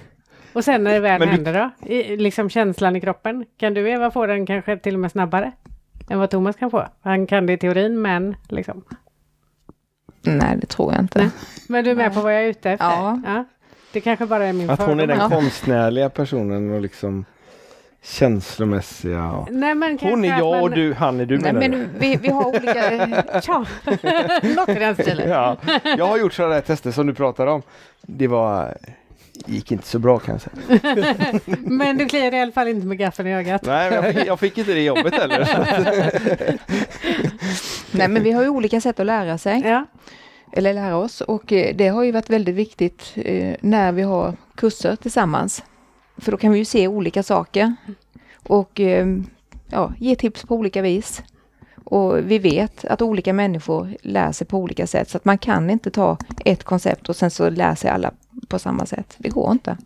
[0.54, 1.88] Och sen när det väl Men du- händer då?
[1.92, 3.44] I, liksom känslan i kroppen.
[3.56, 5.52] Kan du Eva få den kanske till och med snabbare?
[6.10, 6.86] Än vad Thomas kan få?
[7.02, 8.84] Han kan det i teorin men liksom.
[10.22, 11.30] Nej, det tror jag inte.
[11.68, 12.14] Men du är med Nej.
[12.14, 12.86] på vad jag är ute efter?
[12.86, 13.44] Ja.
[13.92, 15.28] Det kanske bara är min Att hon är den Ja.
[15.28, 17.24] konstnärliga personen och liksom
[18.02, 19.30] känslomässiga.
[19.32, 19.48] Och...
[19.52, 21.76] Nej, men Hon är jag man- och du, han är du Nej, menar du?
[21.76, 23.40] men vi, vi har olika...
[23.42, 23.64] Tja!
[24.56, 25.28] Något i den stilen.
[25.30, 25.56] Ja,
[25.98, 27.62] jag har gjort sådana där tester som du pratar om.
[28.02, 28.76] Det var
[29.46, 31.40] gick inte så bra kan jag säga.
[31.60, 33.62] Men du kliar i alla fall inte med gaffeln i ögat.
[33.66, 35.48] Nej, men jag fick, jag fick inte det jobbet heller.
[37.90, 39.62] Nej, men vi har ju olika sätt att lära sig.
[39.64, 39.86] Ja.
[40.52, 41.20] eller lära oss.
[41.20, 45.62] Och eh, det har ju varit väldigt viktigt eh, när vi har kurser tillsammans.
[46.16, 47.74] För då kan vi ju se olika saker
[48.42, 49.06] och eh,
[49.70, 51.22] ja, ge tips på olika vis.
[51.84, 55.70] Och vi vet att olika människor lär sig på olika sätt så att man kan
[55.70, 58.10] inte ta ett koncept och sen så lär sig alla
[58.48, 59.14] på samma sätt.
[59.18, 59.76] Det går inte.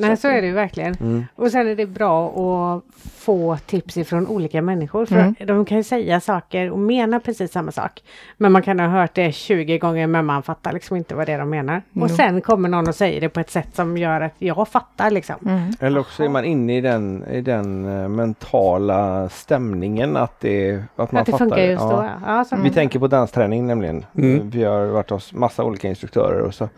[0.00, 0.94] Nej, så är det ju verkligen.
[1.00, 1.24] Mm.
[1.36, 2.82] Och sen är det bra att
[3.14, 5.06] få tips ifrån olika människor.
[5.06, 5.34] För Mm.
[5.38, 8.02] de kan ju säga saker och mena precis samma sak.
[8.36, 11.32] Men man kan ha hört det 20 gånger men man fattar liksom inte vad det
[11.32, 11.82] är de menar.
[11.92, 12.02] Jo.
[12.02, 15.10] Och sen kommer någon och säger det på ett sätt som gör att jag fattar
[15.10, 15.36] liksom.
[15.46, 15.70] Mm.
[15.80, 21.12] Eller också är man inne i den, i den eh, mentala stämningen att det, att
[21.12, 21.90] man att det fattar funkar just Ja.
[21.90, 22.08] då.
[22.26, 22.56] Ja, så.
[22.56, 24.04] Vi tänker på dansträning nämligen.
[24.16, 24.50] Mm.
[24.50, 26.68] Vi har varit hos massa olika instruktörer och så,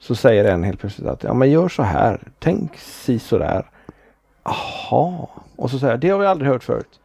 [0.00, 3.70] så säger en helt plötsligt att ja men gör så här, tänk si så där.
[4.44, 5.26] Jaha,
[5.56, 7.00] och så säger jag det har vi aldrig hört förut.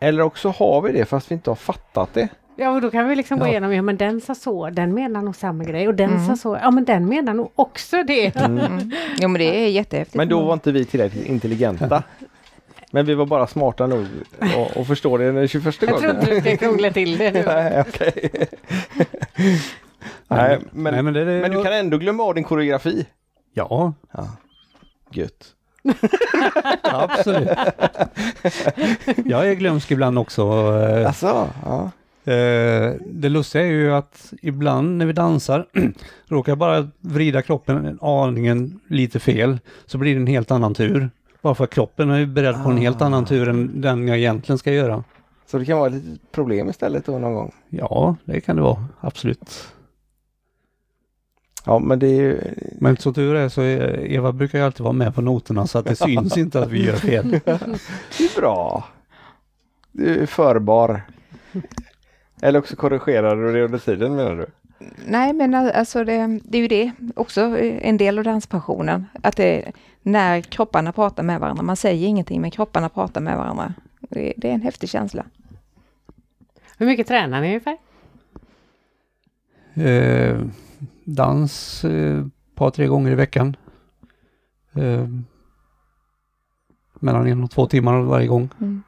[0.00, 2.28] Eller också har vi det fast vi inte har fattat det.
[2.56, 5.22] Ja, och då kan vi liksom gå igenom, ja men den sa så, den menar
[5.22, 6.26] nog samma grej och den Mm.
[6.26, 8.36] sa så, ja men den menar nog också det.
[8.36, 8.90] Mm.
[9.18, 10.16] Jo men det är jättehäftigt.
[10.16, 12.02] Men då var inte vi tillräckligt intelligenta.
[12.90, 14.06] Men vi var bara smarta nog
[14.40, 16.16] att att förstå det den 21 Jag tror gången.
[16.16, 17.42] inte du ska krångla till det nu.
[17.46, 18.30] Nej, okej.
[20.36, 23.06] Nej, men, Nej, men, det, det, men du kan ändå glömma av din koreografi.
[23.54, 24.28] Ja, Ja.
[25.10, 25.46] Gött.
[26.82, 27.48] absolut.
[29.24, 30.42] jag är glömsk ibland också.
[30.42, 31.90] eh, Alltså, ja.
[32.32, 35.66] Eh, det lustiga är ju att ibland när vi dansar
[36.28, 40.74] råkar jag bara vrida kroppen en aningen lite fel så blir det en helt annan
[40.74, 41.10] tur.
[41.42, 43.06] Bara för att kroppen är beredd på en helt Ah.
[43.06, 45.04] annan tur än den jag egentligen ska göra.
[45.46, 47.52] Så det kan vara ett problem istället då någon gång.
[47.68, 48.84] Ja, det kan det vara.
[49.00, 49.68] Absolut.
[51.64, 52.40] Ja, men det är ju...
[52.78, 55.78] Men så tur är så är, Eva brukar ju alltid vara med på noterna så
[55.78, 57.30] att det syns inte att vi gör fel.
[57.30, 57.48] Det
[58.24, 58.84] är bra.
[59.92, 61.02] Du är förbar.
[62.42, 64.46] Eller också korrigerar du det under tiden menar du?
[65.06, 69.06] Nej, men alltså det, det är ju det också en del av danspassionen.
[69.22, 71.62] Att det när kropparna pratar med varandra.
[71.62, 73.74] Man säger ingenting men kropparna pratar med varandra.
[74.00, 75.24] Det, det är en häftig känsla.
[76.78, 77.76] Hur mycket tränar ni ungefär?
[79.74, 80.40] Eh,
[81.04, 83.56] dans eh, ett par, tre gånger i veckan.
[84.74, 85.08] Eh,
[87.00, 88.48] mellan en och två timmar varje gång.
[88.60, 88.82] Mm.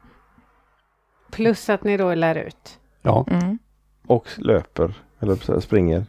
[1.31, 2.79] Plus att ni då lär ut.
[3.01, 3.57] Ja, Mm.
[4.07, 6.05] Och löper, eller springer.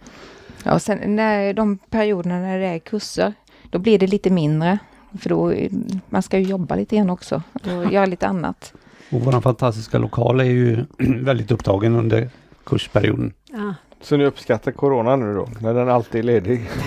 [0.64, 3.32] Ja, och sen när de perioderna när det är kurser,
[3.70, 4.78] då blir det lite mindre.
[5.18, 5.72] För då, eh,
[6.08, 8.74] man ska ju jobba lite grann också och göra lite annat.
[9.10, 12.30] och vår fantastiska lokal är ju väldigt upptagen under
[12.64, 13.32] kursperioden.
[13.44, 13.74] Ja.
[14.00, 16.70] Så ni uppskattar corona nu då, när den alltid är ledig?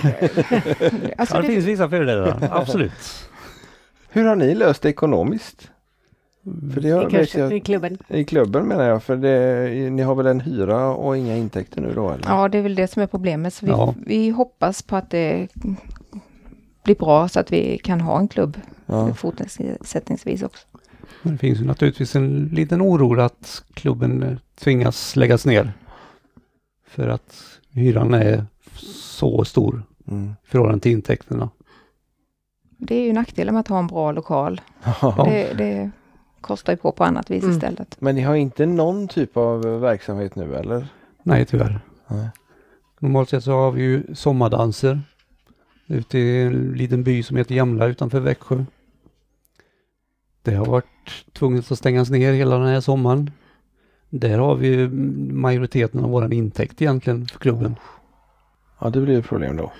[1.18, 3.28] Alltså Ja, det det, finns vissa fördelar, absolut.
[4.08, 5.70] Hur har ni löst det ekonomiskt?
[6.74, 7.98] För det I, har, vet kursen, jag, I klubben.
[8.08, 11.92] I klubben menar jag, för det, ni har väl en hyra och inga intäkter nu
[11.94, 12.24] då eller?
[12.28, 13.54] ja, det är väl det som är problemet.
[13.54, 13.94] Så vi, Ja.
[14.06, 15.48] vi hoppas på att det
[16.84, 18.56] blir bra så att vi kan ha en klubb
[18.86, 19.14] Ja.
[19.14, 20.66] fortsättningsvis också.
[21.22, 25.72] Men det finns ju naturligtvis en liten oro att klubben tvingas läggas ner.
[26.92, 28.44] För att hyran är
[29.18, 30.30] så stor Mm.
[30.44, 31.50] i förhållande till intäkterna.
[32.78, 34.60] Det är ju nackdelen med att ha en bra lokal.
[35.24, 35.90] Det, det
[36.40, 37.54] kostar ju på på annat vis Mm.
[37.56, 37.96] istället.
[38.00, 40.86] Men ni har inte någon typ av verksamhet nu eller?
[41.22, 41.80] Nej, tyvärr.
[42.08, 42.28] Nej.
[43.00, 45.00] Normalt sett så har vi ju sommardanser
[45.86, 48.64] ute i en liten by som heter Jämla utanför Växjö.
[50.42, 50.86] Det har varit
[51.32, 53.30] tvunget att stängas ner hela den här sommaren.
[54.14, 54.88] Där har vi ju
[55.32, 57.76] majoriteten av våran intäkt egentligen för klubben.
[58.80, 59.72] Ja, det blir ju problem då.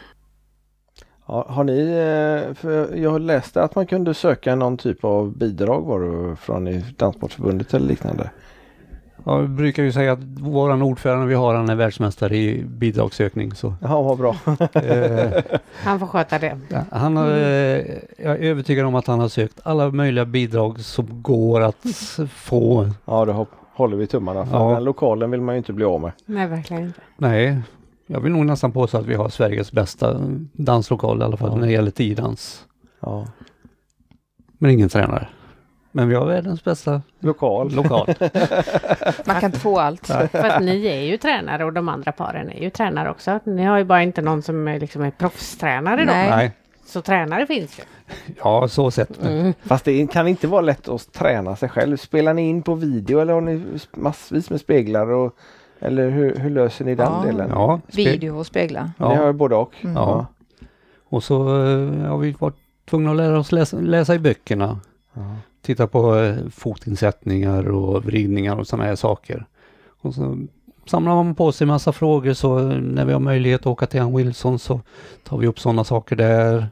[1.26, 5.82] Ja, har ni, eh, för jag läste att man kunde söka någon typ av bidrag
[5.82, 8.30] var det från i Danssportförbundet eller liknande.
[9.24, 13.54] Ja, vi brukar ju säga att våran ordförande vi har, han är världsmästare i bidragssökning.
[13.54, 14.36] Så, Ja, vad bra.
[14.82, 16.58] eh, Han får sköta det.
[16.90, 21.22] Han har, eh, jag är övertygad om att han har sökt alla möjliga bidrag som
[21.22, 21.86] går att
[22.34, 22.90] få.
[23.04, 23.48] Ja, det hopp-
[23.82, 24.58] håller vi tummarna för.
[24.58, 24.74] Ja.
[24.74, 26.12] Den lokalen vill man ju inte bli av med.
[26.26, 27.00] Nej, verkligen inte.
[27.16, 27.58] Nej,
[28.06, 30.20] jag vill nog nästan påstå att vi har Sveriges bästa
[30.52, 31.56] danslokal i alla fall Ja.
[31.56, 32.64] när det gäller tiodans.
[33.00, 33.26] Ja.
[34.58, 35.28] Men ingen tränare.
[35.94, 37.74] Men vi har världens bästa Lokal.
[37.74, 38.06] lokal.
[39.26, 40.06] Man kan inte få allt.
[40.06, 43.40] För att ni är ju tränare och de andra paren är ju tränare också.
[43.44, 46.12] Ni har ju bara inte någon som är, liksom är proffstränare då.
[46.12, 46.52] Nej.
[46.92, 47.82] Så tränare finns ju.
[48.44, 49.22] ja så sett.
[49.24, 49.52] Mm.
[49.62, 51.96] Fast det kan inte vara lätt att träna sig själv.
[51.96, 53.62] Spelar ni in på video eller har ni
[53.96, 55.10] massvis med speglar?
[55.10, 55.36] Och,
[55.80, 57.22] eller hur, hur löser ni den Ja.
[57.26, 57.50] delen?
[57.50, 58.90] Ja, Video och speglar.
[58.98, 59.26] Ni har ja.
[59.26, 59.72] ju både och.
[59.80, 59.96] Mm.
[59.96, 60.26] Ja.
[61.04, 62.56] Och så eh, har vi varit
[62.90, 64.80] tvungna att lära oss läsa, läsa i böckerna.
[65.14, 65.36] Ja.
[65.62, 69.46] Titta på eh, fotinsättningar och vridningar och sådana här saker.
[70.00, 70.38] Och så
[70.86, 74.16] samlar man på sig massa frågor så när vi har möjlighet att åka till Ann
[74.16, 74.80] Wilson så
[75.24, 76.68] tar vi upp sådana saker där.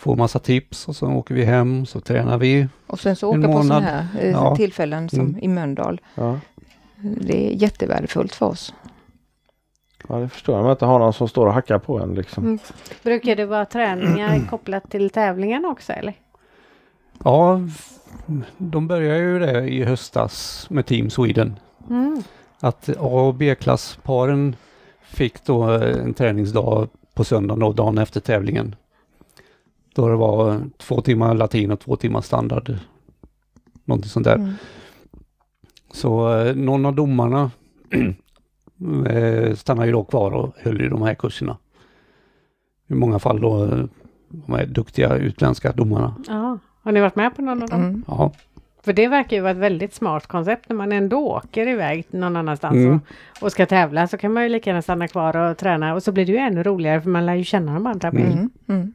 [0.00, 2.68] Får massa tips och så åker vi hem så tränar vi.
[2.86, 4.56] Och sen så åka på sådana här eh, Ja.
[4.56, 5.38] tillfällen som Mm.
[5.40, 6.00] i Mölndal.
[6.14, 6.40] Ja.
[7.02, 8.74] Det är jättevärdefullt för oss.
[10.08, 10.62] ja, det förstår jag.
[10.62, 12.44] Man inte har någon som står och hackar på en liksom.
[12.44, 12.58] Mm.
[13.02, 16.14] Brukar det vara träningar kopplat till tävlingarna också eller?
[17.24, 17.60] Ja,
[18.58, 21.58] de börjar ju det i höstas med Team Sweden.
[21.90, 22.22] Mm.
[22.60, 24.56] Att A och B-klassparen
[25.02, 28.74] fick då eh, en träningsdag på söndagen och dagen efter tävlingen.
[29.94, 32.74] Då det var två timmar latin och två timmar standard.
[33.84, 34.34] Någonting sånt där.
[34.36, 34.52] Mm.
[35.92, 37.50] Så eh, någon av domarna
[39.08, 41.56] eh, stannade ju då kvar och höll i de här kurserna.
[42.86, 43.84] I många fall då eh,
[44.28, 46.14] de här duktiga utländska domarna.
[46.28, 46.58] Ja.
[46.82, 47.82] Har ni varit med på någon av dem?
[47.82, 48.04] Mm.
[48.06, 48.32] Ja,
[48.82, 52.36] För det verkar ju vara ett väldigt smart koncept när man ändå åker iväg någon
[52.36, 52.94] annanstans Mm.
[52.94, 56.02] och, och ska tävla så kan man ju lika gärna stanna kvar och träna och
[56.02, 58.48] så blir det ju ännu roligare för man lär ju känna de andra mer.
[58.68, 58.94] Mm.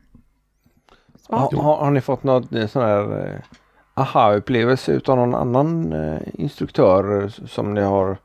[1.29, 1.47] Mm.
[1.51, 1.65] Mm.
[1.65, 3.39] Har, ni fått något eh, sån här eh,
[3.93, 8.17] aha-upplevelse utav någon annan eh, instruktör som ni har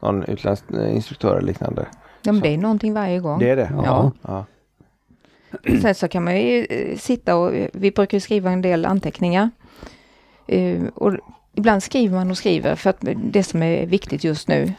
[0.00, 1.86] någon utländsk eh, instruktör eller liknande?
[2.22, 3.38] Ja, men det är någonting varje gång.
[3.38, 3.70] Det är det?
[3.84, 4.12] Ja.
[4.22, 4.44] ja.
[5.82, 9.50] Sen så kan man ju eh, sitta och, vi brukar skriva en del anteckningar.
[10.46, 11.12] Eh, och
[11.54, 14.72] ibland skriver man och skriver för att det som är viktigt just nu.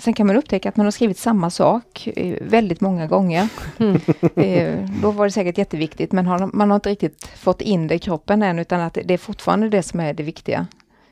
[0.00, 3.48] Sen kan man upptäcka att man har skrivit samma sak eh, väldigt många gånger.
[4.36, 7.94] Eh, då var det säkert jätteviktigt men har, man har inte riktigt fått in det
[7.94, 10.66] i kroppen än utan att det är fortfarande det som är det viktiga.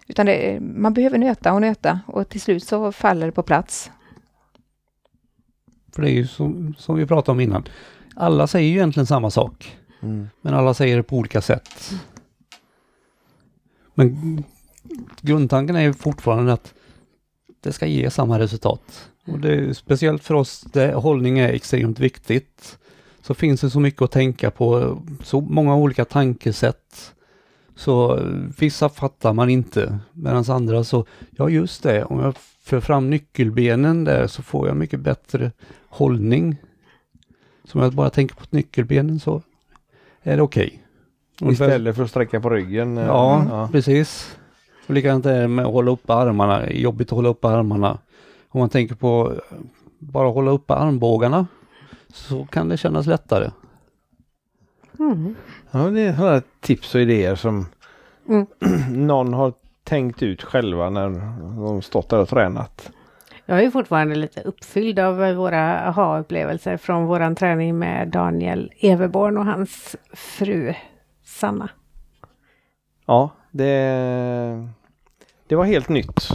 [0.06, 3.90] Utan det, man behöver nöta och nöta och till slut så faller det på plats.
[5.94, 7.68] För det är ju som, som vi pratade om innan.
[8.16, 9.76] Alla säger ju egentligen samma sak.
[10.02, 10.28] Mm.
[10.40, 11.92] Men alla säger det på olika sätt.
[13.94, 14.44] Men
[15.20, 16.74] grundtanken är ju fortfarande att
[17.60, 19.10] det ska ge samma resultat.
[19.26, 22.78] Och det är speciellt för oss där hållning är extremt viktigt.
[23.22, 27.14] Så finns det så mycket att tänka på, så många olika tankesätt.
[27.76, 28.20] Så
[28.58, 34.04] vissa fattar man inte, medan andra så, ja just det, om jag för fram nyckelbenen
[34.04, 35.52] där så får jag mycket bättre
[35.88, 36.56] hållning.
[37.64, 39.42] Så om jag bara tänker på nyckelbenen så
[40.22, 40.82] är det okej.
[41.40, 41.52] Okay.
[41.52, 42.98] Istället för att sträcka på ryggen?
[42.98, 43.68] eh, Ja, ja.
[43.72, 44.37] precis.
[44.88, 46.70] Och likadant är det med att hålla uppe armarna.
[46.70, 47.98] Jobbigt att hålla uppe armarna.
[48.48, 49.32] Om man tänker på
[49.98, 51.46] bara hålla uppe armbågarna
[52.12, 53.50] så kan det kännas lättare.
[54.98, 55.34] Mm.
[55.70, 57.66] Ja, det är sådana tips och idéer som
[58.28, 58.46] Mm.
[59.06, 59.52] någon har
[59.84, 61.10] tänkt ut själva när
[61.64, 62.90] de stått där och tränat.
[63.46, 69.36] Jag är ju fortfarande lite uppfylld av våra aha-upplevelser från våran träning med Daniel Everborn
[69.36, 70.74] och hans fru
[71.24, 71.68] Sanna.
[73.06, 74.68] Ja, det,
[75.48, 76.28] det var helt nytt.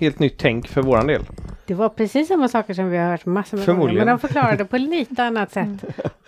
[0.00, 1.22] Helt nytt tänk för våran del.
[1.66, 4.64] Det var precis samma saker som vi har hört massor med gånger, men de förklarade
[4.64, 5.68] på lite annat sätt.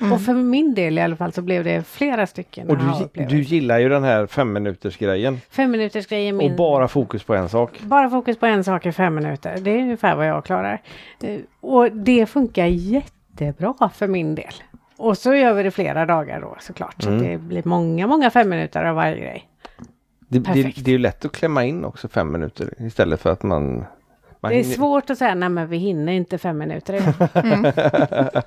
[0.13, 3.41] Och för min del i alla fall så blev det flera stycken Och du, du
[3.43, 5.41] gillar ju den här fem minuters grejen.
[5.51, 6.51] Fem minuters grej är min...
[6.51, 7.81] Och bara fokus på en sak.
[7.83, 9.57] Bara fokus på en sak i fem minuter.
[9.61, 10.81] Det är ungefär vad jag klarar.
[11.23, 14.53] Eh, Och det funkar jättebra för min del.
[14.97, 17.03] Och så gör vi det flera dagar då såklart.
[17.03, 17.23] Så Mm.
[17.23, 19.49] det blir många, många fem minuter av varje grej.
[20.33, 23.43] Det, det, det är ju lätt att klämma in också fem minuter istället för att
[23.43, 23.85] man...
[24.41, 26.95] man Det är hinner- svårt att säga, nej men vi hinner inte fem minuter.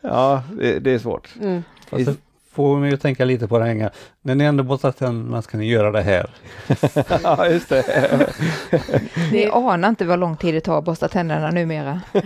[0.00, 1.34] ja, det, det är svårt.
[1.42, 1.62] Mm.
[1.90, 2.08] Fast
[2.56, 3.90] får mig att tänka lite på det här.
[4.22, 6.30] När ni ändå borstar tänderna ska ni göra det här.
[7.22, 8.28] ja, just det.
[9.32, 12.00] Ni anar inte vad lång tid det tar att borsta tänderna numera.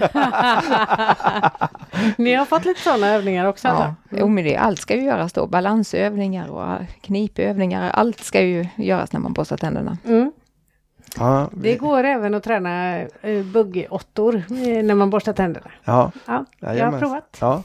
[2.17, 3.69] Ni har fått lite sådana övningar också?
[3.69, 5.47] Ja, jo, men det, allt ska ju göras då.
[5.47, 7.91] Balansövningar och knipövningar.
[7.91, 9.99] Allt ska ju göras när man borstar tänderna.
[10.07, 10.33] Mm.
[11.19, 15.71] Ja, Det går även att träna uh, buggåttor eh, när man borstar tänderna.
[15.85, 17.37] ja, Ja, jag har provat.
[17.41, 17.63] ja.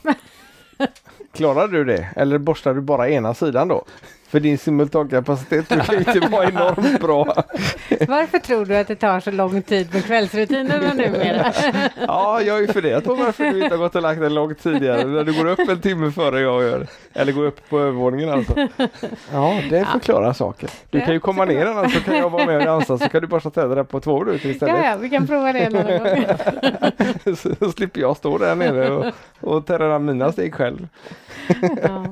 [1.36, 2.08] Klarar du det?
[2.16, 3.84] Eller borstar du bara ena sidan då?
[4.28, 7.24] För din simultankapacitet brukar ju inte vara enormt bra.
[8.08, 11.52] Varför tror du att det tar så lång tid med kvällsrutinerna numera?
[12.06, 12.88] Ja, jag är ju för det.
[12.88, 15.04] Jag tror varför du inte har gått och lagt en långt tidigare.
[15.04, 16.86] När du går upp en timme före jag gör.
[17.12, 18.68] Eller går upp på övervåningen alltså.
[19.32, 20.70] Ja, det förklarar saker.
[20.90, 23.20] Du kan ju komma ner annars så kan jag vara med och dansa så kan
[23.20, 24.84] du borsta tänderna på två minuter Ja, istället.
[24.84, 26.24] ja, vi kan prova det någon gång.
[27.60, 29.06] Så slipper jag stå där nere och,
[29.40, 30.88] och träna mina steg själv.
[31.82, 32.06] Ja,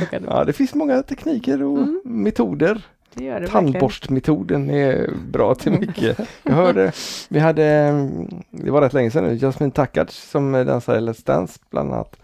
[0.00, 2.82] så kan det, Ja, det finns många tekniker och metoder.
[3.14, 3.46] det det.
[3.46, 6.18] Tandborstmetoden är bra till mycket.
[6.42, 6.92] Jag hörde,
[7.28, 11.26] vi hade, mm, det var rätt länge sedan nu, Jasmine Takac som dansar i Let's
[11.26, 12.16] Dance bland annat.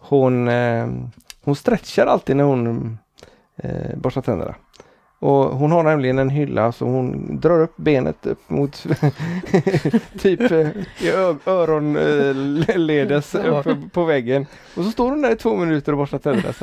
[0.00, 0.88] Hon, eh,
[1.42, 2.98] hon stretchar alltid när hon
[3.56, 4.54] eh, borstar tänderna.
[5.18, 8.72] Och hon har nämligen en hylla så hon drar upp benet upp mot
[10.18, 10.68] typ eh,
[11.46, 14.46] öronledes uppe på väggen.
[14.76, 16.54] Och så står hon där i två minuter och borstar tänderna.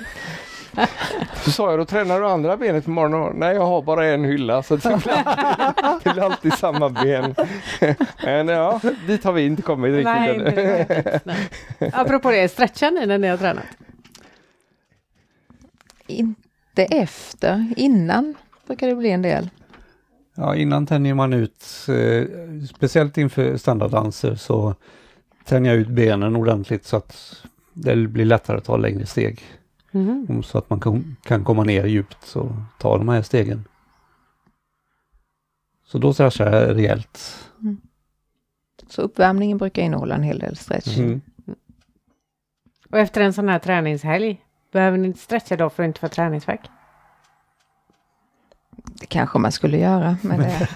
[1.44, 1.52] Så.
[1.52, 3.40] Sa jag, då tränar du andra benet på morgonen?
[3.40, 7.36] Nej, jag har bara en hylla så det blir alltid, det blir alltid samma ben.
[8.24, 10.48] Men ja, dit har vi inte kommit riktigt Nej, ännu.
[10.50, 11.26] inte riktigt.
[11.26, 11.50] Nej.
[11.94, 13.64] Apropå det, stretchar ni när ni har tränat?
[16.08, 18.36] Inte efter, innan
[18.68, 19.50] brukar det bli en del.
[20.36, 22.24] Ja, innan tänjer man ut, eh,
[22.76, 24.76] speciellt inför standarddanser så
[25.45, 27.36] tänjer jag ut benen ordentligt så att
[27.74, 29.41] det blir lättare att ta längre steg.
[29.94, 30.44] Mhm.
[30.44, 33.68] Så att man kan, kan komma ner djupt och ta de här stegen.
[35.86, 37.49] Så då stretchar jag rejält.
[38.88, 40.98] Så uppvärmningen brukar innehålla en hel del stretch.
[40.98, 41.22] Mm.
[42.90, 44.41] Och efter en sån här träningshelg,
[44.72, 46.70] behöver ni inte stretcha då för att inte få träningsvärk?
[48.99, 50.18] Det kanske man skulle göra.
[50.22, 50.68] Men det,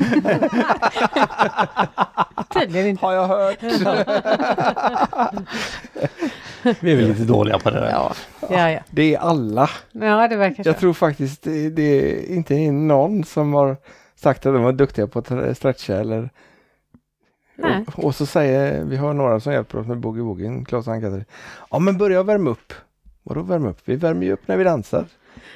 [2.60, 3.06] Tydligen inte.
[3.06, 3.58] Har jag hört.
[6.80, 7.90] Vi är väl lite dåliga på det där.
[7.90, 8.14] Ja,
[8.50, 8.80] Ja, ja.
[8.90, 9.70] Det är alla.
[9.92, 10.70] ja det verkar så.
[10.70, 13.78] Jag tror faktiskt det, det är inte är någon som har
[14.16, 16.30] sagt att de var duktiga på att stretcha eller
[17.56, 17.86] Nej.
[17.96, 20.94] och, och så säger vi har några som hjälper oss med boogie woogien, Claes och
[20.94, 21.26] Ann-Katrin.
[21.72, 22.74] Ja men börja värma upp.
[23.24, 23.80] Vadå värma upp?
[23.86, 25.06] Vi värmer ju upp när vi dansar.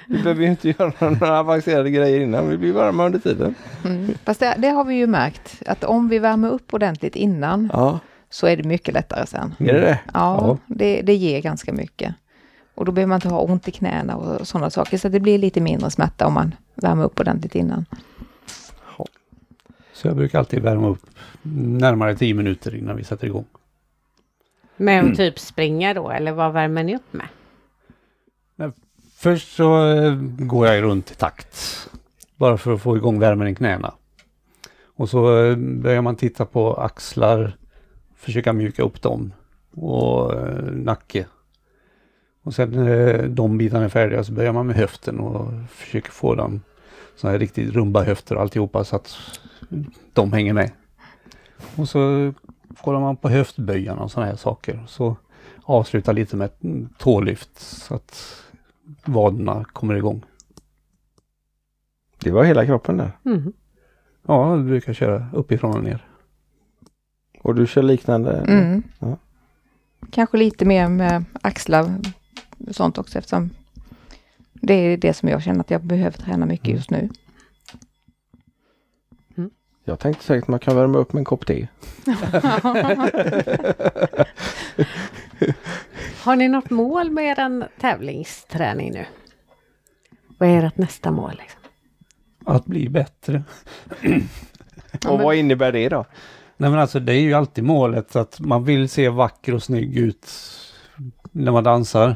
[0.07, 3.55] Vi behöver ju inte göra några avancerade grejer innan, vi blir varma under tiden.
[3.85, 4.13] mm.
[4.25, 7.99] fast det, det har vi ju märkt att om vi värmer upp ordentligt innan Ja,
[8.31, 9.55] så är det mycket lättare sen.
[9.59, 9.99] är det det?
[10.05, 10.57] Ja, Ja.
[10.67, 12.15] Det, det ger ganska mycket.
[12.75, 14.97] Och då behöver man inte ha ont i knäna och sådana saker.
[14.97, 17.85] Så det blir lite mindre smärta om man värmer upp ordentligt innan.
[19.93, 21.05] Så jag brukar alltid värma upp
[21.41, 23.45] närmare 10 minuter innan vi sätter igång.
[24.77, 27.27] Med att typ springa då, eller vad värmer ni upp med?
[29.15, 31.89] Först så eh, går jag runt i takt.
[32.35, 33.93] Bara för att få igång värmen i knäna.
[34.95, 37.57] Och så eh, börjar man titta på axlar.
[38.21, 39.33] Försöka mjuka upp dem.
[39.71, 41.25] Och eh, nacke.
[42.43, 46.35] Och sen när de bitarna är färdiga så börjar man med höften och försöker få
[46.35, 46.61] dem
[47.15, 49.17] så här riktigt rumba höfter och alltihopa så att
[50.13, 50.71] de hänger med.
[51.75, 52.33] Och så
[52.81, 54.83] kollar man på höftböjarna och sådana här saker.
[54.87, 55.15] Så
[55.63, 58.43] avsluta lite med ett mm, tålyft så att
[59.05, 60.23] vaderna kommer igång.
[62.19, 63.11] Det var hela kroppen där.
[63.23, 63.53] Mhm.
[64.27, 66.10] Ja, jag brukar köra uppifrån och ner.
[67.43, 68.45] Och du kör liknande?
[68.47, 68.83] Mm.
[68.99, 69.17] Ja.
[70.11, 71.95] Kanske lite mer med axlar
[72.67, 73.49] och sånt också eftersom
[74.53, 77.09] det är det som jag känner att jag behöver träna mycket just nu.
[79.83, 81.67] Jag tänkte säkert att man kan värma upp med en kopp te.
[86.23, 89.05] Har ni något mål med er tävlingsträning nu?
[90.37, 91.35] Vad är ert nästa mål?
[91.39, 91.61] Liksom?
[92.45, 93.43] Att bli bättre.
[95.07, 96.05] Och vad innebär det då?
[96.61, 99.97] Nej men alltså det är ju alltid målet att man vill se vacker och snygg
[99.97, 100.27] ut
[101.31, 102.15] när man dansar.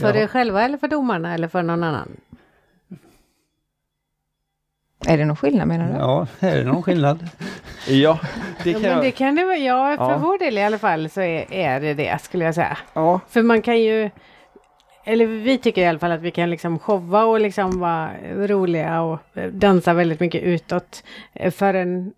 [0.00, 0.20] För Ja.
[0.22, 2.08] er själva eller för domarna eller för någon annan?
[5.06, 5.98] Är det någon skillnad menar du?
[5.98, 7.28] Ja, är det någon skillnad?
[7.88, 8.18] Ja,
[8.64, 10.18] det Ja, kan men det kan det vara, ja för Ja.
[10.18, 12.78] vår del i alla fall så är, är det det skulle jag säga.
[12.94, 14.10] Ja, För man kan ju,
[15.04, 19.02] eller vi tycker i alla fall att vi kan liksom showa och liksom vara roliga
[19.02, 19.18] och
[19.52, 22.12] dansa väldigt mycket utåt eh, för en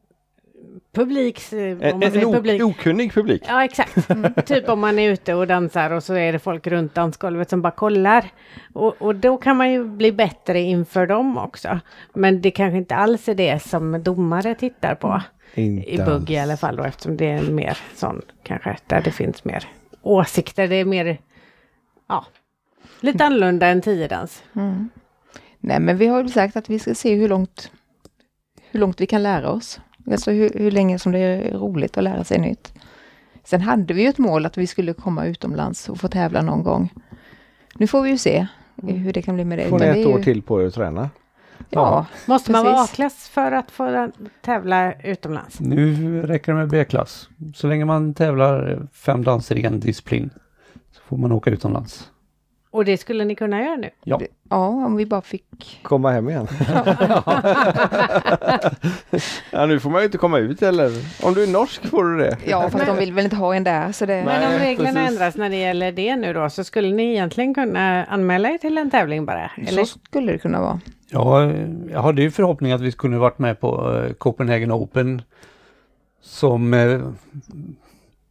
[0.93, 1.53] publik.
[1.53, 2.63] eh, om en, man en, publik.
[2.63, 3.43] ok- okunnig publik.
[3.49, 4.09] Ja exakt.
[4.47, 7.63] typ om man är ute och dansar och så är det folk runt dansgolvet som
[7.63, 8.25] bara kollar.
[8.73, 11.81] Och, och då kan man ju bli bättre inför dem också.
[12.15, 15.23] Men det kanske inte alls är det som domare tittar på.
[15.55, 19.11] Inte I bugg i alla fall då eftersom det är mer sån kanske där det
[19.11, 19.65] finns mer
[20.03, 20.69] åsikter.
[20.69, 21.19] Det är mer,
[22.09, 22.25] ja,
[23.01, 24.43] lite annorlunda än tiodans.
[24.57, 24.89] Mm.
[25.59, 27.71] Nej men vi har ju sagt att vi ska se hur långt,
[28.71, 29.81] hur långt vi kan lära oss.
[30.11, 32.73] Alltså hur, hur länge som det är roligt att lära sig nytt.
[33.45, 36.63] Sen hade vi ju ett mål att vi skulle komma utomlands och få tävla någon
[36.63, 36.93] gång.
[37.75, 38.47] Nu får vi ju se
[38.83, 39.69] hur det kan bli med det.
[39.69, 41.11] Får ni ett är år ju- till på er att träna?
[41.71, 42.81] Ja, Måste man vara.
[42.83, 44.11] A-klass för att få
[44.41, 45.61] tävla utomlands?
[45.61, 47.29] Nu räcker det med B-klass.
[47.55, 50.31] Så länge man tävlar fem danser i en disciplin
[50.93, 52.11] så får man åka utomlands.
[52.75, 53.91] Och det skulle ni kunna göra nu?
[54.05, 54.21] Ja,
[54.51, 55.81] ja om vi bara fick...
[55.83, 56.49] Komma hem igen?
[59.51, 60.91] ja, nu får man ju inte komma ut eller?
[61.23, 62.39] Om du är norsk får du det.
[62.47, 64.23] Ja, fast de vill väl inte ha en där så det...
[64.25, 65.11] Men om reglerna precis.
[65.11, 68.79] ändras när det gäller det nu då så skulle ni egentligen kunna anmäla er till
[68.79, 69.51] en tävling bara?
[69.57, 69.85] Eller?
[69.85, 70.81] Så skulle det kunna vara.
[71.09, 71.53] Ja,
[71.91, 75.23] jag hade ju förhoppning att vi skulle varit med på eh, Copenhagen Open.
[76.23, 77.01] Som eh,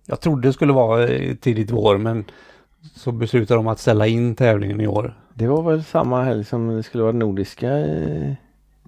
[0.05, 2.25] jag trodde skulle vara eh, tidigt vår men
[2.95, 5.19] så beslutade de att ställa in tävlingen i år.
[5.33, 8.35] Det var väl samma helg som det skulle vara nordiska i,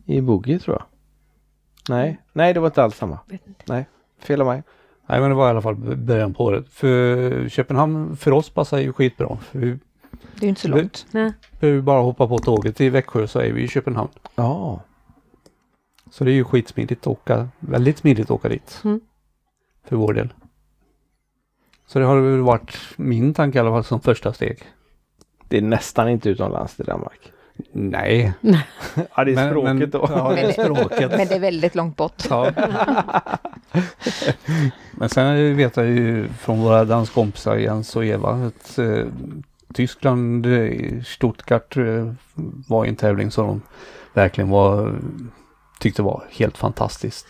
[0.05, 0.85] i boogie tror jag.
[1.89, 3.19] Nej, nej det var inte alls samma.
[3.27, 3.63] Vet inte.
[3.67, 3.85] Nej,
[4.19, 4.63] fel av mig.
[5.07, 6.69] Nej men det var i alla fall början på året.
[6.69, 9.37] För Köpenhamn för oss passar ju skitbra.
[9.37, 11.05] För vi Det är ju inte så långt.
[11.11, 11.33] Nej.
[11.59, 14.09] behöver bara hoppa på tåget till Växjö så är vi i Köpenhamn.
[14.35, 14.81] Ja,
[16.11, 18.81] Så det är ju skitsmidigt att åka, väldigt smidigt att åka dit.
[18.83, 18.99] Mm.
[19.83, 20.33] För vår del.
[21.87, 24.63] Så det har väl varit min tanke i alla fall som första steg.
[25.47, 27.31] det är nästan inte utomlands i Danmark.
[27.71, 28.33] Nej.
[29.15, 30.07] Ja, det är språket då.
[30.09, 31.11] Ja, det är språket.
[31.17, 32.23] Men det är väldigt långt bort.
[32.29, 32.51] Ja.
[34.91, 39.05] Men sen vet jag ju från våra danskompisar Jens och Eva att eh,
[39.73, 42.11] Tyskland, eh, Stuttgart eh,
[42.67, 43.61] var en tävling som de
[44.13, 44.95] verkligen var,
[45.79, 47.27] tyckte var helt fantastiskt.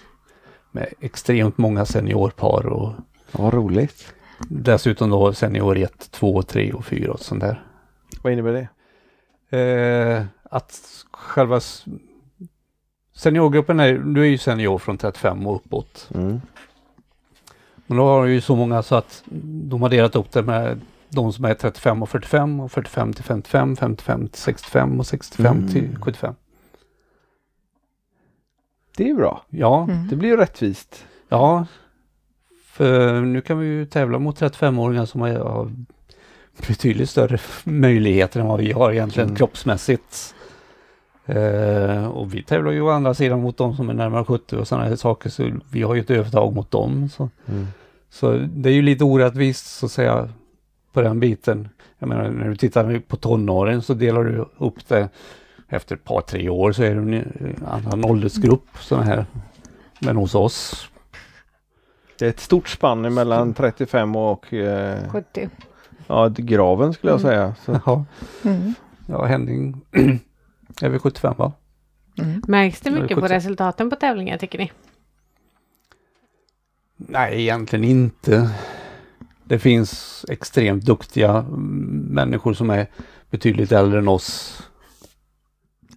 [0.71, 2.93] Med extremt många seniorpar och
[3.31, 4.13] Vad roligt.
[4.49, 7.63] Dessutom då senior 1, 2, 3 och 4 och sånt där.
[8.21, 8.67] Vad innebär
[9.49, 9.57] det?
[9.59, 10.81] Eh, att
[11.11, 11.59] själva
[13.15, 16.09] seniorgruppen är, du är ju senior från 35 och uppåt.
[16.15, 16.41] Mm.
[17.87, 20.79] Men då har du ju så många så att de har delat upp det med
[21.09, 25.57] de som är 35 och 45 och 45 till 55, 55 till 65 och 65
[25.57, 25.69] Mm.
[25.71, 26.35] till 75.
[28.97, 29.45] Det är bra.
[29.49, 30.07] Ja, Mm.
[30.07, 31.05] Det blir ju rättvist.
[31.29, 31.65] ja.
[32.75, 35.71] För nu kan vi ju tävla mot 35-åringar som har-
[36.67, 39.37] betydligt större möjligheter än vad vi har egentligen Mm.
[39.37, 40.35] kroppsmässigt.
[41.25, 44.67] Eh, och vi tävlar ju å andra sidan mot de som är närmare 70 och
[44.67, 47.09] sådana här saker så vi har ju ett övertag mot dem.
[47.09, 47.29] Så.
[48.09, 50.29] Så det är ju lite orättvist så att säga
[50.93, 51.69] på den biten.
[51.99, 55.09] Jag menar när du tittar på tonåren så delar du upp det
[55.69, 59.25] efter ett par tre år så är det en annan åldersgrupp sådana här.
[59.99, 60.89] Men hos oss,
[62.17, 65.49] Det är ett stort spann mellan 35 och eh, 70.
[66.07, 67.31] ja, graven skulle jag Mm.
[67.31, 67.55] säga.
[67.65, 68.05] Så, ja,
[68.43, 68.73] Mm.
[69.07, 69.81] ja Henning
[70.81, 71.51] är vi 75 va?
[72.17, 72.41] Mm.
[72.47, 73.33] Märks det mycket på 70.
[73.33, 74.71] resultaten på tävlingar tycker ni?
[76.97, 78.49] Nej, egentligen inte.
[79.43, 81.45] Det finns extremt duktiga
[82.09, 82.87] människor som är
[83.29, 84.61] betydligt äldre än oss.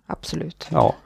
[0.06, 0.68] Absolut.
[0.70, 0.96] Ja,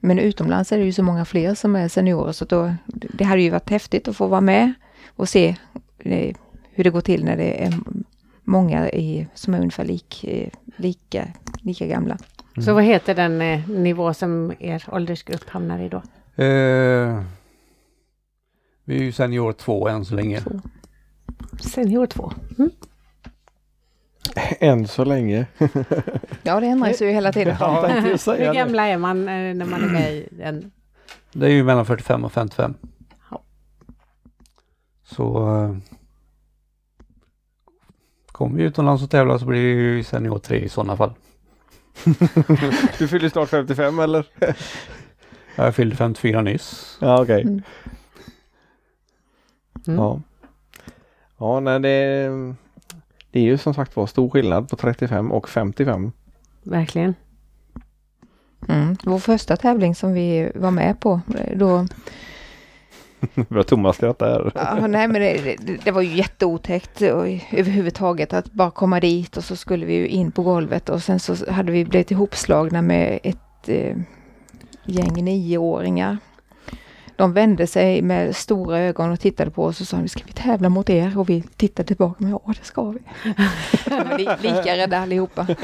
[0.00, 3.42] Men utomlands är det ju så många fler som är seniorer så då, det hade
[3.42, 4.72] ju varit häftigt att få vara med
[5.16, 5.56] och se
[5.98, 6.36] eh,
[6.70, 7.74] hur det går till när det är
[8.44, 11.28] många i, som är ungefär lik, eh, lika,
[11.60, 12.18] lika gamla.
[12.64, 15.96] Så vad heter den eh, nivå som er åldersgrupp hamnar i då?
[16.44, 17.22] Eh,
[18.84, 20.42] vi är ju senior två än så länge.
[21.60, 22.32] Senior 2.
[24.60, 25.46] än så länge.
[26.42, 27.56] Ja, det ändras ju hela tiden.
[27.60, 28.54] Ja, Hur det.
[28.54, 30.70] gamla är man eh, när man är med i den?
[31.32, 32.74] Det är ju mellan 45 och 55.
[33.30, 33.42] Ja.
[35.04, 35.76] Så eh,
[38.26, 41.12] kommer vi utomlands och tävlar så blir det ju senior 3 i sådana fall.
[42.98, 44.26] Du fyller snart 55 eller?
[45.56, 46.98] Jag fyllde 54 nyss.
[47.00, 47.42] Ja, okej.
[47.42, 47.62] Mm.
[49.86, 49.98] Mm.
[50.00, 50.20] Ja.
[51.38, 52.28] Ja, nej det,
[53.36, 56.12] det är ju som sagt var stor skillnad på 35 och 55.
[56.62, 57.14] Verkligen.
[58.68, 58.96] Mm.
[59.04, 61.20] Vår första tävling som vi var med på,
[61.54, 61.86] då,
[63.48, 68.52] Vad Thomas skrattar ja, nej men det, det, det var ju jätteotäckt och överhuvudtaget att
[68.52, 71.72] bara komma dit och så skulle vi ju in på golvet och sen så hade
[71.72, 73.96] vi blivit ihopslagna med ett eh,
[74.84, 76.18] gäng nioåringar.
[77.16, 80.68] De vände sig med stora ögon och tittade på oss och sa, ska vi tävla
[80.68, 81.18] mot er?
[81.18, 82.98] Och vi tittade tillbaka, ja det ska vi.
[84.18, 85.46] Li, lika rädda allihopa.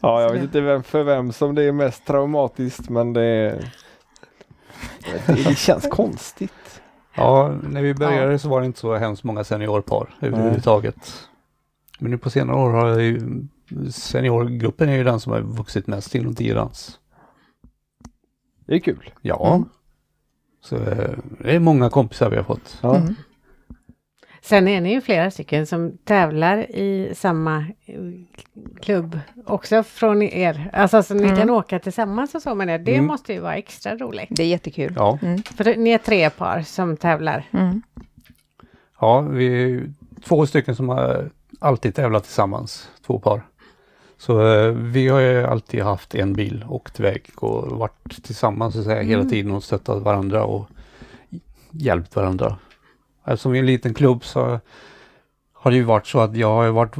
[0.00, 3.60] Ja, jag vet inte vem, för vem som det är mest traumatiskt men det,
[5.26, 6.80] det, det känns konstigt.
[7.14, 11.28] Ja, när vi började så var det inte så hemskt många seniorpar överhuvudtaget.
[11.98, 13.20] Men nu på senare år har ju
[13.90, 16.98] seniorgruppen är ju den som har vuxit mest inom tiodans.
[18.66, 19.10] Det är kul.
[19.22, 19.54] Ja.
[19.54, 19.68] Mm.
[20.60, 22.78] Så eh, det är många kompisar vi har fått.
[22.82, 22.96] Ja.
[22.96, 23.14] Mm.
[24.42, 28.00] Sen är ni ju flera stycken som tävlar i samma eh,
[28.80, 30.70] klubb också från er.
[30.72, 31.36] Alltså så ni Mm.
[31.36, 32.78] kan åka tillsammans och så med det.
[32.78, 33.06] Det Mm.
[33.06, 34.28] måste ju vara extra roligt.
[34.30, 34.92] Det är jättekul.
[34.96, 35.42] Ja, Mm.
[35.42, 37.44] För ni är tre par som tävlar.
[37.52, 37.82] Mm.
[39.00, 39.92] ja vi är ju
[40.24, 41.30] två stycken som har
[41.60, 43.42] alltid tävlat tillsammans, två par.
[44.18, 48.80] Så eh, vi har ju alltid haft en bil, åkt iväg och varit tillsammans så
[48.80, 49.30] att säga, hela Mm.
[49.30, 50.68] tiden och stöttat varandra och
[51.70, 52.56] hjälpt varandra.
[53.24, 54.60] Eftersom vi är en liten klubb så
[55.52, 56.94] har det ju varit så att jag har varit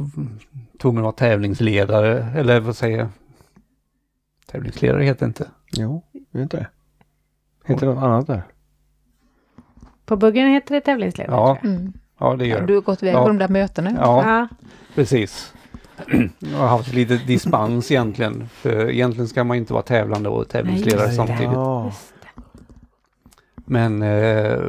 [0.81, 3.07] tvungen att vara tävlingsledare, eller vad säger jag?
[4.51, 5.47] Tävlingsledare heter det inte.
[5.71, 6.67] Jo, det är inte det.
[7.65, 8.43] Heter det något annat där?
[10.05, 11.35] På buggen heter det tävlingsledare.
[11.35, 11.57] Ja.
[11.63, 11.93] Mm.
[12.19, 12.67] Ja, det gör Ja, det.
[12.67, 13.21] du har gått iväg Ja.
[13.21, 13.91] på de där mötena.
[13.97, 14.47] Ja, Ja.
[14.95, 15.53] precis.
[16.39, 18.49] Jag har haft lite dispens egentligen.
[18.53, 21.41] För egentligen ska man inte vara tävlande och tävlingsledare Nej, samtidigt.
[21.43, 21.91] Ja.
[23.55, 24.59] Men eh,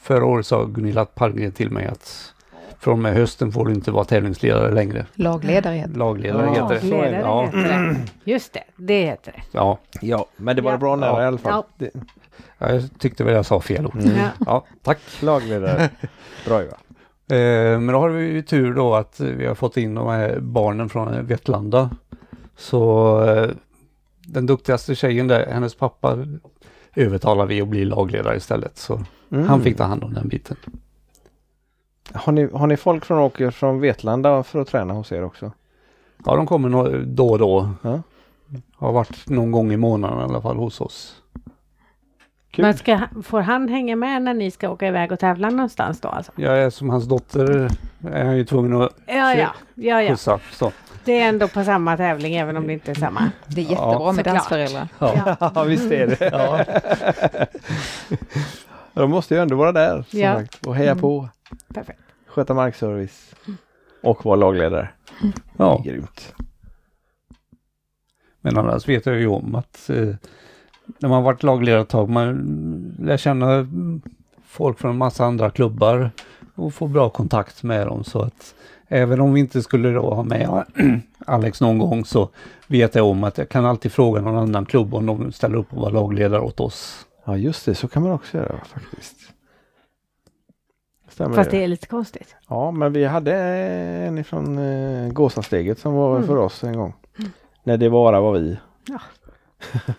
[0.00, 2.32] förra året sa Gunilla Palmgren till mig att
[2.78, 5.06] från och med hösten får du inte vara tävlingsledare längre.
[5.14, 5.98] Lagledare heter det.
[5.98, 6.80] Lagledare Ja, heter det.
[6.80, 7.10] så är det.
[7.10, 7.44] Ledare Ja.
[7.46, 7.58] heter
[8.24, 8.30] det.
[8.30, 9.42] Just det, det heter det.
[9.52, 10.78] Ja, ja, men det var Ja.
[10.78, 11.22] bra nära Ja.
[11.22, 11.52] i alla fall.
[11.52, 11.66] Ja.
[11.78, 11.90] Det,
[12.58, 13.94] jag tyckte väl jag sa fel ord.
[13.96, 14.16] mm.
[14.16, 14.28] Ja.
[14.46, 14.98] Ja, tack.
[15.20, 15.88] Lagledare.
[16.46, 16.76] Bra Eva.
[17.30, 20.38] Eh, men då har vi ju tur då att vi har fått in de här
[20.40, 21.90] barnen från Vetlanda.
[22.56, 23.50] Så eh,
[24.26, 26.18] den duktigaste tjejen där, hennes pappa
[26.94, 28.78] övertalar vi att bli lagledare istället.
[28.78, 29.00] Så
[29.30, 29.46] Mm.
[29.48, 30.56] han fick ta hand om den biten.
[32.12, 35.52] Har ni, har ni folk från åker från Vetlanda för att träna hos er också?
[36.24, 37.70] Ja, de kommer då och då.
[37.82, 38.02] Ja.
[38.74, 41.22] Har varit någon gång i månaden i alla fall hos oss.
[42.56, 42.62] Kul.
[42.64, 46.08] Men ska, får han hänga med när ni ska åka iväg och tävla någonstans då
[46.08, 46.32] alltså?
[46.36, 47.70] Jag är som hans dotter
[48.12, 50.08] är han ju tvungen att Ja, ja, ja, ja.
[50.08, 50.40] skjutsa.
[50.52, 50.72] Så.
[51.04, 53.30] Det är ändå på samma tävling även om det inte är samma.
[53.46, 54.34] Det är jättebra med såklart.
[54.34, 54.88] dansföräldrar.
[54.98, 55.36] Ja.
[55.54, 56.30] Ja, visst är det.
[56.32, 56.64] Ja.
[58.94, 60.34] De måste ju ändå vara där som Ja.
[60.34, 61.00] sagt, och heja Mm.
[61.00, 61.28] på.
[61.74, 62.00] Perfekt.
[62.26, 63.34] Sköta markservice
[64.02, 64.88] och vara lagledare.
[65.56, 66.34] Ja, Grymt.
[68.40, 70.14] men annars vet jag ju om att eh,
[70.98, 74.00] när man varit lagledare ett tag, man lär känna mm,
[74.46, 76.10] folk från en massa andra klubbar
[76.54, 78.54] och få bra kontakt med dem så att
[78.88, 80.64] även om vi inte skulle då ha med
[81.26, 82.28] Alex någon gång så
[82.66, 85.72] vet jag om att jag kan alltid fråga någon annan klubb om de ställer upp
[85.72, 87.06] och vara lagledare åt oss.
[87.24, 89.16] Ja just det, så kan man också göra faktiskt.
[91.08, 91.56] Stämmer Fast det.
[91.56, 92.36] det är lite konstigt.
[92.48, 96.26] Ja men vi hade en ifrån eh, Gåsasteget som var Mm.
[96.28, 96.94] för oss en gång.
[97.64, 98.56] När det bara var vi.
[98.86, 99.00] Ja.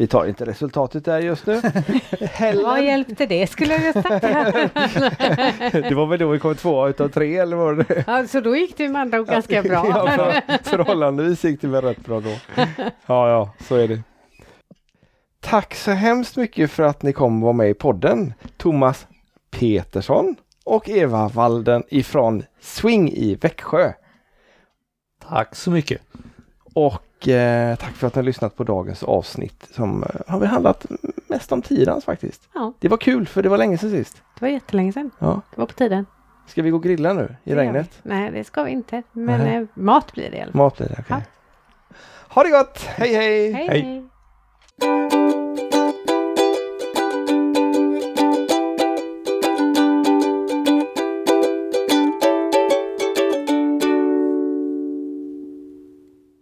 [0.00, 1.60] vi tar inte resultatet där just nu.
[2.64, 4.70] Vad hjälpte det skulle jag säga.
[5.72, 8.04] det var väl då vi kom två utav tre eller var det?
[8.06, 9.86] ja, så då gick det med andra ord ganska bra.
[9.88, 12.36] ja, för, förhållandevis gick det väl rätt bra då.
[13.06, 14.02] Ja, ja, så är det.
[15.40, 18.34] Tack så hemskt mycket för att ni kom och var med i podden.
[18.56, 19.06] Thomas
[19.50, 23.92] Petersson och Eva Walden ifrån Swing i Växjö.
[25.28, 26.00] Tack så mycket!
[26.74, 30.46] Och eh, tack för att ni har lyssnat på dagens avsnitt som eh, har vi
[30.46, 30.86] handlat
[31.28, 32.48] mest om Tirans faktiskt.
[32.54, 32.72] Ja.
[32.78, 34.22] Det var kul för det var länge sedan sist.
[34.34, 35.10] Det var jättelänge sedan.
[35.18, 35.40] Ja.
[35.50, 36.06] Det var på tiden.
[36.46, 37.90] Ska vi gå och grilla nu i Det regnet?
[38.02, 39.02] Nej, det ska vi inte.
[39.12, 39.56] Men Nej.
[39.56, 40.58] eh, mat blir det i alla fall.
[40.60, 41.04] Mat blir det, okej.
[41.08, 41.94] Ja.
[42.28, 42.78] Ha det gott!
[42.78, 43.52] Hej hej!
[43.52, 43.80] Hej, Hej.
[44.80, 45.19] hej.